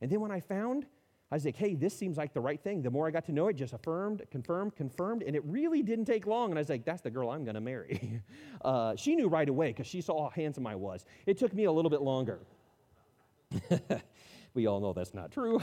And 0.00 0.10
then 0.10 0.20
when 0.20 0.30
I 0.30 0.40
found, 0.40 0.86
I 1.30 1.36
was 1.36 1.44
like, 1.44 1.56
hey, 1.56 1.74
this 1.74 1.96
seems 1.96 2.16
like 2.16 2.34
the 2.34 2.40
right 2.40 2.60
thing. 2.60 2.82
The 2.82 2.90
more 2.90 3.06
I 3.06 3.12
got 3.12 3.24
to 3.26 3.32
know 3.32 3.46
it, 3.48 3.54
just 3.54 3.72
affirmed, 3.72 4.22
confirmed, 4.32 4.74
confirmed, 4.74 5.22
and 5.22 5.36
it 5.36 5.44
really 5.44 5.80
didn't 5.82 6.06
take 6.06 6.26
long. 6.26 6.50
And 6.50 6.58
I 6.58 6.60
was 6.60 6.68
like, 6.68 6.84
that's 6.84 7.02
the 7.02 7.10
girl 7.10 7.30
I'm 7.30 7.44
going 7.44 7.54
to 7.54 7.60
marry. 7.60 8.20
uh, 8.64 8.96
she 8.96 9.14
knew 9.14 9.28
right 9.28 9.48
away 9.48 9.68
because 9.68 9.86
she 9.86 10.00
saw 10.00 10.24
how 10.24 10.30
handsome 10.30 10.66
I 10.66 10.74
was. 10.74 11.04
It 11.26 11.38
took 11.38 11.54
me 11.54 11.64
a 11.64 11.72
little 11.72 11.90
bit 11.90 12.02
longer. 12.02 12.40
we 14.54 14.66
all 14.66 14.80
know 14.80 14.92
that's 14.92 15.14
not 15.14 15.30
true. 15.30 15.62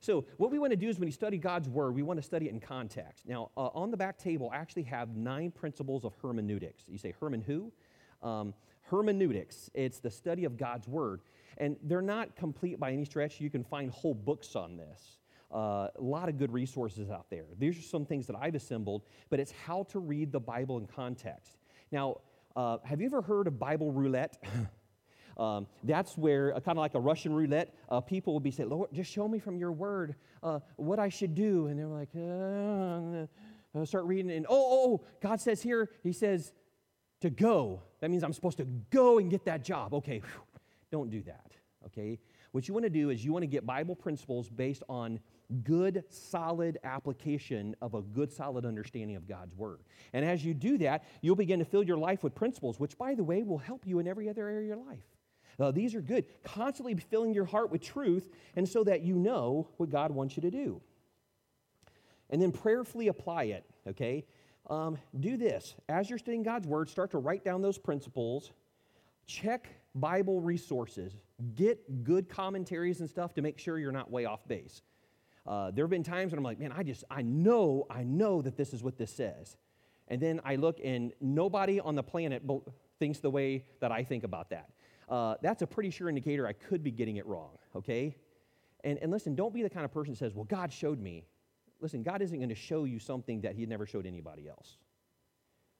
So, 0.00 0.24
what 0.36 0.50
we 0.50 0.58
want 0.58 0.70
to 0.70 0.76
do 0.76 0.88
is 0.88 0.98
when 0.98 1.08
you 1.08 1.12
study 1.12 1.38
God's 1.38 1.68
Word, 1.68 1.94
we 1.94 2.02
want 2.02 2.18
to 2.18 2.22
study 2.22 2.46
it 2.46 2.52
in 2.52 2.60
context. 2.60 3.26
Now, 3.26 3.50
uh, 3.56 3.68
on 3.74 3.90
the 3.90 3.96
back 3.96 4.16
table, 4.16 4.50
I 4.52 4.56
actually 4.56 4.84
have 4.84 5.16
nine 5.16 5.50
principles 5.50 6.04
of 6.04 6.14
hermeneutics. 6.22 6.84
You 6.86 6.98
say, 6.98 7.14
Herman 7.20 7.42
who? 7.42 7.72
Um, 8.22 8.54
hermeneutics, 8.82 9.70
it's 9.74 9.98
the 9.98 10.10
study 10.10 10.44
of 10.44 10.56
God's 10.56 10.86
Word. 10.86 11.22
And 11.58 11.76
they're 11.82 12.00
not 12.00 12.36
complete 12.36 12.78
by 12.78 12.92
any 12.92 13.04
stretch. 13.04 13.40
You 13.40 13.50
can 13.50 13.64
find 13.64 13.90
whole 13.90 14.14
books 14.14 14.54
on 14.54 14.76
this. 14.76 15.18
Uh, 15.52 15.88
a 15.98 16.00
lot 16.00 16.28
of 16.28 16.38
good 16.38 16.52
resources 16.52 17.10
out 17.10 17.26
there. 17.30 17.46
These 17.58 17.78
are 17.78 17.82
some 17.82 18.04
things 18.04 18.26
that 18.28 18.36
I've 18.40 18.54
assembled, 18.54 19.02
but 19.30 19.40
it's 19.40 19.52
how 19.66 19.84
to 19.84 19.98
read 19.98 20.30
the 20.30 20.40
Bible 20.40 20.78
in 20.78 20.86
context. 20.86 21.58
Now, 21.90 22.18
uh, 22.54 22.78
have 22.84 23.00
you 23.00 23.06
ever 23.06 23.22
heard 23.22 23.46
of 23.46 23.58
Bible 23.58 23.90
roulette? 23.90 24.42
Um, 25.38 25.66
that's 25.84 26.18
where, 26.18 26.54
uh, 26.54 26.60
kind 26.60 26.76
of 26.76 26.82
like 26.82 26.94
a 26.94 27.00
Russian 27.00 27.32
roulette, 27.32 27.74
uh, 27.88 28.00
people 28.00 28.32
will 28.32 28.40
be 28.40 28.50
saying, 28.50 28.68
Lord, 28.68 28.90
just 28.92 29.10
show 29.10 29.28
me 29.28 29.38
from 29.38 29.56
your 29.56 29.70
word 29.70 30.16
uh, 30.42 30.60
what 30.76 30.98
I 30.98 31.08
should 31.08 31.34
do. 31.34 31.68
And 31.68 31.78
they're 31.78 31.86
like, 31.86 32.08
uh, 32.14 33.84
start 33.84 34.04
reading, 34.04 34.32
and 34.32 34.46
oh, 34.48 34.54
oh, 34.56 34.92
oh, 34.94 35.06
God 35.22 35.40
says 35.40 35.62
here, 35.62 35.90
He 36.02 36.12
says 36.12 36.52
to 37.20 37.30
go. 37.30 37.82
That 38.00 38.10
means 38.10 38.24
I'm 38.24 38.32
supposed 38.32 38.58
to 38.58 38.64
go 38.90 39.18
and 39.18 39.30
get 39.30 39.44
that 39.44 39.62
job. 39.62 39.94
Okay, 39.94 40.18
whew, 40.18 40.60
don't 40.90 41.10
do 41.10 41.22
that, 41.22 41.52
okay? 41.86 42.18
What 42.52 42.66
you 42.66 42.74
want 42.74 42.84
to 42.84 42.90
do 42.90 43.10
is 43.10 43.24
you 43.24 43.32
want 43.32 43.42
to 43.42 43.48
get 43.48 43.66
Bible 43.66 43.94
principles 43.94 44.48
based 44.48 44.82
on 44.88 45.20
good, 45.62 46.04
solid 46.08 46.78
application 46.82 47.76
of 47.80 47.94
a 47.94 48.02
good, 48.02 48.32
solid 48.32 48.64
understanding 48.64 49.16
of 49.16 49.28
God's 49.28 49.54
Word. 49.54 49.80
And 50.12 50.24
as 50.24 50.44
you 50.44 50.54
do 50.54 50.78
that, 50.78 51.04
you'll 51.20 51.36
begin 51.36 51.58
to 51.58 51.64
fill 51.64 51.82
your 51.82 51.98
life 51.98 52.22
with 52.22 52.34
principles, 52.34 52.80
which, 52.80 52.96
by 52.98 53.14
the 53.14 53.24
way, 53.24 53.42
will 53.42 53.58
help 53.58 53.86
you 53.86 53.98
in 53.98 54.08
every 54.08 54.28
other 54.28 54.48
area 54.48 54.60
of 54.60 54.66
your 54.66 54.76
life. 54.88 55.04
Uh, 55.58 55.70
these 55.70 55.94
are 55.94 56.00
good. 56.00 56.24
Constantly 56.44 56.94
filling 56.94 57.34
your 57.34 57.44
heart 57.44 57.70
with 57.70 57.82
truth, 57.82 58.30
and 58.56 58.68
so 58.68 58.84
that 58.84 59.02
you 59.02 59.16
know 59.16 59.68
what 59.76 59.90
God 59.90 60.10
wants 60.12 60.36
you 60.36 60.42
to 60.42 60.50
do. 60.50 60.80
And 62.30 62.40
then 62.40 62.52
prayerfully 62.52 63.08
apply 63.08 63.44
it, 63.44 63.64
okay? 63.86 64.24
Um, 64.68 64.98
do 65.18 65.36
this. 65.36 65.74
As 65.88 66.10
you're 66.10 66.18
studying 66.18 66.42
God's 66.42 66.66
Word, 66.66 66.88
start 66.88 67.10
to 67.12 67.18
write 67.18 67.44
down 67.44 67.62
those 67.62 67.78
principles. 67.78 68.52
Check 69.26 69.68
Bible 69.94 70.40
resources. 70.40 71.16
Get 71.54 72.04
good 72.04 72.28
commentaries 72.28 73.00
and 73.00 73.08
stuff 73.08 73.34
to 73.34 73.42
make 73.42 73.58
sure 73.58 73.78
you're 73.78 73.92
not 73.92 74.10
way 74.10 74.26
off 74.26 74.46
base. 74.46 74.82
Uh, 75.46 75.70
there 75.70 75.84
have 75.84 75.90
been 75.90 76.02
times 76.02 76.32
when 76.32 76.38
I'm 76.38 76.44
like, 76.44 76.58
man, 76.58 76.72
I 76.76 76.82
just, 76.82 77.04
I 77.10 77.22
know, 77.22 77.86
I 77.88 78.02
know 78.04 78.42
that 78.42 78.56
this 78.56 78.74
is 78.74 78.82
what 78.82 78.98
this 78.98 79.10
says. 79.10 79.56
And 80.08 80.20
then 80.20 80.40
I 80.44 80.56
look 80.56 80.78
and 80.84 81.12
nobody 81.20 81.80
on 81.80 81.94
the 81.94 82.02
planet 82.02 82.42
thinks 82.98 83.20
the 83.20 83.30
way 83.30 83.64
that 83.80 83.90
I 83.90 84.04
think 84.04 84.24
about 84.24 84.50
that. 84.50 84.70
Uh, 85.08 85.36
that's 85.40 85.62
a 85.62 85.66
pretty 85.66 85.90
sure 85.90 86.08
indicator 86.08 86.46
I 86.46 86.52
could 86.52 86.82
be 86.82 86.90
getting 86.90 87.16
it 87.16 87.26
wrong, 87.26 87.56
okay? 87.74 88.14
And, 88.84 88.98
and 88.98 89.10
listen, 89.10 89.34
don't 89.34 89.54
be 89.54 89.62
the 89.62 89.70
kind 89.70 89.84
of 89.84 89.92
person 89.92 90.12
that 90.12 90.18
says, 90.18 90.34
well, 90.34 90.44
God 90.44 90.72
showed 90.72 91.00
me. 91.00 91.24
Listen, 91.80 92.02
God 92.02 92.20
isn't 92.22 92.36
going 92.36 92.48
to 92.48 92.54
show 92.54 92.84
you 92.84 92.98
something 92.98 93.40
that 93.40 93.54
He 93.54 93.64
never 93.64 93.86
showed 93.86 94.06
anybody 94.06 94.48
else. 94.48 94.76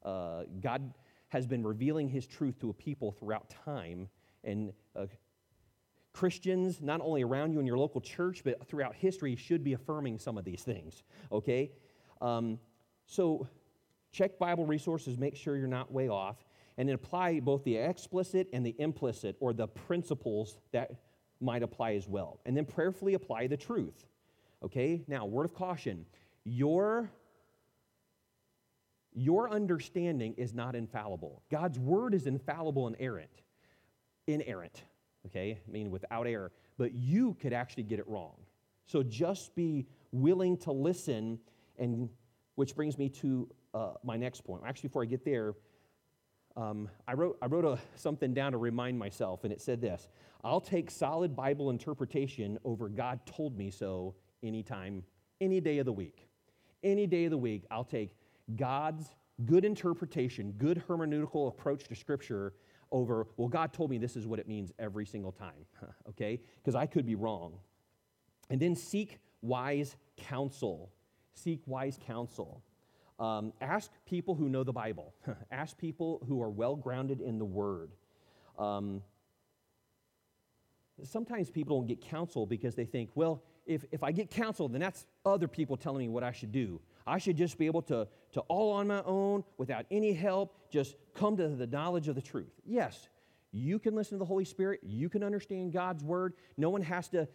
Uh, 0.02 0.44
God 0.60 0.94
has 1.28 1.46
been 1.46 1.66
revealing 1.66 2.08
His 2.08 2.26
truth 2.26 2.58
to 2.60 2.70
a 2.70 2.72
people 2.72 3.12
throughout 3.12 3.52
time, 3.64 4.08
and 4.44 4.72
uh, 4.96 5.06
Christians, 6.14 6.80
not 6.80 7.00
only 7.00 7.22
around 7.22 7.52
you 7.52 7.60
in 7.60 7.66
your 7.66 7.78
local 7.78 8.00
church, 8.00 8.42
but 8.44 8.66
throughout 8.66 8.94
history, 8.94 9.36
should 9.36 9.62
be 9.62 9.74
affirming 9.74 10.18
some 10.18 10.38
of 10.38 10.44
these 10.44 10.62
things, 10.62 11.02
okay? 11.30 11.70
Um, 12.20 12.58
so 13.06 13.46
check 14.10 14.38
Bible 14.38 14.66
resources, 14.66 15.18
make 15.18 15.36
sure 15.36 15.56
you're 15.56 15.66
not 15.66 15.92
way 15.92 16.08
off, 16.08 16.36
and 16.78 16.88
apply 16.88 17.40
both 17.40 17.62
the 17.64 17.76
explicit 17.76 18.48
and 18.54 18.64
the 18.64 18.74
implicit, 18.78 19.36
or 19.40 19.52
the 19.52 19.68
principles 19.68 20.56
that 20.72 20.90
might 21.40 21.62
apply 21.62 21.92
as 21.94 22.08
well. 22.08 22.40
And 22.46 22.56
then 22.56 22.64
prayerfully 22.64 23.12
apply 23.12 23.48
the 23.48 23.56
truth, 23.58 24.06
okay? 24.64 25.04
Now, 25.06 25.26
word 25.26 25.44
of 25.44 25.54
caution 25.54 26.06
your 26.44 27.10
your 29.14 29.50
understanding 29.50 30.32
is 30.38 30.54
not 30.54 30.74
infallible. 30.74 31.42
God's 31.50 31.78
word 31.78 32.14
is 32.14 32.26
infallible 32.26 32.86
and 32.86 32.96
errant, 32.98 33.42
inerrant 34.26 34.84
okay? 35.28 35.58
I 35.66 35.70
mean, 35.70 35.90
without 35.90 36.26
error. 36.26 36.52
But 36.76 36.94
you 36.94 37.36
could 37.40 37.52
actually 37.52 37.84
get 37.84 37.98
it 37.98 38.08
wrong. 38.08 38.34
So 38.86 39.02
just 39.02 39.54
be 39.54 39.86
willing 40.12 40.56
to 40.58 40.72
listen, 40.72 41.38
and 41.78 42.08
which 42.54 42.74
brings 42.74 42.98
me 42.98 43.08
to 43.10 43.48
uh, 43.74 43.92
my 44.02 44.16
next 44.16 44.42
point. 44.44 44.62
Actually, 44.66 44.88
before 44.88 45.02
I 45.02 45.06
get 45.06 45.24
there, 45.24 45.54
um, 46.58 46.88
I 47.06 47.14
wrote, 47.14 47.38
I 47.40 47.46
wrote 47.46 47.64
a, 47.64 47.78
something 47.94 48.34
down 48.34 48.52
to 48.52 48.58
remind 48.58 48.98
myself, 48.98 49.44
and 49.44 49.52
it 49.52 49.60
said 49.60 49.80
this 49.80 50.08
I'll 50.42 50.60
take 50.60 50.90
solid 50.90 51.36
Bible 51.36 51.70
interpretation 51.70 52.58
over 52.64 52.88
God 52.88 53.20
told 53.26 53.56
me 53.56 53.70
so 53.70 54.14
anytime, 54.42 55.04
any 55.40 55.60
day 55.60 55.78
of 55.78 55.86
the 55.86 55.92
week. 55.92 56.28
Any 56.82 57.06
day 57.06 57.24
of 57.24 57.30
the 57.30 57.38
week, 57.38 57.64
I'll 57.70 57.84
take 57.84 58.16
God's 58.56 59.14
good 59.46 59.64
interpretation, 59.64 60.52
good 60.58 60.82
hermeneutical 60.88 61.48
approach 61.48 61.84
to 61.84 61.94
Scripture 61.94 62.54
over, 62.90 63.26
well, 63.36 63.48
God 63.48 63.72
told 63.72 63.90
me 63.90 63.98
this 63.98 64.16
is 64.16 64.26
what 64.26 64.38
it 64.38 64.48
means 64.48 64.72
every 64.78 65.06
single 65.06 65.32
time, 65.32 65.66
okay? 66.08 66.40
Because 66.56 66.74
I 66.74 66.86
could 66.86 67.06
be 67.06 67.14
wrong. 67.14 67.54
And 68.50 68.60
then 68.60 68.74
seek 68.74 69.18
wise 69.42 69.96
counsel. 70.16 70.90
Seek 71.34 71.60
wise 71.66 71.98
counsel. 72.04 72.62
Um, 73.18 73.52
ask 73.60 73.90
people 74.06 74.34
who 74.34 74.48
know 74.48 74.62
the 74.62 74.72
Bible, 74.72 75.12
ask 75.50 75.76
people 75.76 76.22
who 76.28 76.40
are 76.40 76.50
well 76.50 76.76
grounded 76.76 77.20
in 77.20 77.38
the 77.38 77.44
Word. 77.44 77.90
Um, 78.58 79.02
sometimes 81.04 81.50
people 81.50 81.78
don't 81.78 81.86
get 81.86 82.00
counsel 82.00 82.46
because 82.46 82.74
they 82.74 82.84
think, 82.84 83.10
well, 83.14 83.42
if, 83.66 83.84
if 83.92 84.02
I 84.02 84.12
get 84.12 84.30
counsel, 84.30 84.68
then 84.68 84.80
that's 84.80 85.04
other 85.24 85.48
people 85.48 85.76
telling 85.76 86.00
me 86.00 86.08
what 86.08 86.22
I 86.22 86.32
should 86.32 86.52
do. 86.52 86.80
I 87.06 87.18
should 87.18 87.36
just 87.36 87.58
be 87.58 87.66
able 87.66 87.82
to, 87.82 88.06
to 88.32 88.40
all 88.42 88.72
on 88.72 88.86
my 88.86 89.02
own, 89.04 89.44
without 89.56 89.86
any 89.90 90.12
help, 90.12 90.54
just 90.70 90.96
come 91.14 91.36
to 91.36 91.48
the 91.48 91.66
knowledge 91.66 92.08
of 92.08 92.14
the 92.14 92.22
truth. 92.22 92.52
Yes, 92.64 93.08
you 93.50 93.78
can 93.78 93.94
listen 93.94 94.16
to 94.16 94.18
the 94.18 94.26
Holy 94.26 94.44
Spirit. 94.44 94.80
You 94.82 95.08
can 95.08 95.22
understand 95.22 95.72
God's 95.72 96.04
word. 96.04 96.34
No 96.56 96.70
one 96.70 96.82
has 96.82 97.08
to, 97.08 97.28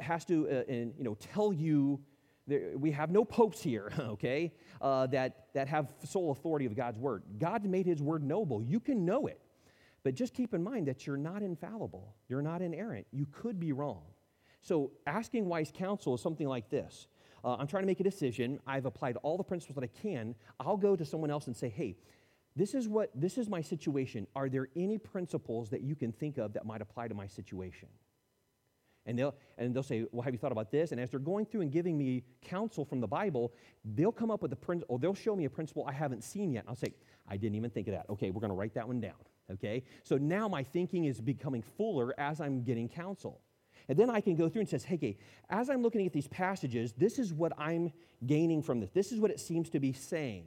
has 0.00 0.24
to 0.26 0.48
uh, 0.48 0.70
and, 0.70 0.94
you 0.98 1.04
know, 1.04 1.14
tell 1.14 1.52
you. 1.52 2.00
There, 2.46 2.76
we 2.76 2.90
have 2.92 3.10
no 3.10 3.24
popes 3.24 3.62
here, 3.62 3.92
okay, 3.98 4.52
uh, 4.80 5.06
that, 5.08 5.48
that 5.54 5.68
have 5.68 5.92
sole 6.04 6.32
authority 6.32 6.66
of 6.66 6.74
God's 6.74 6.98
word. 6.98 7.22
God 7.38 7.64
made 7.64 7.86
his 7.86 8.02
word 8.02 8.22
noble. 8.22 8.62
You 8.62 8.80
can 8.80 9.04
know 9.04 9.26
it. 9.26 9.40
But 10.04 10.14
just 10.14 10.34
keep 10.34 10.52
in 10.52 10.64
mind 10.64 10.88
that 10.88 11.06
you're 11.06 11.16
not 11.16 11.42
infallible. 11.42 12.16
You're 12.28 12.42
not 12.42 12.60
inerrant. 12.60 13.06
You 13.12 13.26
could 13.30 13.60
be 13.60 13.72
wrong. 13.72 14.02
So 14.60 14.90
asking 15.06 15.46
wise 15.46 15.72
counsel 15.72 16.14
is 16.14 16.20
something 16.20 16.48
like 16.48 16.70
this 16.70 17.06
uh, 17.44 17.56
I'm 17.58 17.66
trying 17.66 17.82
to 17.82 17.86
make 17.86 18.00
a 18.00 18.04
decision. 18.04 18.60
I've 18.66 18.86
applied 18.86 19.16
all 19.22 19.36
the 19.36 19.42
principles 19.42 19.74
that 19.74 19.84
I 19.84 20.00
can. 20.00 20.34
I'll 20.60 20.76
go 20.76 20.94
to 20.94 21.04
someone 21.04 21.30
else 21.30 21.46
and 21.48 21.56
say, 21.56 21.68
hey, 21.68 21.96
this 22.54 22.74
is 22.74 22.86
what 22.86 23.10
this 23.14 23.38
is 23.38 23.48
my 23.48 23.62
situation. 23.62 24.26
Are 24.36 24.48
there 24.48 24.68
any 24.76 24.98
principles 24.98 25.70
that 25.70 25.80
you 25.80 25.96
can 25.96 26.12
think 26.12 26.38
of 26.38 26.52
that 26.52 26.66
might 26.66 26.82
apply 26.82 27.08
to 27.08 27.14
my 27.14 27.26
situation? 27.26 27.88
And 29.04 29.18
they'll, 29.18 29.34
and 29.58 29.74
they'll 29.74 29.82
say, 29.82 30.06
Well, 30.12 30.22
have 30.22 30.32
you 30.32 30.38
thought 30.38 30.52
about 30.52 30.70
this? 30.70 30.92
And 30.92 31.00
as 31.00 31.10
they're 31.10 31.20
going 31.20 31.46
through 31.46 31.62
and 31.62 31.72
giving 31.72 31.98
me 31.98 32.22
counsel 32.42 32.84
from 32.84 33.00
the 33.00 33.08
Bible, 33.08 33.52
they'll 33.84 34.12
come 34.12 34.30
up 34.30 34.42
with 34.42 34.52
a 34.52 34.56
principle, 34.56 34.94
or 34.94 34.98
they'll 34.98 35.14
show 35.14 35.34
me 35.34 35.44
a 35.44 35.50
principle 35.50 35.84
I 35.88 35.92
haven't 35.92 36.22
seen 36.22 36.52
yet. 36.52 36.60
And 36.60 36.68
I'll 36.68 36.76
say, 36.76 36.94
I 37.28 37.36
didn't 37.36 37.56
even 37.56 37.70
think 37.70 37.88
of 37.88 37.94
that. 37.94 38.06
Okay, 38.10 38.30
we're 38.30 38.40
going 38.40 38.50
to 38.50 38.56
write 38.56 38.74
that 38.74 38.86
one 38.86 39.00
down. 39.00 39.14
Okay? 39.50 39.82
So 40.04 40.16
now 40.16 40.48
my 40.48 40.62
thinking 40.62 41.04
is 41.04 41.20
becoming 41.20 41.62
fuller 41.62 42.14
as 42.18 42.40
I'm 42.40 42.62
getting 42.62 42.88
counsel. 42.88 43.40
And 43.88 43.98
then 43.98 44.10
I 44.10 44.20
can 44.20 44.36
go 44.36 44.48
through 44.48 44.60
and 44.60 44.68
says, 44.68 44.84
hey, 44.84 45.18
as 45.50 45.68
I'm 45.68 45.82
looking 45.82 46.06
at 46.06 46.12
these 46.12 46.28
passages, 46.28 46.92
this 46.96 47.18
is 47.18 47.32
what 47.32 47.52
I'm 47.58 47.92
gaining 48.24 48.62
from 48.62 48.80
this. 48.80 48.90
This 48.90 49.12
is 49.12 49.18
what 49.18 49.30
it 49.30 49.40
seems 49.40 49.70
to 49.70 49.80
be 49.80 49.92
saying. 49.92 50.44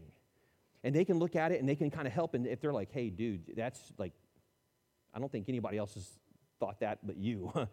And 0.83 0.95
they 0.95 1.03
can 1.03 1.19
look 1.19 1.35
at 1.35 1.51
it 1.51 1.59
and 1.59 1.67
they 1.67 1.75
can 1.75 1.91
kind 1.91 2.07
of 2.07 2.13
help. 2.13 2.33
And 2.33 2.47
if 2.47 2.61
they're 2.61 2.73
like, 2.73 2.91
hey, 2.91 3.09
dude, 3.09 3.53
that's 3.55 3.91
like, 3.97 4.13
I 5.13 5.19
don't 5.19 5.31
think 5.31 5.49
anybody 5.49 5.77
else 5.77 5.95
has 5.95 6.09
thought 6.59 6.79
that 6.79 6.99
but 7.05 7.17
you. 7.17 7.51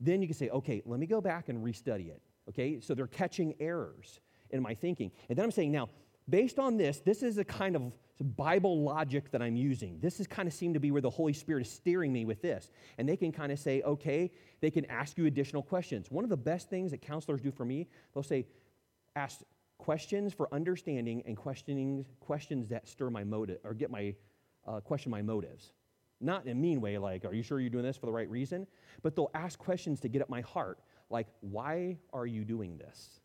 then 0.00 0.20
you 0.20 0.28
can 0.28 0.36
say, 0.36 0.48
okay, 0.50 0.82
let 0.84 1.00
me 1.00 1.06
go 1.06 1.20
back 1.20 1.48
and 1.48 1.64
restudy 1.64 2.08
it. 2.08 2.20
Okay, 2.48 2.80
so 2.80 2.94
they're 2.94 3.06
catching 3.06 3.54
errors 3.60 4.20
in 4.50 4.62
my 4.62 4.74
thinking. 4.74 5.10
And 5.28 5.38
then 5.38 5.44
I'm 5.44 5.50
saying, 5.50 5.72
now, 5.72 5.88
based 6.28 6.58
on 6.58 6.76
this, 6.76 7.00
this 7.00 7.22
is 7.22 7.38
a 7.38 7.44
kind 7.44 7.76
of 7.76 7.96
Bible 8.20 8.82
logic 8.82 9.30
that 9.32 9.42
I'm 9.42 9.56
using. 9.56 9.98
This 10.00 10.20
is 10.20 10.26
kind 10.26 10.46
of 10.46 10.54
seem 10.54 10.74
to 10.74 10.80
be 10.80 10.90
where 10.90 11.02
the 11.02 11.10
Holy 11.10 11.32
Spirit 11.32 11.66
is 11.66 11.72
steering 11.72 12.12
me 12.12 12.24
with 12.24 12.42
this. 12.42 12.70
And 12.98 13.08
they 13.08 13.16
can 13.16 13.32
kind 13.32 13.50
of 13.50 13.58
say, 13.58 13.82
okay, 13.82 14.30
they 14.60 14.70
can 14.70 14.84
ask 14.86 15.18
you 15.18 15.26
additional 15.26 15.62
questions. 15.62 16.10
One 16.10 16.24
of 16.24 16.30
the 16.30 16.36
best 16.36 16.70
things 16.70 16.92
that 16.92 17.02
counselors 17.02 17.40
do 17.40 17.50
for 17.50 17.64
me, 17.64 17.88
they'll 18.12 18.22
say, 18.22 18.46
ask 19.16 19.40
questions 19.78 20.32
for 20.32 20.52
understanding 20.52 21.22
and 21.26 21.36
questioning 21.36 22.04
questions 22.20 22.68
that 22.68 22.88
stir 22.88 23.10
my 23.10 23.24
motive 23.24 23.58
or 23.64 23.74
get 23.74 23.90
my 23.90 24.14
uh, 24.66 24.80
question 24.80 25.10
my 25.10 25.22
motives. 25.22 25.72
Not 26.24 26.44
in 26.44 26.52
a 26.52 26.54
mean 26.54 26.80
way, 26.80 26.98
like, 26.98 27.24
are 27.24 27.34
you 27.34 27.42
sure 27.42 27.60
you're 27.60 27.70
doing 27.70 27.84
this 27.84 27.96
for 27.96 28.06
the 28.06 28.12
right 28.12 28.28
reason? 28.28 28.66
But 29.02 29.14
they'll 29.14 29.30
ask 29.34 29.58
questions 29.58 30.00
to 30.00 30.08
get 30.08 30.22
at 30.22 30.30
my 30.30 30.40
heart, 30.40 30.80
like, 31.10 31.28
why 31.40 31.98
are 32.12 32.26
you 32.26 32.44
doing 32.44 32.78
this? 32.78 33.20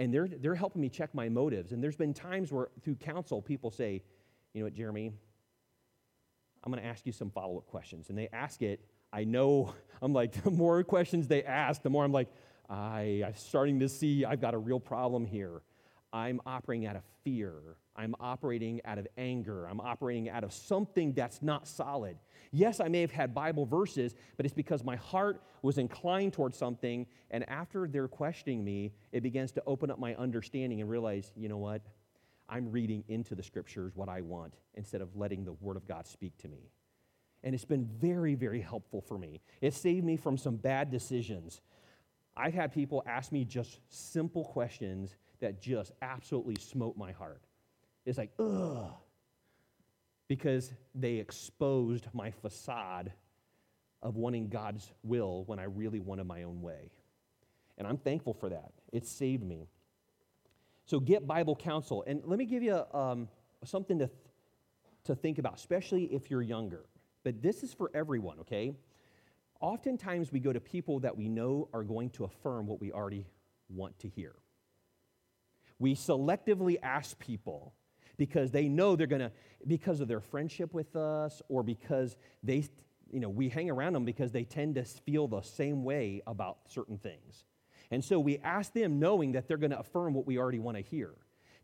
and 0.00 0.12
they're, 0.14 0.28
they're 0.28 0.54
helping 0.54 0.80
me 0.80 0.88
check 0.88 1.14
my 1.14 1.28
motives. 1.28 1.72
And 1.72 1.82
there's 1.82 1.96
been 1.96 2.14
times 2.14 2.50
where, 2.50 2.68
through 2.82 2.96
counsel, 2.96 3.42
people 3.42 3.70
say, 3.70 4.02
you 4.54 4.60
know 4.60 4.64
what, 4.64 4.74
Jeremy, 4.74 5.12
I'm 6.64 6.72
going 6.72 6.82
to 6.82 6.88
ask 6.88 7.04
you 7.06 7.12
some 7.12 7.30
follow 7.30 7.58
up 7.58 7.66
questions. 7.66 8.08
And 8.08 8.16
they 8.16 8.28
ask 8.32 8.62
it. 8.62 8.80
I 9.12 9.24
know, 9.24 9.74
I'm 10.02 10.12
like, 10.12 10.42
the 10.42 10.50
more 10.50 10.82
questions 10.84 11.28
they 11.28 11.42
ask, 11.44 11.82
the 11.82 11.90
more 11.90 12.04
I'm 12.04 12.12
like, 12.12 12.28
I, 12.68 13.22
I'm 13.26 13.34
starting 13.34 13.80
to 13.80 13.88
see 13.88 14.24
I've 14.24 14.40
got 14.40 14.54
a 14.54 14.58
real 14.58 14.80
problem 14.80 15.26
here. 15.26 15.62
I'm 16.12 16.40
operating 16.46 16.86
out 16.86 16.96
of 16.96 17.02
fear. 17.22 17.52
I'm 17.96 18.14
operating 18.20 18.80
out 18.84 18.98
of 18.98 19.06
anger. 19.18 19.66
I'm 19.66 19.80
operating 19.80 20.28
out 20.30 20.44
of 20.44 20.52
something 20.52 21.12
that's 21.12 21.42
not 21.42 21.66
solid. 21.66 22.16
Yes, 22.52 22.80
I 22.80 22.88
may 22.88 23.00
have 23.00 23.10
had 23.10 23.34
Bible 23.34 23.66
verses, 23.66 24.14
but 24.36 24.46
it's 24.46 24.54
because 24.54 24.84
my 24.84 24.96
heart 24.96 25.42
was 25.62 25.78
inclined 25.78 26.32
towards 26.32 26.56
something. 26.56 27.06
And 27.30 27.48
after 27.48 27.86
they're 27.88 28.08
questioning 28.08 28.64
me, 28.64 28.92
it 29.12 29.22
begins 29.22 29.52
to 29.52 29.62
open 29.66 29.90
up 29.90 29.98
my 29.98 30.14
understanding 30.14 30.80
and 30.80 30.88
realize, 30.88 31.32
you 31.36 31.48
know 31.48 31.58
what? 31.58 31.82
I'm 32.48 32.70
reading 32.70 33.04
into 33.08 33.34
the 33.34 33.42
scriptures 33.42 33.92
what 33.94 34.08
I 34.08 34.22
want 34.22 34.54
instead 34.74 35.00
of 35.00 35.14
letting 35.16 35.44
the 35.44 35.52
Word 35.52 35.76
of 35.76 35.86
God 35.86 36.06
speak 36.06 36.36
to 36.38 36.48
me. 36.48 36.70
And 37.42 37.54
it's 37.54 37.64
been 37.64 37.88
very, 38.00 38.34
very 38.34 38.60
helpful 38.60 39.00
for 39.00 39.16
me. 39.16 39.40
It 39.60 39.74
saved 39.74 40.04
me 40.04 40.16
from 40.16 40.36
some 40.36 40.56
bad 40.56 40.90
decisions. 40.90 41.60
I've 42.36 42.54
had 42.54 42.72
people 42.72 43.02
ask 43.06 43.32
me 43.32 43.44
just 43.44 43.80
simple 43.88 44.44
questions 44.44 45.16
that 45.40 45.60
just 45.60 45.92
absolutely 46.02 46.56
smote 46.56 46.96
my 46.96 47.12
heart. 47.12 47.42
It's 48.10 48.18
like, 48.18 48.32
ugh, 48.40 48.90
because 50.26 50.72
they 50.96 51.14
exposed 51.14 52.08
my 52.12 52.32
facade 52.32 53.12
of 54.02 54.16
wanting 54.16 54.48
God's 54.48 54.92
will 55.04 55.44
when 55.44 55.60
I 55.60 55.64
really 55.64 56.00
wanted 56.00 56.24
my 56.24 56.42
own 56.42 56.60
way. 56.60 56.90
And 57.78 57.86
I'm 57.86 57.98
thankful 57.98 58.34
for 58.34 58.48
that. 58.48 58.72
It 58.92 59.06
saved 59.06 59.44
me. 59.44 59.68
So 60.86 60.98
get 60.98 61.24
Bible 61.28 61.54
counsel. 61.54 62.02
And 62.04 62.20
let 62.24 62.36
me 62.36 62.46
give 62.46 62.64
you 62.64 62.82
um, 62.92 63.28
something 63.64 64.00
to, 64.00 64.08
th- 64.08 64.18
to 65.04 65.14
think 65.14 65.38
about, 65.38 65.54
especially 65.54 66.06
if 66.06 66.32
you're 66.32 66.42
younger. 66.42 66.86
But 67.22 67.40
this 67.40 67.62
is 67.62 67.72
for 67.72 67.92
everyone, 67.94 68.40
okay? 68.40 68.72
Oftentimes 69.60 70.32
we 70.32 70.40
go 70.40 70.52
to 70.52 70.60
people 70.60 70.98
that 71.00 71.16
we 71.16 71.28
know 71.28 71.68
are 71.72 71.84
going 71.84 72.10
to 72.10 72.24
affirm 72.24 72.66
what 72.66 72.80
we 72.80 72.90
already 72.90 73.28
want 73.68 73.96
to 74.00 74.08
hear. 74.08 74.34
We 75.78 75.94
selectively 75.94 76.76
ask 76.82 77.16
people 77.20 77.72
because 78.20 78.50
they 78.50 78.68
know 78.68 78.96
they're 78.96 79.06
going 79.06 79.22
to, 79.22 79.32
because 79.66 80.00
of 80.00 80.06
their 80.06 80.20
friendship 80.20 80.74
with 80.74 80.94
us 80.94 81.40
or 81.48 81.62
because 81.62 82.18
they, 82.42 82.62
you 83.10 83.18
know, 83.18 83.30
we 83.30 83.48
hang 83.48 83.70
around 83.70 83.94
them 83.94 84.04
because 84.04 84.30
they 84.30 84.44
tend 84.44 84.74
to 84.74 84.84
feel 84.84 85.26
the 85.26 85.40
same 85.40 85.84
way 85.84 86.20
about 86.26 86.58
certain 86.68 86.98
things. 86.98 87.46
And 87.90 88.04
so 88.04 88.20
we 88.20 88.36
ask 88.40 88.74
them 88.74 88.98
knowing 88.98 89.32
that 89.32 89.48
they're 89.48 89.56
going 89.56 89.70
to 89.70 89.80
affirm 89.80 90.12
what 90.12 90.26
we 90.26 90.36
already 90.36 90.58
want 90.58 90.76
to 90.76 90.82
hear. 90.82 91.14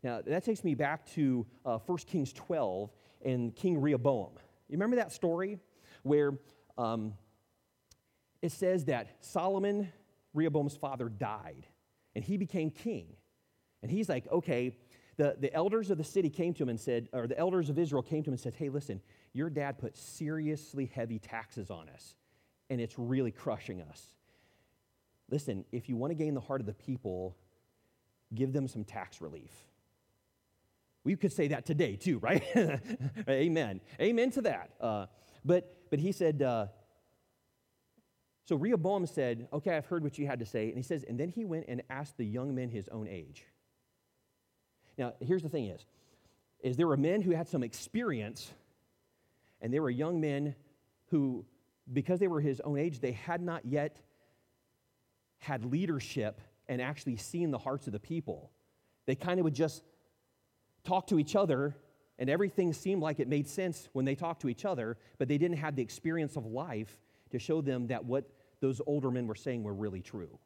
Now, 0.01 0.21
that 0.25 0.43
takes 0.43 0.63
me 0.63 0.73
back 0.73 1.05
to 1.11 1.45
uh, 1.63 1.77
1 1.77 1.97
Kings 1.99 2.33
12 2.33 2.89
and 3.23 3.55
King 3.55 3.79
Rehoboam. 3.79 4.31
You 4.67 4.77
remember 4.77 4.95
that 4.95 5.11
story 5.11 5.59
where 6.01 6.39
um, 6.75 7.13
it 8.41 8.51
says 8.51 8.85
that 8.85 9.23
Solomon, 9.23 9.93
Rehoboam's 10.33 10.75
father, 10.75 11.07
died 11.07 11.67
and 12.15 12.25
he 12.25 12.35
became 12.35 12.71
king. 12.71 13.09
And 13.83 13.91
he's 13.91 14.09
like, 14.09 14.27
okay, 14.31 14.75
the, 15.17 15.35
the 15.39 15.53
elders 15.53 15.89
of 15.89 15.97
the 15.97 16.03
city 16.03 16.29
came 16.29 16.53
to 16.53 16.63
him 16.63 16.69
and 16.69 16.79
said, 16.79 17.09
or 17.11 17.27
the 17.27 17.37
elders 17.37 17.69
of 17.69 17.77
Israel 17.77 18.03
came 18.03 18.23
to 18.23 18.29
him 18.29 18.33
and 18.33 18.39
said, 18.39 18.53
hey, 18.53 18.69
listen, 18.69 19.01
your 19.33 19.49
dad 19.49 19.79
put 19.79 19.97
seriously 19.97 20.91
heavy 20.93 21.19
taxes 21.19 21.71
on 21.71 21.89
us, 21.89 22.15
and 22.69 22.79
it's 22.79 22.97
really 22.97 23.31
crushing 23.31 23.81
us. 23.81 24.01
Listen, 25.29 25.65
if 25.71 25.89
you 25.89 25.97
want 25.97 26.11
to 26.11 26.15
gain 26.15 26.35
the 26.35 26.41
heart 26.41 26.61
of 26.61 26.67
the 26.67 26.73
people, 26.73 27.35
give 28.33 28.53
them 28.53 28.67
some 28.67 28.83
tax 28.83 29.19
relief. 29.19 29.51
We 31.03 31.15
could 31.15 31.33
say 31.33 31.47
that 31.49 31.65
today 31.65 31.95
too, 31.95 32.19
right? 32.19 32.43
Amen. 33.29 33.81
Amen 33.99 34.29
to 34.31 34.41
that. 34.43 34.71
Uh, 34.79 35.05
but, 35.43 35.89
but 35.89 35.99
he 35.99 36.11
said, 36.11 36.41
uh, 36.41 36.67
so 38.45 38.55
Rehoboam 38.55 39.05
said, 39.05 39.47
Okay, 39.51 39.75
I've 39.75 39.85
heard 39.85 40.03
what 40.03 40.17
you 40.17 40.27
had 40.27 40.39
to 40.39 40.45
say. 40.45 40.67
And 40.67 40.77
he 40.77 40.83
says, 40.83 41.03
and 41.03 41.19
then 41.19 41.29
he 41.29 41.43
went 41.43 41.65
and 41.67 41.81
asked 41.89 42.17
the 42.17 42.25
young 42.25 42.55
men 42.55 42.69
his 42.69 42.87
own 42.89 43.07
age. 43.07 43.45
Now, 44.97 45.13
here's 45.19 45.43
the 45.43 45.49
thing 45.49 45.67
is, 45.67 45.85
is 46.61 46.75
there 46.75 46.87
were 46.87 46.97
men 46.97 47.21
who 47.21 47.31
had 47.31 47.47
some 47.47 47.63
experience, 47.63 48.51
and 49.61 49.73
there 49.73 49.81
were 49.81 49.89
young 49.89 50.19
men 50.19 50.55
who, 51.07 51.45
because 51.91 52.19
they 52.19 52.27
were 52.27 52.41
his 52.41 52.59
own 52.61 52.77
age, 52.77 52.99
they 52.99 53.11
had 53.11 53.41
not 53.41 53.65
yet 53.65 54.01
had 55.39 55.65
leadership 55.65 56.41
and 56.67 56.81
actually 56.81 57.15
seen 57.15 57.51
the 57.51 57.57
hearts 57.57 57.87
of 57.87 57.93
the 57.93 57.99
people. 57.99 58.51
They 59.05 59.15
kind 59.15 59.39
of 59.39 59.43
would 59.43 59.53
just 59.53 59.83
talk 60.83 61.07
to 61.07 61.19
each 61.19 61.35
other, 61.35 61.75
and 62.17 62.29
everything 62.29 62.73
seemed 62.73 63.01
like 63.01 63.19
it 63.19 63.27
made 63.27 63.47
sense 63.47 63.87
when 63.93 64.05
they 64.05 64.15
talked 64.15 64.41
to 64.41 64.49
each 64.49 64.65
other, 64.65 64.97
but 65.17 65.27
they 65.27 65.37
didn't 65.37 65.57
have 65.57 65.75
the 65.75 65.81
experience 65.83 66.35
of 66.35 66.45
life 66.45 66.99
to 67.31 67.39
show 67.39 67.61
them 67.61 67.87
that 67.87 68.03
what 68.03 68.29
those 68.59 68.81
older 68.87 69.11
men 69.11 69.27
were 69.27 69.35
saying 69.35 69.63
were 69.63 69.73
really 69.73 70.01
true. 70.01 70.39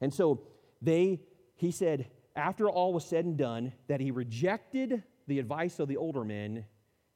And 0.00 0.12
so 0.12 0.42
they, 0.82 1.20
he 1.54 1.70
said, 1.70 2.08
after 2.36 2.68
all 2.68 2.92
was 2.92 3.04
said 3.04 3.24
and 3.24 3.36
done, 3.36 3.72
that 3.88 4.00
he 4.00 4.10
rejected 4.10 5.02
the 5.26 5.38
advice 5.38 5.78
of 5.78 5.88
the 5.88 5.96
older 5.96 6.24
men 6.24 6.64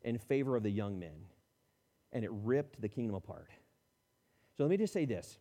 in 0.03 0.19
favor 0.19 0.57
of 0.57 0.63
the 0.63 0.71
young 0.71 0.99
men. 0.99 1.27
And 2.13 2.25
it 2.25 2.31
ripped 2.33 2.81
the 2.81 2.89
kingdom 2.89 3.15
apart. 3.15 3.51
So 4.57 4.65
let 4.65 4.71
me 4.71 4.77
just 4.77 4.93
say 4.93 5.05
this. 5.05 5.39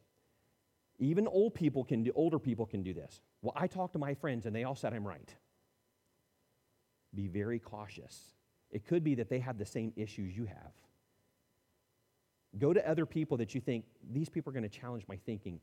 Even 0.99 1.27
old 1.27 1.55
people 1.55 1.83
can 1.83 2.03
do, 2.03 2.11
older 2.13 2.39
people 2.39 2.65
can 2.65 2.83
do 2.83 2.93
this. 2.93 3.21
Well, 3.41 3.53
I 3.55 3.67
talked 3.67 3.93
to 3.93 3.99
my 3.99 4.13
friends 4.13 4.45
and 4.45 4.55
they 4.55 4.65
all 4.65 4.75
said 4.75 4.93
I'm 4.93 5.07
right. 5.07 5.33
Be 7.15 7.27
very 7.27 7.57
cautious. 7.57 8.21
It 8.69 8.85
could 8.85 9.03
be 9.03 9.15
that 9.15 9.29
they 9.29 9.39
have 9.39 9.57
the 9.57 9.65
same 9.65 9.93
issues 9.95 10.35
you 10.35 10.45
have. 10.45 10.73
Go 12.57 12.73
to 12.73 12.87
other 12.87 13.05
people 13.05 13.37
that 13.37 13.55
you 13.55 13.61
think, 13.61 13.85
these 14.11 14.29
people 14.29 14.49
are 14.49 14.53
going 14.53 14.69
to 14.69 14.79
challenge 14.79 15.05
my 15.07 15.17
thinking. 15.25 15.59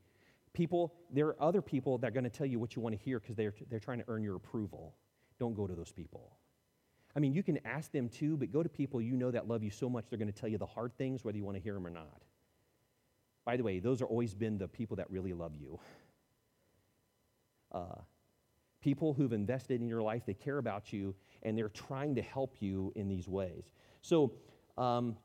People, 0.57 0.95
there 1.13 1.27
are 1.27 1.39
other 1.39 1.61
people 1.61 1.99
that 1.99 2.07
are 2.07 2.11
going 2.11 2.23
to 2.23 2.31
tell 2.31 2.47
you 2.47 2.57
what 2.57 2.75
you 2.75 2.81
want 2.81 2.97
to 2.97 3.05
hear 3.05 3.19
because 3.19 3.35
they're, 3.35 3.53
they're 3.69 3.79
trying 3.79 3.99
to 3.99 4.05
earn 4.07 4.23
your 4.23 4.35
approval. 4.35 4.95
Don't 5.37 5.53
go 5.53 5.67
to 5.67 5.75
those 5.75 5.91
people. 5.91 6.35
I 7.15 7.19
mean, 7.19 7.31
you 7.31 7.43
can 7.43 7.59
ask 7.63 7.91
them 7.91 8.09
too, 8.09 8.37
but 8.37 8.51
go 8.51 8.63
to 8.63 8.69
people 8.69 8.99
you 8.99 9.15
know 9.15 9.29
that 9.29 9.47
love 9.47 9.61
you 9.61 9.69
so 9.69 9.87
much 9.87 10.05
they're 10.09 10.17
going 10.17 10.33
to 10.33 10.39
tell 10.39 10.49
you 10.49 10.57
the 10.57 10.65
hard 10.65 10.97
things, 10.97 11.23
whether 11.23 11.37
you 11.37 11.43
want 11.43 11.57
to 11.57 11.61
hear 11.61 11.75
them 11.75 11.85
or 11.85 11.91
not. 11.91 12.23
By 13.45 13.55
the 13.55 13.61
way, 13.61 13.77
those 13.77 13.99
have 13.99 14.09
always 14.09 14.33
been 14.33 14.57
the 14.57 14.67
people 14.67 14.95
that 14.95 15.11
really 15.11 15.31
love 15.31 15.53
you. 15.53 15.79
Uh, 17.71 18.01
people 18.81 19.13
who've 19.13 19.33
invested 19.33 19.79
in 19.79 19.87
your 19.87 20.01
life, 20.01 20.23
they 20.25 20.33
care 20.33 20.57
about 20.57 20.91
you, 20.91 21.13
and 21.43 21.55
they're 21.55 21.69
trying 21.69 22.15
to 22.15 22.23
help 22.23 22.55
you 22.61 22.91
in 22.95 23.07
these 23.07 23.27
ways. 23.27 23.65
So 24.01 24.33
um, 24.75 25.17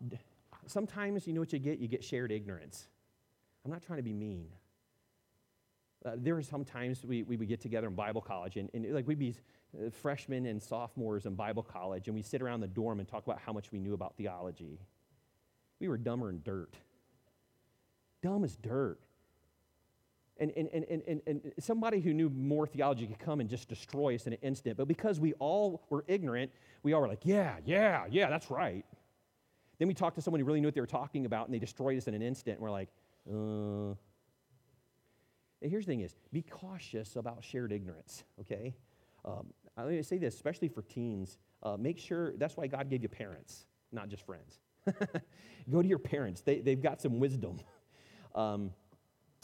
sometimes, 0.67 1.27
you 1.27 1.33
know 1.33 1.41
what 1.41 1.55
you 1.55 1.59
get? 1.59 1.79
You 1.79 1.89
get 1.89 2.05
shared 2.05 2.33
ignorance. 2.33 2.87
I'm 3.65 3.71
not 3.71 3.81
trying 3.81 3.97
to 3.97 4.03
be 4.03 4.13
mean. 4.13 4.49
Uh, 6.05 6.13
there 6.17 6.37
are 6.37 6.43
some 6.43 6.65
times 6.65 7.05
we, 7.05 7.23
we 7.23 7.37
would 7.37 7.49
get 7.49 7.61
together 7.61 7.87
in 7.87 7.95
Bible 7.95 8.21
college, 8.21 8.57
and, 8.57 8.69
and 8.75 8.93
like 8.93 9.07
we'd 9.07 9.19
be 9.19 9.37
uh, 9.77 9.91
freshmen 9.91 10.47
and 10.47 10.61
sophomores 10.61 11.27
in 11.27 11.35
Bible 11.35 11.63
college, 11.63 12.09
and 12.09 12.15
we'd 12.15 12.27
sit 12.27 12.43
around 12.43 12.61
the 12.61 12.69
dorm 12.69 12.99
and 12.99 13.09
talk 13.09 13.25
about 13.25 13.39
how 13.39 13.53
much 13.53 13.71
we 13.71 13.79
knew 13.79 13.95
about 13.95 14.17
theology. 14.17 14.81
We 15.79 15.89
were 15.89 15.99
dumber 15.99 16.27
than 16.27 16.43
dirt. 16.45 16.75
Dumb 18.23 18.45
as 18.45 18.57
dirt. 18.57 18.99
And, 20.39 20.51
and, 20.57 20.69
and, 20.73 21.03
and, 21.07 21.23
and 21.27 21.53
somebody 21.61 22.01
who 22.01 22.13
knew 22.13 22.29
more 22.31 22.67
theology 22.67 23.07
could 23.07 23.19
come 23.19 23.39
and 23.41 23.49
just 23.49 23.69
destroy 23.69 24.15
us 24.15 24.27
in 24.27 24.33
an 24.33 24.39
instant. 24.43 24.77
But 24.77 24.89
because 24.89 25.21
we 25.21 25.35
all 25.35 25.85
were 25.89 26.05
ignorant, 26.09 26.51
we 26.83 26.95
all 26.95 27.01
were 27.01 27.09
like, 27.09 27.21
yeah, 27.25 27.57
yeah, 27.65 28.07
yeah, 28.11 28.29
that's 28.29 28.51
right. 28.51 28.85
Then 29.79 29.89
we 29.89 29.95
talked 29.95 30.17
to 30.17 30.23
someone 30.23 30.41
who 30.41 30.47
really 30.47 30.61
knew 30.61 30.67
what 30.67 30.75
they 30.75 30.81
were 30.81 30.87
talking 30.87 31.27
about, 31.27 31.47
and 31.47 31.55
they 31.55 31.59
destroyed 31.61 31.97
us 31.97 32.09
in 32.09 32.15
an 32.15 32.23
instant. 32.23 32.57
And 32.57 32.63
we're 32.63 32.71
like, 32.71 32.89
uh, 33.29 33.95
here's 35.63 35.87
the 35.87 35.93
thing 35.93 36.01
is, 36.01 36.15
be 36.33 36.43
cautious 36.43 37.17
about 37.17 37.45
shared 37.45 37.73
ignorance, 37.73 38.25
okay? 38.41 38.75
Um, 39.25 39.47
I'm 39.77 39.85
going 39.85 39.97
to 39.97 40.05
say 40.05 40.19
this, 40.19 40.35
especially 40.35 40.69
for 40.69 40.83
teens. 40.83 41.39
Uh, 41.63 41.77
make 41.79 41.99
sure, 41.99 42.33
that's 42.37 42.57
why 42.57 42.67
God 42.67 42.91
gave 42.91 43.03
you 43.03 43.09
parents, 43.09 43.67
not 43.93 44.09
just 44.09 44.25
friends. 44.25 44.59
Go 45.71 45.83
to 45.83 45.89
your 45.89 45.99
parents. 45.99 46.43
They, 46.43 46.61
they've 46.61 46.83
got 46.83 47.01
some 47.01 47.19
wisdom. 47.19 47.59
Um, 48.35 48.71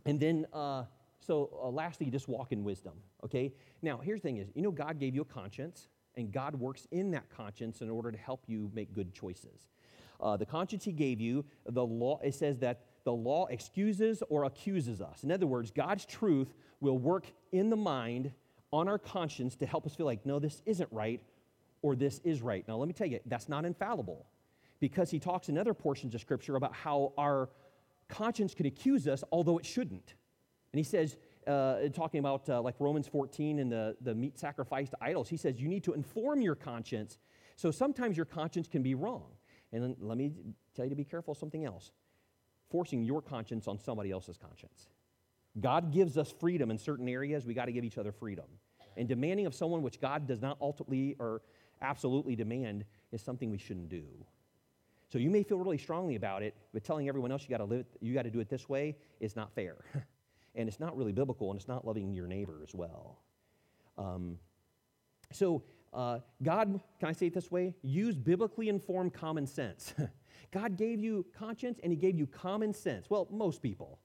and 0.06 0.18
then, 0.18 0.46
uh, 0.50 0.84
so 1.20 1.50
uh, 1.62 1.68
lastly, 1.68 2.10
just 2.10 2.26
walk 2.26 2.52
in 2.52 2.64
wisdom, 2.64 2.94
okay? 3.22 3.52
Now, 3.82 3.98
here's 3.98 4.22
the 4.22 4.28
thing 4.28 4.38
is, 4.38 4.48
you 4.54 4.62
know 4.62 4.70
God 4.70 4.98
gave 4.98 5.14
you 5.14 5.20
a 5.20 5.26
conscience, 5.26 5.88
and 6.16 6.32
God 6.32 6.54
works 6.54 6.86
in 6.90 7.10
that 7.10 7.28
conscience 7.28 7.82
in 7.82 7.90
order 7.90 8.10
to 8.10 8.16
help 8.16 8.44
you 8.46 8.70
make 8.72 8.94
good 8.94 9.12
choices. 9.12 9.68
Uh, 10.20 10.38
the 10.38 10.46
conscience 10.46 10.84
he 10.84 10.92
gave 10.92 11.20
you, 11.20 11.44
the 11.66 11.84
law, 11.84 12.18
it 12.24 12.34
says 12.34 12.58
that 12.60 12.86
the 13.08 13.12
law 13.14 13.46
excuses 13.46 14.22
or 14.28 14.44
accuses 14.44 15.00
us. 15.00 15.24
In 15.24 15.32
other 15.32 15.46
words, 15.46 15.70
God's 15.70 16.04
truth 16.04 16.52
will 16.82 16.98
work 16.98 17.24
in 17.52 17.70
the 17.70 17.76
mind 17.76 18.32
on 18.70 18.86
our 18.86 18.98
conscience 18.98 19.56
to 19.56 19.64
help 19.64 19.86
us 19.86 19.94
feel 19.94 20.04
like, 20.04 20.26
no, 20.26 20.38
this 20.38 20.60
isn't 20.66 20.90
right 20.92 21.22
or 21.80 21.96
this 21.96 22.20
is 22.22 22.42
right. 22.42 22.68
Now, 22.68 22.76
let 22.76 22.86
me 22.86 22.92
tell 22.92 23.06
you, 23.06 23.18
that's 23.24 23.48
not 23.48 23.64
infallible 23.64 24.26
because 24.78 25.10
he 25.10 25.18
talks 25.18 25.48
in 25.48 25.56
other 25.56 25.72
portions 25.72 26.14
of 26.14 26.20
Scripture 26.20 26.56
about 26.56 26.74
how 26.74 27.14
our 27.16 27.48
conscience 28.08 28.54
could 28.54 28.66
accuse 28.66 29.08
us, 29.08 29.24
although 29.32 29.56
it 29.56 29.64
shouldn't. 29.64 30.12
And 30.74 30.78
he 30.78 30.84
says, 30.84 31.16
uh, 31.46 31.88
talking 31.94 32.20
about 32.20 32.46
uh, 32.50 32.60
like 32.60 32.74
Romans 32.78 33.08
14 33.08 33.58
and 33.58 33.72
the, 33.72 33.96
the 34.02 34.14
meat 34.14 34.38
sacrificed 34.38 34.90
to 34.90 34.98
idols, 35.00 35.30
he 35.30 35.38
says, 35.38 35.58
you 35.58 35.68
need 35.68 35.84
to 35.84 35.94
inform 35.94 36.42
your 36.42 36.56
conscience. 36.56 37.16
So 37.56 37.70
sometimes 37.70 38.18
your 38.18 38.26
conscience 38.26 38.68
can 38.68 38.82
be 38.82 38.94
wrong. 38.94 39.24
And 39.72 39.96
let 39.98 40.18
me 40.18 40.32
tell 40.76 40.84
you 40.84 40.90
to 40.90 40.94
be 40.94 41.04
careful 41.04 41.32
of 41.32 41.38
something 41.38 41.64
else 41.64 41.92
forcing 42.70 43.04
your 43.04 43.22
conscience 43.22 43.68
on 43.68 43.78
somebody 43.78 44.10
else's 44.10 44.36
conscience. 44.36 44.88
God 45.60 45.92
gives 45.92 46.16
us 46.16 46.32
freedom 46.38 46.70
in 46.70 46.78
certain 46.78 47.08
areas. 47.08 47.44
We 47.44 47.54
got 47.54 47.66
to 47.66 47.72
give 47.72 47.84
each 47.84 47.98
other 47.98 48.12
freedom. 48.12 48.44
And 48.96 49.08
demanding 49.08 49.46
of 49.46 49.54
someone 49.54 49.82
which 49.82 50.00
God 50.00 50.26
does 50.26 50.40
not 50.40 50.58
ultimately 50.60 51.16
or 51.18 51.42
absolutely 51.80 52.36
demand 52.36 52.84
is 53.12 53.22
something 53.22 53.50
we 53.50 53.58
shouldn't 53.58 53.88
do. 53.88 54.04
So 55.10 55.18
you 55.18 55.30
may 55.30 55.42
feel 55.42 55.58
really 55.58 55.78
strongly 55.78 56.16
about 56.16 56.42
it, 56.42 56.54
but 56.74 56.84
telling 56.84 57.08
everyone 57.08 57.32
else 57.32 57.42
you 57.44 57.48
got 57.48 57.58
to 57.58 57.64
live, 57.64 57.86
you 58.00 58.12
got 58.12 58.22
to 58.22 58.30
do 58.30 58.40
it 58.40 58.48
this 58.50 58.68
way 58.68 58.96
is 59.20 59.36
not 59.36 59.54
fair, 59.54 59.76
and 60.54 60.68
it's 60.68 60.80
not 60.80 60.96
really 60.96 61.12
biblical, 61.12 61.50
and 61.50 61.58
it's 61.58 61.68
not 61.68 61.86
loving 61.86 62.12
your 62.12 62.26
neighbor 62.26 62.60
as 62.62 62.74
well. 62.74 63.18
Um, 63.96 64.38
so 65.32 65.62
uh, 65.94 66.18
God, 66.42 66.80
can 67.00 67.08
I 67.08 67.12
say 67.12 67.26
it 67.26 67.34
this 67.34 67.50
way? 67.50 67.74
Use 67.82 68.16
biblically 68.16 68.68
informed 68.68 69.14
common 69.14 69.46
sense. 69.46 69.94
God 70.50 70.76
gave 70.76 71.00
you 71.00 71.26
conscience 71.38 71.78
and 71.82 71.92
He 71.92 71.96
gave 71.96 72.16
you 72.16 72.26
common 72.26 72.72
sense. 72.72 73.10
Well, 73.10 73.28
most 73.30 73.62
people. 73.62 73.98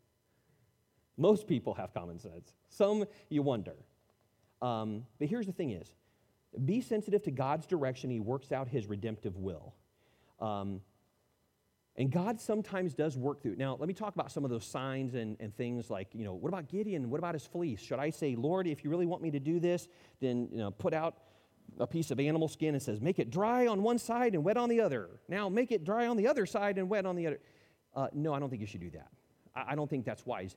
Most 1.17 1.47
people 1.47 1.73
have 1.75 1.93
common 1.93 2.19
sense. 2.19 2.53
Some 2.69 3.05
you 3.29 3.41
wonder. 3.41 3.75
Um, 4.61 5.05
but 5.19 5.27
here's 5.27 5.45
the 5.45 5.53
thing 5.53 5.71
is, 5.71 5.93
be 6.65 6.81
sensitive 6.81 7.23
to 7.23 7.31
God's 7.31 7.65
direction. 7.65 8.09
He 8.09 8.19
works 8.19 8.51
out 8.51 8.67
His 8.67 8.87
redemptive 8.87 9.37
will. 9.37 9.73
Um, 10.39 10.81
And 11.95 12.11
God 12.11 12.39
sometimes 12.39 12.95
does 12.95 13.15
work 13.15 13.43
through. 13.43 13.55
Now, 13.55 13.77
let 13.79 13.87
me 13.87 13.93
talk 13.93 14.15
about 14.15 14.31
some 14.31 14.43
of 14.43 14.49
those 14.49 14.65
signs 14.65 15.13
and, 15.13 15.37
and 15.39 15.55
things 15.55 15.91
like, 15.91 16.07
you 16.13 16.25
know, 16.25 16.33
what 16.33 16.49
about 16.49 16.67
Gideon? 16.67 17.11
What 17.11 17.19
about 17.19 17.35
his 17.35 17.45
fleece? 17.45 17.81
Should 17.81 17.99
I 17.99 18.09
say, 18.09 18.35
Lord, 18.35 18.65
if 18.65 18.83
you 18.83 18.89
really 18.89 19.05
want 19.05 19.21
me 19.21 19.29
to 19.29 19.39
do 19.39 19.59
this, 19.59 19.87
then, 20.19 20.49
you 20.51 20.57
know, 20.57 20.71
put 20.71 20.93
out 20.95 21.17
a 21.79 21.87
piece 21.87 22.11
of 22.11 22.19
animal 22.19 22.47
skin 22.47 22.73
and 22.73 22.81
says, 22.81 23.01
make 23.01 23.19
it 23.19 23.29
dry 23.29 23.67
on 23.67 23.83
one 23.83 23.97
side 23.97 24.35
and 24.35 24.43
wet 24.43 24.57
on 24.57 24.69
the 24.69 24.79
other. 24.81 25.09
Now, 25.27 25.49
make 25.49 25.71
it 25.71 25.83
dry 25.83 26.07
on 26.07 26.17
the 26.17 26.27
other 26.27 26.45
side 26.45 26.77
and 26.77 26.89
wet 26.89 27.05
on 27.05 27.15
the 27.15 27.27
other. 27.27 27.39
Uh, 27.95 28.07
no, 28.13 28.33
I 28.33 28.39
don't 28.39 28.49
think 28.49 28.61
you 28.61 28.67
should 28.67 28.81
do 28.81 28.89
that. 28.91 29.07
I, 29.55 29.71
I 29.71 29.75
don't 29.75 29.89
think 29.89 30.05
that's 30.05 30.25
wise. 30.25 30.55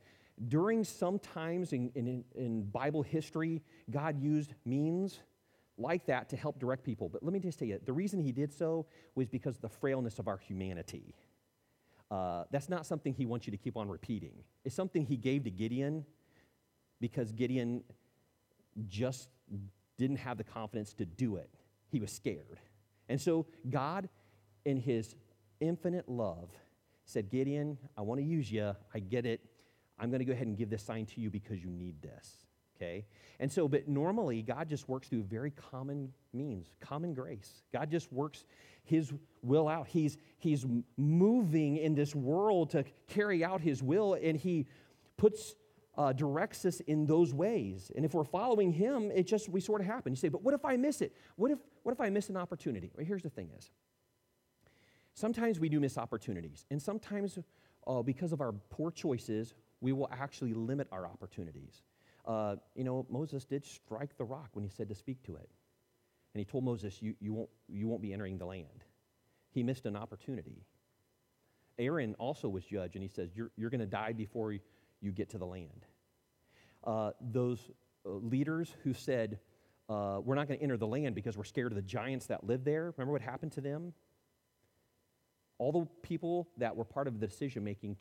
During 0.49 0.85
some 0.85 1.19
times 1.19 1.73
in, 1.73 1.91
in, 1.95 2.25
in 2.35 2.65
Bible 2.65 3.03
history, 3.03 3.63
God 3.91 4.21
used 4.21 4.53
means 4.65 5.21
like 5.79 6.07
that 6.07 6.29
to 6.31 6.37
help 6.37 6.59
direct 6.59 6.85
people. 6.85 7.09
But 7.09 7.23
let 7.23 7.33
me 7.33 7.39
just 7.39 7.59
tell 7.59 7.69
you, 7.69 7.81
the 7.85 7.93
reason 7.93 8.21
he 8.21 8.33
did 8.33 8.53
so 8.53 8.87
was 9.15 9.29
because 9.29 9.57
of 9.57 9.63
the 9.63 9.69
frailness 9.69 10.19
of 10.19 10.29
our 10.29 10.39
humanity. 10.39 11.15
Uh, 12.11 12.45
that's 12.51 12.69
not 12.69 12.87
something 12.87 13.13
he 13.13 13.27
wants 13.27 13.47
you 13.47 13.51
to 13.51 13.57
keep 13.57 13.77
on 13.77 13.89
repeating. 13.89 14.33
It's 14.65 14.75
something 14.75 15.05
he 15.05 15.17
gave 15.17 15.45
to 15.45 15.51
Gideon 15.51 16.05
because 17.01 17.33
Gideon 17.33 17.83
just 18.89 19.29
didn't 19.99 20.17
have 20.17 20.39
the 20.39 20.45
confidence 20.45 20.93
to 20.95 21.05
do 21.05 21.37
it. 21.37 21.51
He 21.89 22.01
was 22.01 22.13
scared. 22.13 22.61
And 23.09 23.21
so 23.21 23.47
God, 23.71 24.09
in 24.65 24.79
his 24.79 25.15
infinite 25.61 26.09
love, 26.09 26.51
said, 27.05 27.31
Gideon, 27.31 27.79
I 27.97 28.03
want 28.03 28.21
to 28.21 28.27
use 28.27 28.51
you. 28.51 28.75
I 28.95 28.99
get 28.99 29.27
it. 29.27 29.41
I'm 29.99 30.11
going 30.11 30.19
to 30.19 30.25
go 30.25 30.33
ahead 30.33 30.47
and 30.47 30.57
give 30.57 30.71
this 30.71 30.83
sign 30.83 31.07
to 31.07 31.21
you 31.21 31.31
because 31.31 31.63
you 31.63 31.71
need 31.71 32.03
this. 32.03 32.47
Okay? 32.77 33.07
And 33.41 33.51
so, 33.51 33.69
but 33.69 33.89
normally, 33.89 34.43
God 34.43 34.69
just 34.69 34.89
works 34.89 35.09
through 35.09 35.23
very 35.23 35.51
common 35.51 36.13
means, 36.33 36.69
common 36.81 37.15
grace. 37.15 37.63
God 37.73 37.91
just 37.91 38.13
works 38.13 38.45
his 38.85 39.13
will 39.43 39.69
out. 39.69 39.89
He's, 39.89 40.19
he's 40.39 40.67
moving 40.97 41.79
in 41.79 41.95
this 41.95 42.15
world 42.15 42.71
to 42.71 42.85
carry 43.09 43.45
out 43.45 43.61
his 43.61 43.83
will, 43.83 44.15
and 44.15 44.37
he 44.37 44.67
puts, 45.17 45.55
uh, 45.97 46.13
directs 46.13 46.65
us 46.65 46.81
in 46.81 47.07
those 47.07 47.33
ways. 47.33 47.91
And 47.97 48.05
if 48.05 48.15
we're 48.15 48.25
following 48.25 48.73
him, 48.73 49.11
it 49.11 49.27
just, 49.27 49.49
we 49.49 49.61
sort 49.61 49.81
of 49.81 49.87
happen. 49.87 50.13
You 50.13 50.17
say, 50.17 50.29
but 50.29 50.43
what 50.43 50.55
if 50.55 50.65
I 50.65 50.77
miss 50.77 51.01
it? 51.01 51.15
What 51.37 51.51
if, 51.51 51.59
what 51.83 51.93
if 51.93 52.01
I 52.01 52.11
miss 52.11 52.29
an 52.29 52.37
opportunity? 52.37 52.91
Well, 52.95 53.07
here's 53.07 53.23
the 53.23 53.31
thing 53.31 53.51
is, 53.57 53.71
sometimes 55.15 55.59
we 55.59 55.69
do 55.69 55.81
miss 55.81 55.97
opportunities. 55.97 56.67
And 56.71 56.81
sometimes, 56.81 57.39
uh, 57.87 58.03
because 58.03 58.33
of 58.33 58.41
our 58.41 58.53
poor 58.71 58.91
choices, 58.91 59.55
we 59.81 59.93
will 59.93 60.09
actually 60.13 60.53
limit 60.53 60.89
our 60.93 61.07
opportunities. 61.07 61.83
Uh, 62.27 62.57
you 62.75 62.85
know, 62.85 63.07
Moses 63.09 63.45
did 63.45 63.65
strike 63.65 64.17
the 64.19 64.25
rock 64.25 64.51
when 64.53 64.65
he 64.65 64.71
said 64.71 64.89
to 64.89 64.95
speak 64.95 65.23
to 65.25 65.37
it. 65.37 65.49
And 66.35 66.41
he 66.41 66.45
told 66.45 66.65
Moses, 66.65 67.01
you, 67.01 67.15
you, 67.21 67.33
won't, 67.33 67.49
you 67.69 67.89
won't 67.89 68.03
be 68.03 68.13
entering 68.13 68.37
the 68.37 68.45
land. 68.45 68.85
He 69.51 69.63
missed 69.63 69.87
an 69.87 69.97
opportunity. 69.97 70.67
Aaron 71.79 72.15
also 72.19 72.49
was 72.49 72.65
judged, 72.65 72.95
and 72.95 73.03
he 73.03 73.09
says, 73.09 73.31
You're, 73.35 73.51
you're 73.57 73.71
going 73.71 73.81
to 73.81 73.87
die 73.87 74.13
before 74.13 74.53
you 75.07 75.13
get 75.13 75.31
to 75.31 75.39
the 75.39 75.47
land. 75.47 75.87
Uh, 76.85 77.13
those 77.21 77.71
uh, 78.05 78.11
leaders 78.11 78.75
who 78.83 78.93
said, 78.93 79.39
uh, 79.89 80.21
We're 80.23 80.35
not 80.35 80.49
going 80.49 80.59
to 80.59 80.63
enter 80.63 80.77
the 80.77 80.87
land 80.87 81.15
because 81.15 81.37
we're 81.37 81.45
scared 81.45 81.73
of 81.73 81.77
the 81.77 81.83
giants 81.83 82.27
that 82.27 82.45
live 82.45 82.65
there, 82.65 82.93
remember 82.97 83.13
what 83.13 83.23
happened 83.23 83.53
to 83.53 83.61
them? 83.61 83.95
All 85.59 85.73
the 85.73 85.87
people 86.03 86.49
that 86.59 86.77
were 86.77 86.85
part 86.85 87.07
of 87.09 87.19
the 87.21 87.27
decision 87.27 87.65
making, 87.65 87.97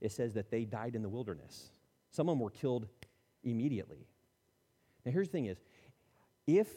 it 0.00 0.12
says 0.12 0.32
that 0.34 0.50
they 0.50 0.64
died 0.64 0.94
in 0.94 1.02
the 1.02 1.08
wilderness. 1.08 1.70
Some 2.10 2.28
of 2.28 2.32
them 2.32 2.40
were 2.40 2.50
killed 2.50 2.86
immediately. 3.42 4.06
Now, 5.04 5.12
here's 5.12 5.28
the 5.28 5.32
thing 5.32 5.46
is, 5.46 5.58
if 6.46 6.68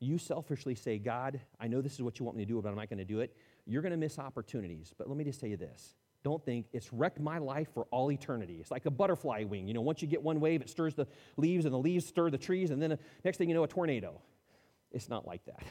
you 0.00 0.18
selfishly 0.18 0.74
say, 0.74 0.98
God, 0.98 1.40
I 1.60 1.68
know 1.68 1.80
this 1.80 1.94
is 1.94 2.02
what 2.02 2.18
you 2.18 2.24
want 2.24 2.36
me 2.36 2.44
to 2.44 2.48
do, 2.48 2.60
but 2.60 2.70
I'm 2.70 2.76
not 2.76 2.88
going 2.88 2.98
to 2.98 3.04
do 3.04 3.20
it, 3.20 3.36
you're 3.66 3.82
going 3.82 3.92
to 3.92 3.98
miss 3.98 4.18
opportunities. 4.18 4.94
But 4.96 5.08
let 5.08 5.16
me 5.16 5.24
just 5.24 5.38
tell 5.40 5.48
you 5.48 5.56
this. 5.56 5.94
Don't 6.24 6.44
think 6.44 6.66
it's 6.72 6.92
wrecked 6.92 7.20
my 7.20 7.38
life 7.38 7.68
for 7.72 7.86
all 7.90 8.10
eternity. 8.10 8.58
It's 8.60 8.70
like 8.70 8.86
a 8.86 8.90
butterfly 8.90 9.44
wing. 9.44 9.68
You 9.68 9.74
know, 9.74 9.80
once 9.80 10.02
you 10.02 10.08
get 10.08 10.22
one 10.22 10.40
wave, 10.40 10.60
it 10.60 10.68
stirs 10.68 10.94
the 10.94 11.06
leaves, 11.36 11.64
and 11.64 11.72
the 11.72 11.78
leaves 11.78 12.06
stir 12.06 12.30
the 12.30 12.38
trees, 12.38 12.70
and 12.70 12.82
then 12.82 12.90
the 12.90 12.98
next 13.24 13.38
thing 13.38 13.48
you 13.48 13.54
know, 13.54 13.64
a 13.64 13.68
tornado. 13.68 14.20
It's 14.90 15.08
not 15.08 15.26
like 15.26 15.44
that. 15.44 15.62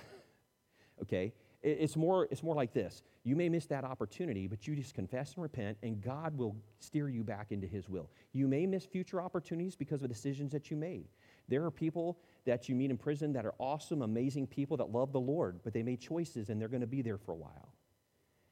okay? 1.02 1.34
It's 1.64 1.98
more, 1.98 2.28
it's 2.32 2.44
more 2.44 2.56
like 2.56 2.72
this. 2.72 3.02
You 3.24 3.36
may 3.36 3.50
miss 3.50 3.66
that 3.66 3.84
opportunity, 3.84 4.48
but 4.48 4.68
you 4.68 4.76
just 4.76 4.94
confess 4.94 5.34
and 5.34 5.44
repent, 5.44 5.78
and 5.84 6.02
God 6.02 6.38
will 6.38 6.56
steer 6.80 7.10
you 7.10 7.24
back 7.24 7.52
into 7.52 7.68
His 7.68 7.90
will. 7.90 8.10
You 8.32 8.48
may 8.48 8.66
miss 8.66 8.86
future 8.86 9.22
opportunities 9.22 9.76
because 9.76 10.02
of 10.02 10.08
decisions 10.08 10.52
that 10.54 10.72
you 10.72 10.78
made. 10.78 11.08
There 11.50 11.66
are 11.66 11.72
people 11.72 12.20
that 12.46 12.70
you 12.70 12.76
meet 12.76 12.92
in 12.92 12.98
prison 12.98 13.34
that 13.34 13.46
are 13.46 13.56
awesome, 13.60 14.02
amazing 14.02 14.48
people 14.48 14.78
that 14.78 14.92
love 14.92 15.12
the 15.12 15.20
Lord, 15.20 15.60
but 15.64 15.74
they 15.74 15.84
made 15.84 16.00
choices 16.00 16.50
and 16.50 16.62
they're 16.62 16.68
going 16.68 16.82
to 16.82 16.88
be 16.88 17.02
there 17.02 17.18
for 17.18 17.32
a 17.32 17.36
while. 17.36 17.74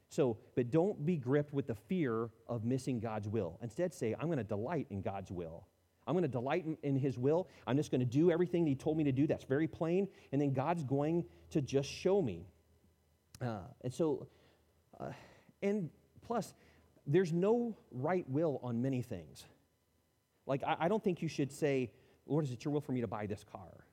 So, 0.08 0.38
but 0.54 0.70
don't 0.70 1.04
be 1.04 1.16
gripped 1.16 1.52
with 1.52 1.66
the 1.66 1.74
fear 1.74 2.30
of 2.46 2.64
missing 2.64 3.00
God's 3.00 3.28
will. 3.28 3.58
Instead, 3.62 3.92
say, 3.92 4.14
I'm 4.18 4.26
going 4.26 4.38
to 4.38 4.44
delight 4.44 4.86
in 4.90 5.02
God's 5.02 5.30
will. 5.30 5.66
I'm 6.06 6.14
going 6.14 6.22
to 6.22 6.28
delight 6.28 6.64
in, 6.82 6.96
His 6.96 7.18
will. 7.18 7.48
I'm 7.66 7.76
just 7.76 7.90
going 7.90 8.00
to 8.00 8.06
do 8.06 8.30
everything 8.30 8.66
He 8.66 8.76
told 8.76 8.96
me 8.96 9.04
to 9.04 9.12
do. 9.12 9.26
That's 9.26 9.44
very 9.44 9.66
plain. 9.66 10.06
And 10.30 10.40
then 10.40 10.52
God's 10.52 10.84
going 10.84 11.24
to 11.50 11.60
just 11.60 11.90
show 11.90 12.22
me. 12.22 12.46
Uh, 13.42 13.58
and 13.82 13.92
so, 13.92 14.28
uh, 15.00 15.10
and 15.62 15.90
plus, 16.24 16.54
there's 17.06 17.32
no 17.32 17.76
right 17.90 18.28
will 18.28 18.60
on 18.62 18.80
many 18.80 19.02
things. 19.02 19.44
Like, 20.46 20.62
I, 20.62 20.76
I 20.80 20.88
don't 20.88 21.02
think 21.02 21.22
you 21.22 21.28
should 21.28 21.50
say, 21.50 21.90
Lord, 22.26 22.44
is 22.44 22.52
it 22.52 22.64
your 22.64 22.72
will 22.72 22.80
for 22.80 22.92
me 22.92 23.00
to 23.00 23.08
buy 23.08 23.26
this 23.26 23.44
car? 23.50 23.84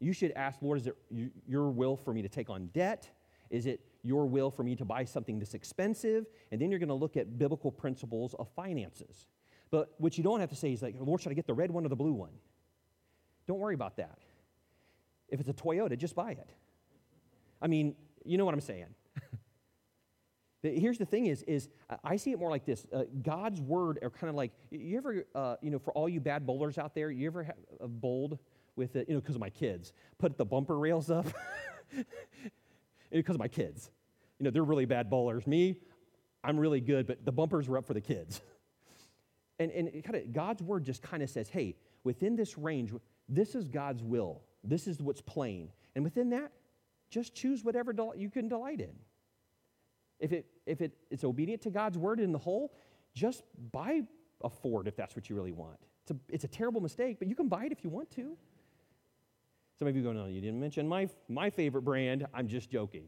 You 0.00 0.12
should 0.12 0.32
ask, 0.32 0.60
Lord, 0.60 0.78
is 0.80 0.88
it 0.88 0.96
your 1.46 1.70
will 1.70 1.96
for 1.96 2.12
me 2.12 2.22
to 2.22 2.28
take 2.28 2.50
on 2.50 2.66
debt? 2.74 3.08
Is 3.50 3.66
it 3.66 3.80
your 4.04 4.26
will 4.26 4.50
for 4.50 4.62
me 4.62 4.76
to 4.76 4.84
buy 4.84 5.04
something 5.04 5.38
this 5.38 5.54
expensive? 5.54 6.26
And 6.52 6.60
then 6.60 6.70
you're 6.70 6.78
going 6.78 6.88
to 6.88 6.94
look 6.94 7.16
at 7.16 7.38
biblical 7.38 7.72
principles 7.72 8.34
of 8.38 8.48
finances. 8.54 9.26
But 9.70 9.92
what 9.98 10.16
you 10.16 10.22
don't 10.22 10.38
have 10.40 10.50
to 10.50 10.56
say 10.56 10.72
is 10.72 10.82
like, 10.82 10.94
Lord, 10.98 11.20
should 11.20 11.32
I 11.32 11.34
get 11.34 11.46
the 11.46 11.54
red 11.54 11.70
one 11.70 11.84
or 11.84 11.88
the 11.88 11.96
blue 11.96 12.12
one? 12.12 12.32
Don't 13.46 13.58
worry 13.58 13.74
about 13.74 13.96
that. 13.96 14.18
If 15.28 15.40
it's 15.40 15.48
a 15.48 15.52
Toyota, 15.52 15.98
just 15.98 16.14
buy 16.14 16.32
it. 16.32 16.50
I 17.60 17.66
mean, 17.66 17.96
you 18.24 18.38
know 18.38 18.44
what 18.44 18.54
I'm 18.54 18.60
saying. 18.60 18.86
Here's 20.62 20.98
the 20.98 21.04
thing 21.04 21.26
is, 21.26 21.42
is 21.42 21.68
I 22.02 22.16
see 22.16 22.30
it 22.30 22.38
more 22.38 22.50
like 22.50 22.64
this. 22.64 22.86
Uh, 22.92 23.02
God's 23.22 23.60
word 23.60 23.98
are 24.02 24.10
kind 24.10 24.30
of 24.30 24.36
like, 24.36 24.52
you 24.70 24.96
ever, 24.96 25.26
uh, 25.34 25.56
you 25.60 25.70
know, 25.70 25.78
for 25.78 25.92
all 25.92 26.08
you 26.08 26.20
bad 26.20 26.46
bowlers 26.46 26.78
out 26.78 26.94
there, 26.94 27.10
you 27.10 27.26
ever 27.26 27.42
have 27.42 27.56
uh, 27.80 27.86
bowled 27.86 28.38
with 28.76 28.96
it, 28.96 29.08
you 29.08 29.14
know, 29.14 29.20
because 29.20 29.34
of 29.34 29.40
my 29.40 29.50
kids, 29.50 29.92
put 30.18 30.38
the 30.38 30.44
bumper 30.44 30.78
rails 30.78 31.10
up? 31.10 31.26
because 33.20 33.36
of 33.36 33.40
my 33.40 33.48
kids. 33.48 33.90
You 34.38 34.44
know, 34.44 34.50
they're 34.50 34.64
really 34.64 34.84
bad 34.84 35.08
bowlers. 35.08 35.46
Me, 35.46 35.76
I'm 36.42 36.58
really 36.58 36.80
good, 36.80 37.06
but 37.06 37.24
the 37.24 37.32
bumpers 37.32 37.68
were 37.68 37.78
up 37.78 37.86
for 37.86 37.94
the 37.94 38.00
kids. 38.00 38.40
And, 39.60 39.70
and 39.70 40.02
kind 40.02 40.16
of 40.16 40.32
God's 40.32 40.64
word 40.64 40.82
just 40.82 41.00
kind 41.00 41.22
of 41.22 41.30
says, 41.30 41.48
hey, 41.48 41.76
within 42.02 42.34
this 42.34 42.58
range, 42.58 42.92
this 43.28 43.54
is 43.54 43.68
God's 43.68 44.02
will. 44.02 44.42
This 44.64 44.88
is 44.88 45.00
what's 45.00 45.20
plain. 45.20 45.70
And 45.94 46.02
within 46.02 46.30
that, 46.30 46.50
just 47.08 47.36
choose 47.36 47.62
whatever 47.62 47.92
del- 47.92 48.14
you 48.16 48.30
can 48.30 48.48
delight 48.48 48.80
in. 48.80 48.90
If, 50.18 50.32
it, 50.32 50.46
if 50.66 50.80
it, 50.80 50.96
it's 51.08 51.22
obedient 51.22 51.62
to 51.62 51.70
God's 51.70 51.96
word 51.96 52.18
in 52.18 52.32
the 52.32 52.38
whole, 52.38 52.74
just 53.14 53.44
buy 53.70 54.00
a 54.42 54.50
Ford 54.50 54.88
if 54.88 54.96
that's 54.96 55.14
what 55.14 55.30
you 55.30 55.36
really 55.36 55.52
want. 55.52 55.78
It's 56.02 56.10
a, 56.10 56.16
it's 56.28 56.44
a 56.44 56.48
terrible 56.48 56.80
mistake, 56.80 57.20
but 57.20 57.28
you 57.28 57.36
can 57.36 57.46
buy 57.46 57.66
it 57.66 57.70
if 57.70 57.84
you 57.84 57.90
want 57.90 58.10
to. 58.16 58.36
Some 59.78 59.88
of 59.88 59.96
you 59.96 60.02
go, 60.02 60.12
no, 60.12 60.26
you 60.26 60.40
didn't 60.40 60.60
mention 60.60 60.88
my, 60.88 61.08
my 61.28 61.50
favorite 61.50 61.82
brand. 61.82 62.26
I'm 62.32 62.48
just 62.48 62.70
joking. 62.70 63.06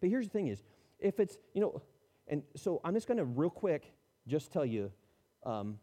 But 0.00 0.08
here's 0.08 0.26
the 0.26 0.32
thing 0.32 0.48
is, 0.48 0.62
if 0.98 1.20
it's, 1.20 1.38
you 1.52 1.60
know, 1.60 1.82
and 2.28 2.42
so 2.56 2.80
I'm 2.84 2.94
just 2.94 3.06
going 3.06 3.18
to 3.18 3.24
real 3.24 3.50
quick 3.50 3.92
just 4.26 4.52
tell 4.52 4.64
you 4.64 4.90
um, 5.44 5.78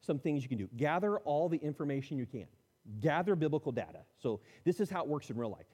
some 0.00 0.18
things 0.18 0.42
you 0.42 0.48
can 0.48 0.58
do. 0.58 0.68
Gather 0.76 1.18
all 1.18 1.48
the 1.48 1.58
information 1.58 2.16
you 2.16 2.26
can. 2.26 2.46
Gather 3.00 3.36
biblical 3.36 3.72
data. 3.72 4.00
So 4.22 4.40
this 4.64 4.80
is 4.80 4.88
how 4.88 5.02
it 5.02 5.08
works 5.08 5.30
in 5.30 5.36
real 5.36 5.50
life. 5.50 5.66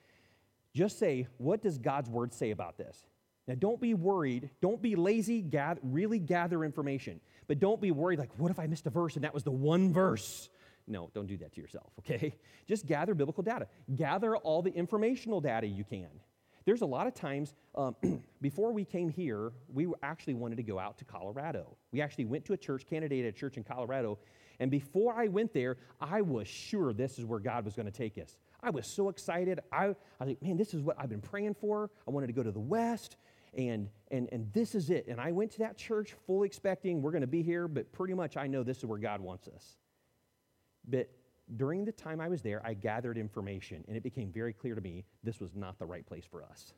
Just 0.75 0.99
say, 0.99 1.29
what 1.37 1.63
does 1.63 1.79
God's 1.79 2.11
word 2.11 2.33
say 2.33 2.51
about 2.51 2.77
this? 2.77 3.07
Now, 3.47 3.55
don't 3.57 3.81
be 3.81 3.95
worried. 3.95 4.51
Don't 4.61 4.81
be 4.81 4.97
lazy. 4.97 5.43
Gather, 5.43 5.81
really 5.85 6.19
gather 6.19 6.65
information. 6.65 7.21
But 7.47 7.61
don't 7.61 7.81
be 7.81 7.91
worried, 7.91 8.19
like, 8.19 8.31
what 8.39 8.51
if 8.51 8.59
I 8.59 8.67
missed 8.67 8.87
a 8.87 8.91
verse 8.91 9.15
and 9.15 9.25
that 9.25 9.35
was 9.35 9.45
the 9.45 9.51
one 9.51 9.93
verse? 9.93 10.49
No, 10.87 11.11
don't 11.15 11.27
do 11.27 11.37
that 11.39 11.53
to 11.55 11.61
yourself, 11.61 11.93
okay? 12.01 12.35
Just 12.67 12.87
gather 12.87 13.15
biblical 13.15 13.43
data. 13.43 13.67
Gather 13.95 14.37
all 14.37 14.63
the 14.63 14.73
informational 14.73 15.41
data 15.41 15.67
you 15.67 15.85
can. 15.85 16.09
There's 16.65 16.81
a 16.81 16.87
lot 16.87 17.07
of 17.07 17.15
times, 17.15 17.55
um, 17.75 17.95
before 18.41 18.73
we 18.73 18.85
came 18.85 19.11
here, 19.11 19.53
we 19.73 19.87
actually 20.03 20.35
wanted 20.35 20.57
to 20.57 20.63
go 20.63 20.79
out 20.79 20.97
to 20.99 21.05
Colorado. 21.05 21.77
We 21.93 22.01
actually 22.01 22.25
went 22.25 22.45
to 22.47 22.55
a 22.55 22.57
church, 22.57 22.87
candidated 22.89 23.35
a 23.35 23.37
church 23.37 23.57
in 23.57 23.65
Colorado, 23.65 24.19
and 24.61 24.71
before 24.71 25.15
I 25.15 25.29
went 25.29 25.53
there, 25.53 25.77
I 26.01 26.21
was 26.23 26.47
sure 26.47 26.93
this 26.93 27.19
is 27.19 27.25
where 27.25 27.41
God 27.41 27.65
was 27.65 27.75
going 27.75 27.87
to 27.87 27.93
take 27.93 28.19
us. 28.19 28.37
I 28.63 28.71
was 28.71 28.87
so 28.87 29.09
excited. 29.09 29.61
I, 29.73 29.87
I 29.87 29.89
was 29.89 29.97
like, 30.29 30.43
man, 30.43 30.57
this 30.57 30.75
is 30.75 30.81
what 30.81 30.97
I've 30.99 31.09
been 31.09 31.21
praying 31.21 31.55
for. 31.55 31.91
I 32.07 32.11
wanted 32.11 32.29
to 32.29 32.33
go 32.33 32.43
to 32.43 32.53
the 32.53 32.61
West, 32.61 33.17
and, 33.57 33.89
and, 34.11 34.29
and 34.33 34.53
this 34.53 34.75
is 34.75 34.91
it. 34.91 35.07
And 35.09 35.21
I 35.21 35.33
went 35.33 35.51
to 35.53 35.59
that 35.59 35.77
church 35.77 36.15
fully 36.27 36.47
expecting 36.47 37.03
we're 37.03 37.11
going 37.11 37.23
to 37.23 37.27
be 37.27 37.43
here, 37.43 37.69
but 37.69 37.93
pretty 37.93 38.15
much 38.15 38.37
I 38.37 38.47
know 38.47 38.63
this 38.63 38.79
is 38.79 38.87
where 38.87 38.99
God 38.99 39.21
wants 39.21 39.49
us. 39.49 39.77
But 40.89 41.11
during 41.57 41.85
the 41.85 41.93
time 41.93 42.21
I 42.21 42.29
was 42.29 42.43
there, 42.43 42.65
I 42.65 42.75
gathered 42.75 43.19
information, 43.19 43.85
and 43.89 43.97
it 43.97 44.03
became 44.03 44.31
very 44.33 44.53
clear 44.53 44.75
to 44.75 44.81
me 44.81 45.05
this 45.23 45.41
was 45.41 45.55
not 45.55 45.79
the 45.79 45.87
right 45.87 46.07
place 46.07 46.25
for 46.25 46.43
us. 46.43 46.75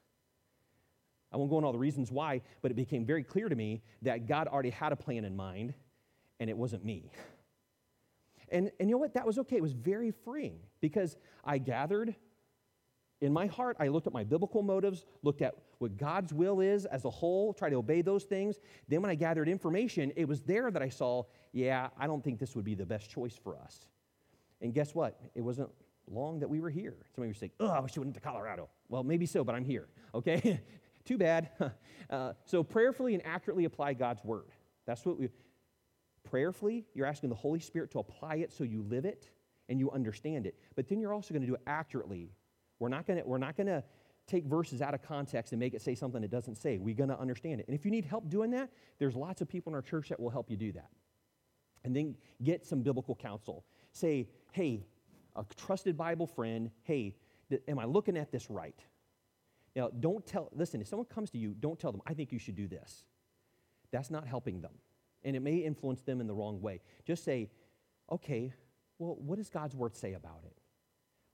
I 1.32 1.36
won't 1.36 1.50
go 1.50 1.58
into 1.58 1.66
all 1.66 1.72
the 1.72 1.78
reasons 1.78 2.10
why, 2.12 2.42
but 2.62 2.70
it 2.70 2.74
became 2.74 3.04
very 3.04 3.22
clear 3.22 3.48
to 3.48 3.56
me 3.56 3.82
that 4.02 4.26
God 4.26 4.48
already 4.48 4.70
had 4.70 4.92
a 4.92 4.96
plan 4.96 5.24
in 5.24 5.36
mind, 5.36 5.74
and 6.40 6.48
it 6.48 6.56
wasn't 6.56 6.84
me. 6.84 7.10
And, 8.48 8.70
and 8.78 8.88
you 8.88 8.94
know 8.94 9.00
what? 9.00 9.14
That 9.14 9.26
was 9.26 9.38
okay. 9.40 9.56
It 9.56 9.62
was 9.62 9.72
very 9.72 10.12
freeing 10.12 10.60
because 10.80 11.16
I 11.44 11.58
gathered 11.58 12.14
in 13.20 13.32
my 13.32 13.46
heart, 13.46 13.76
I 13.80 13.88
looked 13.88 14.06
at 14.06 14.12
my 14.12 14.24
biblical 14.24 14.62
motives, 14.62 15.06
looked 15.22 15.40
at 15.40 15.54
what 15.78 15.96
God's 15.96 16.34
will 16.34 16.60
is 16.60 16.84
as 16.84 17.04
a 17.06 17.10
whole, 17.10 17.54
tried 17.54 17.70
to 17.70 17.76
obey 17.76 18.02
those 18.02 18.24
things. 18.24 18.58
Then, 18.88 19.00
when 19.00 19.10
I 19.10 19.14
gathered 19.14 19.48
information, 19.48 20.12
it 20.16 20.28
was 20.28 20.42
there 20.42 20.70
that 20.70 20.82
I 20.82 20.90
saw, 20.90 21.24
yeah, 21.52 21.88
I 21.98 22.06
don't 22.06 22.22
think 22.22 22.38
this 22.38 22.54
would 22.54 22.64
be 22.64 22.74
the 22.74 22.84
best 22.84 23.10
choice 23.10 23.38
for 23.42 23.56
us. 23.56 23.88
And 24.60 24.72
guess 24.74 24.94
what? 24.94 25.20
It 25.34 25.42
wasn't 25.42 25.70
long 26.08 26.40
that 26.40 26.48
we 26.48 26.60
were 26.60 26.70
here. 26.70 26.96
Somebody 27.14 27.30
was 27.30 27.38
saying, 27.38 27.52
oh, 27.60 27.68
I 27.68 27.80
wish 27.80 27.96
you 27.96 28.02
went 28.02 28.14
to 28.14 28.20
Colorado. 28.20 28.68
Well, 28.88 29.02
maybe 29.02 29.26
so, 29.26 29.44
but 29.44 29.54
I'm 29.54 29.64
here, 29.64 29.88
okay? 30.14 30.60
Too 31.04 31.18
bad. 31.18 31.50
uh, 32.10 32.32
so, 32.44 32.62
prayerfully 32.62 33.14
and 33.14 33.24
accurately 33.26 33.64
apply 33.64 33.94
God's 33.94 34.24
word. 34.24 34.50
That's 34.86 35.04
what 35.04 35.18
we, 35.18 35.28
prayerfully, 36.24 36.84
you're 36.94 37.06
asking 37.06 37.28
the 37.28 37.36
Holy 37.36 37.60
Spirit 37.60 37.90
to 37.92 37.98
apply 37.98 38.36
it 38.36 38.52
so 38.52 38.64
you 38.64 38.82
live 38.82 39.04
it 39.04 39.30
and 39.68 39.78
you 39.78 39.90
understand 39.90 40.46
it. 40.46 40.56
But 40.74 40.88
then 40.88 41.00
you're 41.00 41.12
also 41.12 41.34
going 41.34 41.42
to 41.42 41.46
do 41.46 41.54
it 41.54 41.62
accurately 41.66 42.30
we're 42.78 42.88
not 42.88 43.06
going 43.06 43.18
to 43.18 43.26
we're 43.26 43.38
not 43.38 43.56
going 43.56 43.66
to 43.68 43.82
take 44.26 44.44
verses 44.44 44.82
out 44.82 44.92
of 44.92 45.02
context 45.02 45.52
and 45.52 45.60
make 45.60 45.72
it 45.74 45.80
say 45.80 45.94
something 45.94 46.22
it 46.24 46.30
doesn't 46.30 46.56
say. 46.56 46.78
We're 46.78 46.96
going 46.96 47.10
to 47.10 47.18
understand 47.18 47.60
it. 47.60 47.68
And 47.68 47.76
if 47.76 47.84
you 47.84 47.92
need 47.92 48.04
help 48.04 48.28
doing 48.28 48.50
that, 48.50 48.70
there's 48.98 49.14
lots 49.14 49.40
of 49.40 49.48
people 49.48 49.70
in 49.70 49.74
our 49.76 49.82
church 49.82 50.08
that 50.08 50.18
will 50.18 50.30
help 50.30 50.50
you 50.50 50.56
do 50.56 50.72
that. 50.72 50.88
And 51.84 51.94
then 51.94 52.16
get 52.42 52.66
some 52.66 52.82
biblical 52.82 53.14
counsel. 53.14 53.64
Say, 53.96 54.28
hey, 54.52 54.84
a 55.34 55.44
trusted 55.56 55.96
Bible 55.96 56.26
friend, 56.26 56.70
hey, 56.82 57.16
th- 57.48 57.62
am 57.66 57.78
I 57.78 57.86
looking 57.86 58.18
at 58.18 58.30
this 58.30 58.50
right? 58.50 58.78
Now, 59.74 59.88
don't 59.88 60.26
tell, 60.26 60.50
listen, 60.52 60.82
if 60.82 60.86
someone 60.86 61.06
comes 61.06 61.30
to 61.30 61.38
you, 61.38 61.54
don't 61.58 61.78
tell 61.78 61.92
them, 61.92 62.02
I 62.06 62.12
think 62.12 62.30
you 62.30 62.38
should 62.38 62.56
do 62.56 62.68
this. 62.68 63.06
That's 63.92 64.10
not 64.10 64.26
helping 64.26 64.60
them. 64.60 64.72
And 65.24 65.34
it 65.34 65.40
may 65.40 65.56
influence 65.56 66.02
them 66.02 66.20
in 66.20 66.26
the 66.26 66.34
wrong 66.34 66.60
way. 66.60 66.82
Just 67.06 67.24
say, 67.24 67.48
okay, 68.12 68.52
well, 68.98 69.16
what 69.16 69.36
does 69.36 69.48
God's 69.48 69.74
word 69.74 69.96
say 69.96 70.12
about 70.12 70.40
it? 70.44 70.58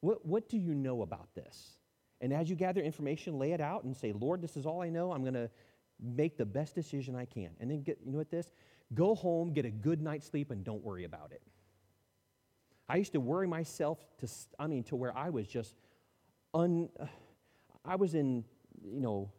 What, 0.00 0.24
what 0.24 0.48
do 0.48 0.56
you 0.56 0.72
know 0.72 1.02
about 1.02 1.34
this? 1.34 1.76
And 2.20 2.32
as 2.32 2.48
you 2.48 2.54
gather 2.54 2.80
information, 2.80 3.40
lay 3.40 3.52
it 3.52 3.60
out 3.60 3.82
and 3.82 3.96
say, 3.96 4.12
Lord, 4.12 4.40
this 4.40 4.56
is 4.56 4.66
all 4.66 4.82
I 4.82 4.88
know. 4.88 5.10
I'm 5.10 5.22
going 5.22 5.34
to 5.34 5.50
make 6.00 6.36
the 6.36 6.46
best 6.46 6.76
decision 6.76 7.16
I 7.16 7.24
can. 7.24 7.50
And 7.58 7.68
then 7.68 7.82
get, 7.82 7.98
you 8.04 8.12
know 8.12 8.18
what 8.18 8.30
this? 8.30 8.52
Go 8.94 9.16
home, 9.16 9.52
get 9.52 9.64
a 9.64 9.70
good 9.70 10.00
night's 10.00 10.26
sleep, 10.26 10.52
and 10.52 10.62
don't 10.62 10.82
worry 10.84 11.04
about 11.04 11.32
it. 11.32 11.42
I 12.88 12.96
used 12.96 13.12
to 13.12 13.20
worry 13.20 13.46
myself 13.46 13.98
to, 14.18 14.28
I 14.58 14.66
mean, 14.66 14.84
to 14.84 14.96
where 14.96 15.16
I 15.16 15.30
was 15.30 15.46
just 15.46 15.74
un, 16.54 16.88
I 17.84 17.96
was 17.96 18.14
in, 18.14 18.44
you 18.84 19.00
know, 19.00 19.30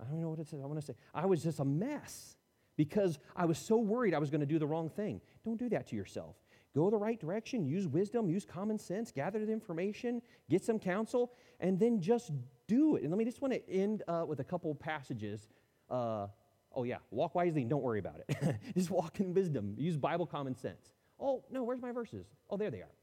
I 0.00 0.04
don't 0.04 0.20
know 0.20 0.30
what 0.30 0.38
it 0.38 0.48
says. 0.48 0.60
I 0.62 0.66
want 0.66 0.80
to 0.80 0.86
say, 0.86 0.94
I 1.14 1.26
was 1.26 1.42
just 1.42 1.60
a 1.60 1.64
mess 1.64 2.36
because 2.76 3.18
I 3.36 3.44
was 3.44 3.58
so 3.58 3.76
worried 3.76 4.14
I 4.14 4.18
was 4.18 4.30
going 4.30 4.40
to 4.40 4.46
do 4.46 4.58
the 4.58 4.66
wrong 4.66 4.88
thing. 4.88 5.20
Don't 5.44 5.58
do 5.58 5.68
that 5.70 5.88
to 5.88 5.96
yourself. 5.96 6.36
Go 6.74 6.88
the 6.88 6.96
right 6.96 7.18
direction, 7.18 7.66
use 7.66 7.88
wisdom, 7.88 8.30
use 8.30 8.44
common 8.44 8.78
sense, 8.78 9.10
gather 9.10 9.44
the 9.44 9.52
information, 9.52 10.22
get 10.48 10.62
some 10.64 10.78
counsel, 10.78 11.32
and 11.58 11.78
then 11.78 12.00
just 12.00 12.30
do 12.68 12.96
it. 12.96 13.02
And 13.02 13.10
let 13.10 13.18
me 13.18 13.24
just 13.24 13.42
want 13.42 13.52
to 13.54 13.70
end 13.70 14.04
uh, 14.06 14.24
with 14.26 14.38
a 14.38 14.44
couple 14.44 14.72
passages. 14.76 15.48
Uh, 15.90 16.28
oh, 16.72 16.84
yeah, 16.84 16.98
walk 17.10 17.34
wisely 17.34 17.64
don't 17.64 17.82
worry 17.82 17.98
about 17.98 18.20
it. 18.28 18.56
just 18.76 18.88
walk 18.88 19.18
in 19.18 19.34
wisdom, 19.34 19.74
use 19.78 19.96
Bible 19.96 20.26
common 20.26 20.54
sense. 20.54 20.92
Oh, 21.20 21.44
no, 21.50 21.62
where's 21.62 21.82
my 21.82 21.92
verses? 21.92 22.26
Oh, 22.48 22.56
there 22.56 22.70
they 22.70 22.80
are. 22.80 22.94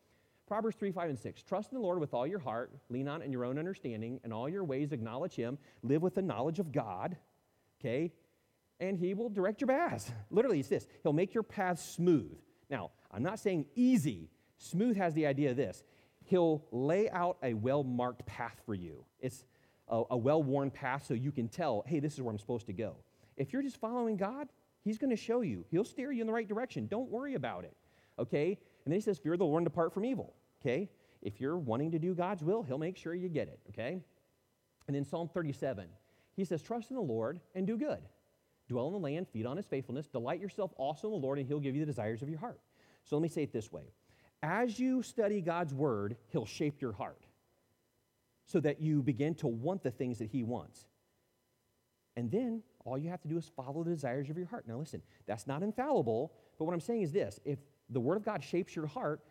Proverbs 0.47 0.77
3, 0.77 0.91
5, 0.91 1.09
and 1.09 1.19
6. 1.19 1.43
Trust 1.43 1.71
in 1.71 1.77
the 1.77 1.83
Lord 1.83 1.99
with 1.99 2.13
all 2.13 2.25
your 2.25 2.39
heart, 2.39 2.71
lean 2.89 3.07
on 3.07 3.21
in 3.21 3.31
your 3.31 3.43
own 3.43 3.59
understanding, 3.59 4.19
and 4.23 4.33
all 4.33 4.47
your 4.47 4.63
ways 4.63 4.93
acknowledge 4.93 5.35
Him, 5.35 5.57
live 5.83 6.01
with 6.01 6.15
the 6.15 6.21
knowledge 6.21 6.59
of 6.59 6.71
God, 6.71 7.17
okay? 7.79 8.13
And 8.79 8.97
He 8.97 9.13
will 9.13 9.29
direct 9.29 9.59
your 9.59 9.67
paths. 9.67 10.11
Literally, 10.31 10.59
it's 10.59 10.69
this 10.69 10.87
He'll 11.03 11.13
make 11.13 11.33
your 11.33 11.43
paths 11.43 11.83
smooth. 11.83 12.37
Now, 12.69 12.91
I'm 13.11 13.23
not 13.23 13.39
saying 13.39 13.65
easy. 13.75 14.29
Smooth 14.57 14.95
has 14.97 15.13
the 15.13 15.25
idea 15.25 15.51
of 15.51 15.57
this 15.57 15.83
He'll 16.23 16.63
lay 16.71 17.09
out 17.09 17.37
a 17.43 17.53
well 17.53 17.83
marked 17.83 18.25
path 18.25 18.61
for 18.65 18.73
you. 18.73 19.03
It's 19.19 19.45
a, 19.89 20.03
a 20.11 20.17
well 20.17 20.41
worn 20.41 20.71
path 20.71 21.05
so 21.07 21.13
you 21.13 21.31
can 21.31 21.49
tell, 21.49 21.83
hey, 21.87 21.99
this 21.99 22.13
is 22.13 22.21
where 22.21 22.31
I'm 22.31 22.39
supposed 22.39 22.67
to 22.67 22.73
go. 22.73 22.95
If 23.35 23.53
you're 23.53 23.61
just 23.61 23.77
following 23.77 24.15
God, 24.15 24.47
He's 24.81 24.97
going 24.97 25.09
to 25.09 25.17
show 25.17 25.41
you. 25.41 25.65
He'll 25.69 25.83
steer 25.83 26.13
you 26.13 26.21
in 26.21 26.27
the 26.27 26.33
right 26.33 26.47
direction. 26.47 26.87
Don't 26.87 27.09
worry 27.09 27.33
about 27.33 27.65
it. 27.65 27.75
Okay? 28.19 28.57
And 28.85 28.91
then 28.91 28.95
He 28.95 29.01
says, 29.01 29.17
fear 29.17 29.37
the 29.37 29.45
Lord 29.45 29.61
and 29.61 29.65
depart 29.65 29.93
from 29.93 30.05
evil. 30.05 30.33
Okay? 30.61 30.89
If 31.21 31.39
you're 31.39 31.57
wanting 31.57 31.91
to 31.91 31.99
do 31.99 32.13
God's 32.13 32.43
will, 32.43 32.63
He'll 32.63 32.77
make 32.77 32.97
sure 32.97 33.13
you 33.13 33.29
get 33.29 33.47
it. 33.47 33.59
Okay? 33.69 33.99
And 34.87 34.95
then 34.95 35.03
Psalm 35.03 35.29
37, 35.33 35.87
He 36.35 36.45
says, 36.45 36.61
trust 36.61 36.89
in 36.89 36.95
the 36.95 37.01
Lord 37.01 37.39
and 37.55 37.67
do 37.67 37.77
good. 37.77 38.01
Dwell 38.69 38.87
in 38.87 38.93
the 38.93 38.99
land, 38.99 39.27
feed 39.27 39.45
on 39.45 39.57
His 39.57 39.65
faithfulness, 39.65 40.07
delight 40.07 40.41
yourself 40.41 40.71
also 40.77 41.07
in 41.07 41.13
the 41.13 41.25
Lord, 41.25 41.39
and 41.39 41.47
He'll 41.47 41.59
give 41.59 41.75
you 41.75 41.81
the 41.81 41.85
desires 41.85 42.21
of 42.21 42.29
your 42.29 42.39
heart. 42.39 42.59
So 43.03 43.15
let 43.15 43.21
me 43.21 43.29
say 43.29 43.43
it 43.43 43.53
this 43.53 43.71
way 43.71 43.83
as 44.43 44.77
you 44.77 45.01
study 45.01 45.41
God's 45.41 45.73
word, 45.73 46.15
He'll 46.27 46.45
shape 46.45 46.81
your 46.81 46.93
heart 46.93 47.25
so 48.45 48.59
that 48.59 48.81
you 48.81 49.01
begin 49.01 49.35
to 49.35 49.47
want 49.47 49.83
the 49.83 49.91
things 49.91 50.19
that 50.19 50.29
He 50.29 50.43
wants. 50.43 50.87
And 52.15 52.31
then 52.31 52.63
all 52.85 52.97
you 52.97 53.09
have 53.09 53.21
to 53.21 53.27
do 53.27 53.37
is 53.37 53.51
follow 53.55 53.83
the 53.83 53.91
desires 53.91 54.29
of 54.29 54.37
your 54.37 54.47
heart. 54.47 54.67
Now, 54.67 54.77
listen, 54.77 55.01
that's 55.25 55.47
not 55.47 55.63
infallible, 55.63 56.33
but 56.57 56.65
what 56.65 56.73
I'm 56.73 56.79
saying 56.79 57.01
is 57.01 57.11
this 57.11 57.39
if 57.45 57.59
the 57.89 57.99
Word 57.99 58.17
of 58.17 58.25
God 58.25 58.43
shapes 58.43 58.75
your 58.75 58.87
heart, 58.87 59.21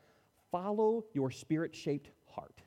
follow 0.50 1.04
your 1.12 1.30
spirit 1.30 1.74
shaped 1.74 2.10
heart. 2.26 2.60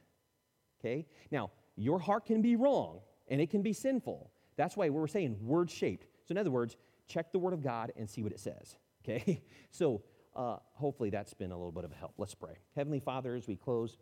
Okay? 0.80 1.06
Now, 1.32 1.52
your 1.76 2.00
heart 2.00 2.26
can 2.26 2.42
be 2.42 2.56
wrong 2.56 3.00
and 3.28 3.40
it 3.42 3.50
can 3.50 3.62
be 3.62 3.74
sinful. 3.74 4.32
That's 4.58 4.76
why 4.76 4.90
we're 4.90 5.08
saying 5.08 5.38
word 5.42 5.70
shaped. 5.70 6.08
So, 6.26 6.34
in 6.34 6.38
other 6.38 6.52
words, 6.52 6.76
check 7.08 7.32
the 7.32 7.40
Word 7.40 7.54
of 7.54 7.64
God 7.64 7.92
and 7.96 8.10
see 8.10 8.22
what 8.22 8.32
it 8.32 8.40
says. 8.40 8.76
Okay? 9.04 9.42
So, 9.72 10.02
uh, 10.36 10.58
hopefully 10.74 11.10
that's 11.10 11.34
been 11.34 11.52
a 11.52 11.56
little 11.56 11.72
bit 11.72 11.84
of 11.84 11.92
a 11.92 11.96
help. 11.96 12.14
Let's 12.18 12.34
pray. 12.34 12.54
Heavenly 12.76 13.00
Father, 13.00 13.36
as 13.36 13.48
we 13.48 13.56
close, 13.56 13.98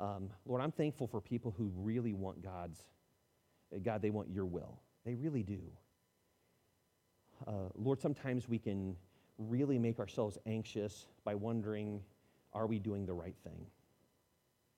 um, 0.00 0.30
Lord, 0.46 0.60
I'm 0.60 0.72
thankful 0.72 1.06
for 1.06 1.20
people 1.20 1.54
who 1.56 1.70
really 1.76 2.12
want 2.12 2.42
God's, 2.42 2.82
uh, 3.74 3.78
God, 3.78 4.02
they 4.02 4.10
want 4.10 4.30
your 4.30 4.46
will. 4.46 4.80
They 5.04 5.14
really 5.14 5.42
do. 5.42 5.60
Uh, 7.46 7.68
Lord, 7.76 8.00
sometimes 8.00 8.48
we 8.48 8.58
can 8.58 8.96
really 9.38 9.78
make 9.78 9.98
ourselves 9.98 10.38
anxious 10.46 11.06
by 11.24 11.34
wondering, 11.34 12.00
are 12.52 12.66
we 12.66 12.78
doing 12.78 13.06
the 13.06 13.14
right 13.14 13.36
thing? 13.44 13.66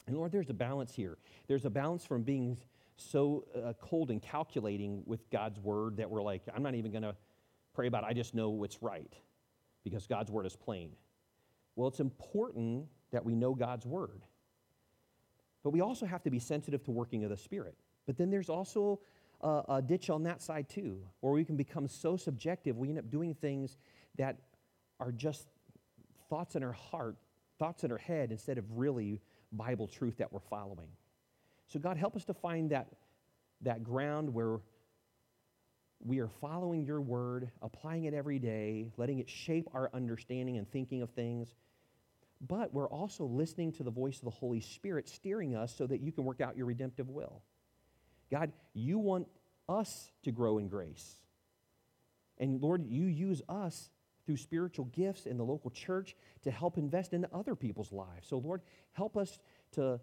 And 0.06 0.16
Lord, 0.16 0.32
there's 0.32 0.50
a 0.50 0.54
balance 0.54 0.94
here. 0.94 1.16
There's 1.48 1.64
a 1.64 1.70
balance 1.70 2.04
from 2.04 2.22
being 2.22 2.58
so 2.96 3.44
uh, 3.54 3.72
cold 3.80 4.10
and 4.10 4.22
calculating 4.22 5.02
with 5.06 5.28
God's 5.30 5.58
word 5.60 5.96
that 5.96 6.08
we're 6.08 6.22
like, 6.22 6.42
I'm 6.54 6.62
not 6.62 6.74
even 6.74 6.90
going 6.90 7.02
to 7.02 7.16
pray 7.74 7.86
about 7.86 8.04
it. 8.04 8.06
I 8.06 8.12
just 8.12 8.34
know 8.34 8.50
what's 8.50 8.82
right 8.82 9.12
because 9.82 10.06
God's 10.06 10.30
word 10.30 10.46
is 10.46 10.56
plain. 10.56 10.90
Well, 11.76 11.88
it's 11.88 12.00
important 12.00 12.86
that 13.12 13.24
we 13.24 13.34
know 13.34 13.54
God's 13.54 13.86
word. 13.86 14.22
But 15.62 15.70
we 15.70 15.80
also 15.80 16.06
have 16.06 16.22
to 16.24 16.30
be 16.30 16.38
sensitive 16.38 16.84
to 16.84 16.90
working 16.90 17.24
of 17.24 17.30
the 17.30 17.36
Spirit. 17.36 17.74
But 18.06 18.16
then 18.16 18.30
there's 18.30 18.50
also 18.50 19.00
a, 19.40 19.62
a, 19.68 19.82
ditch 19.82 20.10
on 20.10 20.22
that 20.24 20.42
side 20.42 20.68
too, 20.68 21.00
where 21.20 21.32
we 21.32 21.44
can 21.44 21.56
become 21.56 21.88
so 21.88 22.16
subjective, 22.16 22.76
we 22.76 22.90
end 22.90 22.98
up 22.98 23.10
doing 23.10 23.34
things 23.34 23.78
that 24.16 24.38
are 25.00 25.12
just 25.12 25.46
thoughts 26.28 26.56
in 26.56 26.62
our 26.62 26.72
heart, 26.72 27.16
thoughts 27.58 27.84
in 27.84 27.92
our 27.92 27.98
head, 27.98 28.30
instead 28.30 28.58
of 28.58 28.64
really 28.70 29.20
Bible 29.52 29.86
truth 29.86 30.18
that 30.18 30.32
we're 30.32 30.40
following. 30.40 30.88
So, 31.68 31.78
God, 31.78 31.96
help 31.96 32.16
us 32.16 32.24
to 32.26 32.34
find 32.34 32.70
that, 32.70 32.88
that 33.62 33.82
ground 33.82 34.32
where 34.32 34.60
we 36.04 36.20
are 36.20 36.28
following 36.28 36.84
your 36.84 37.00
word, 37.00 37.50
applying 37.62 38.04
it 38.04 38.14
every 38.14 38.38
day, 38.38 38.90
letting 38.96 39.18
it 39.18 39.28
shape 39.28 39.68
our 39.72 39.90
understanding 39.94 40.58
and 40.58 40.70
thinking 40.70 41.02
of 41.02 41.10
things. 41.10 41.54
But 42.40 42.74
we're 42.74 42.88
also 42.88 43.24
listening 43.24 43.72
to 43.72 43.82
the 43.82 43.90
voice 43.90 44.18
of 44.18 44.24
the 44.24 44.30
Holy 44.30 44.60
Spirit 44.60 45.08
steering 45.08 45.56
us 45.56 45.74
so 45.74 45.86
that 45.86 46.00
you 46.00 46.12
can 46.12 46.24
work 46.24 46.40
out 46.40 46.56
your 46.56 46.66
redemptive 46.66 47.08
will. 47.08 47.42
God, 48.30 48.52
you 48.74 48.98
want 48.98 49.28
us 49.68 50.10
to 50.24 50.32
grow 50.32 50.58
in 50.58 50.68
grace. 50.68 51.16
And 52.38 52.60
Lord, 52.60 52.84
you 52.86 53.06
use 53.06 53.40
us 53.48 53.88
through 54.26 54.36
spiritual 54.36 54.86
gifts 54.86 55.26
in 55.26 55.36
the 55.36 55.44
local 55.44 55.70
church 55.70 56.16
to 56.42 56.50
help 56.50 56.78
invest 56.78 57.12
in 57.12 57.26
other 57.32 57.54
people's 57.54 57.92
lives. 57.92 58.26
So, 58.28 58.38
Lord, 58.38 58.62
help 58.92 59.16
us 59.16 59.38
to 59.72 60.00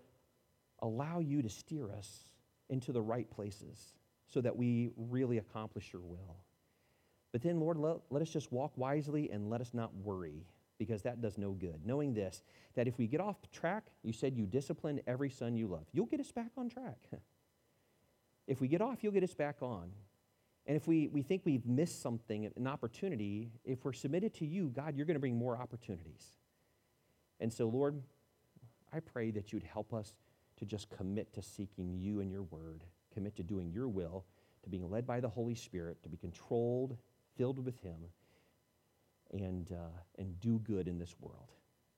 allow 0.80 1.20
you 1.20 1.42
to 1.42 1.50
steer 1.50 1.92
us 1.92 2.26
into 2.70 2.92
the 2.92 3.02
right 3.02 3.30
places 3.30 3.94
so 4.28 4.42
that 4.42 4.56
we 4.56 4.92
really 4.96 5.38
accomplish 5.38 5.92
your 5.92 6.02
will. 6.02 6.38
But 7.32 7.42
then, 7.42 7.60
Lord, 7.60 7.78
let, 7.78 7.98
let 8.10 8.22
us 8.22 8.30
just 8.30 8.52
walk 8.52 8.72
wisely 8.76 9.30
and 9.32 9.50
let 9.50 9.62
us 9.62 9.74
not 9.74 9.94
worry 9.96 10.46
because 10.78 11.04
that 11.04 11.22
does 11.22 11.38
no 11.38 11.52
good. 11.52 11.82
Knowing 11.86 12.14
this, 12.14 12.44
that 12.76 12.88
if 12.88 12.98
we 12.98 13.08
get 13.08 13.22
off 13.22 13.38
track, 13.52 13.84
you 14.04 14.12
said 14.12 14.36
you 14.36 14.46
discipline 14.46 15.00
every 15.06 15.30
son 15.30 15.56
you 15.56 15.68
love. 15.68 15.86
You'll 15.94 16.08
get 16.08 16.20
us 16.20 16.32
back 16.32 16.52
on 16.58 16.70
track. 16.70 16.98
if 18.48 18.60
we 18.60 18.68
get 18.68 18.82
off, 18.82 19.04
you'll 19.04 19.14
get 19.14 19.24
us 19.24 19.34
back 19.34 19.58
on. 19.62 19.92
And 20.68 20.78
if 20.78 20.88
we, 20.88 21.08
we 21.08 21.22
think 21.22 21.42
we've 21.44 21.66
missed 21.66 22.02
something, 22.02 22.52
an 22.56 22.68
opportunity, 22.68 23.52
if 23.66 23.84
we're 23.84 23.94
submitted 23.94 24.34
to 24.36 24.46
you, 24.46 24.70
God, 24.70 24.96
you're 24.96 25.06
going 25.06 25.16
to 25.16 25.20
bring 25.20 25.38
more 25.38 25.58
opportunities. 25.58 26.38
And 27.40 27.52
so, 27.52 27.68
Lord, 27.68 28.02
I 28.94 29.00
pray 29.00 29.32
that 29.32 29.52
you'd 29.52 29.64
help 29.64 29.94
us 29.94 30.14
to 30.58 30.66
just 30.66 30.90
commit 30.90 31.34
to 31.34 31.42
seeking 31.42 31.98
you 31.98 32.20
and 32.20 32.32
your 32.32 32.44
word 32.44 32.84
commit 33.14 33.36
to 33.38 33.44
doing 33.44 33.72
your 33.72 33.88
will 33.88 34.24
to 34.64 34.70
being 34.70 34.90
led 34.90 35.06
by 35.08 35.20
the 35.20 35.30
Holy 35.30 35.56
Spirit, 35.56 36.02
to 36.04 36.10
be 36.10 36.18
controlled, 36.18 36.98
filled 37.38 37.64
with 37.64 37.80
Him, 37.82 37.98
and, 39.32 39.72
uh, 39.72 39.98
and 40.18 40.40
do 40.40 40.60
good 40.60 40.88
in 40.88 41.00
this 41.00 41.16
world 41.20 41.50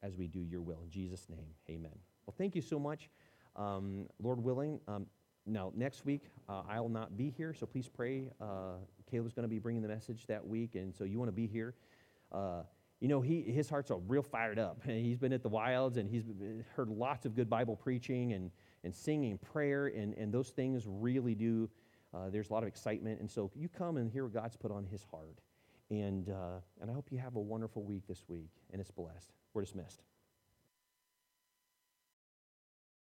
as 0.01 0.15
we 0.15 0.27
do 0.27 0.41
your 0.41 0.61
will. 0.61 0.79
In 0.83 0.89
Jesus' 0.89 1.27
name, 1.29 1.47
amen. 1.69 1.97
Well, 2.25 2.35
thank 2.37 2.55
you 2.55 2.61
so 2.61 2.79
much. 2.79 3.09
Um, 3.55 4.07
Lord 4.21 4.41
willing, 4.41 4.79
um, 4.87 5.07
now 5.45 5.71
next 5.75 6.05
week 6.05 6.23
uh, 6.49 6.63
I'll 6.69 6.89
not 6.89 7.17
be 7.17 7.33
here, 7.35 7.53
so 7.53 7.65
please 7.65 7.87
pray. 7.87 8.29
Uh, 8.41 8.75
Caleb's 9.09 9.33
going 9.33 9.43
to 9.43 9.49
be 9.49 9.59
bringing 9.59 9.81
the 9.81 9.87
message 9.87 10.25
that 10.27 10.45
week, 10.45 10.75
and 10.75 10.93
so 10.93 11.03
you 11.03 11.19
want 11.19 11.29
to 11.29 11.33
be 11.35 11.47
here. 11.47 11.75
Uh, 12.31 12.63
you 13.03 13.09
know, 13.09 13.19
he, 13.19 13.41
his 13.41 13.69
heart's 13.69 13.91
are 13.91 13.97
real 13.97 14.23
fired 14.23 14.57
up. 14.57 14.81
He's 14.85 15.17
been 15.17 15.33
at 15.33 15.43
the 15.43 15.49
wilds 15.49 15.97
and 15.97 16.09
he's 16.09 16.23
heard 16.73 16.87
lots 16.87 17.25
of 17.25 17.35
good 17.35 17.49
Bible 17.49 17.75
preaching 17.75 18.31
and, 18.31 18.49
and 18.85 18.95
singing, 18.95 19.37
prayer, 19.37 19.87
and, 19.87 20.13
and 20.13 20.33
those 20.33 20.51
things 20.51 20.85
really 20.87 21.35
do. 21.35 21.69
Uh, 22.13 22.29
there's 22.29 22.49
a 22.49 22.53
lot 22.53 22.63
of 22.63 22.69
excitement. 22.69 23.19
And 23.19 23.29
so 23.29 23.51
you 23.55 23.67
come 23.67 23.97
and 23.97 24.09
hear 24.09 24.23
what 24.23 24.33
God's 24.33 24.55
put 24.55 24.71
on 24.71 24.85
his 24.85 25.05
heart. 25.11 25.39
And, 25.89 26.29
uh, 26.29 26.61
and 26.79 26.89
I 26.89 26.93
hope 26.93 27.07
you 27.11 27.17
have 27.17 27.35
a 27.35 27.41
wonderful 27.41 27.83
week 27.83 28.03
this 28.07 28.23
week, 28.29 28.51
and 28.71 28.79
it's 28.79 28.91
blessed. 28.91 29.33
We're 29.53 29.63
dismissed. 29.63 30.01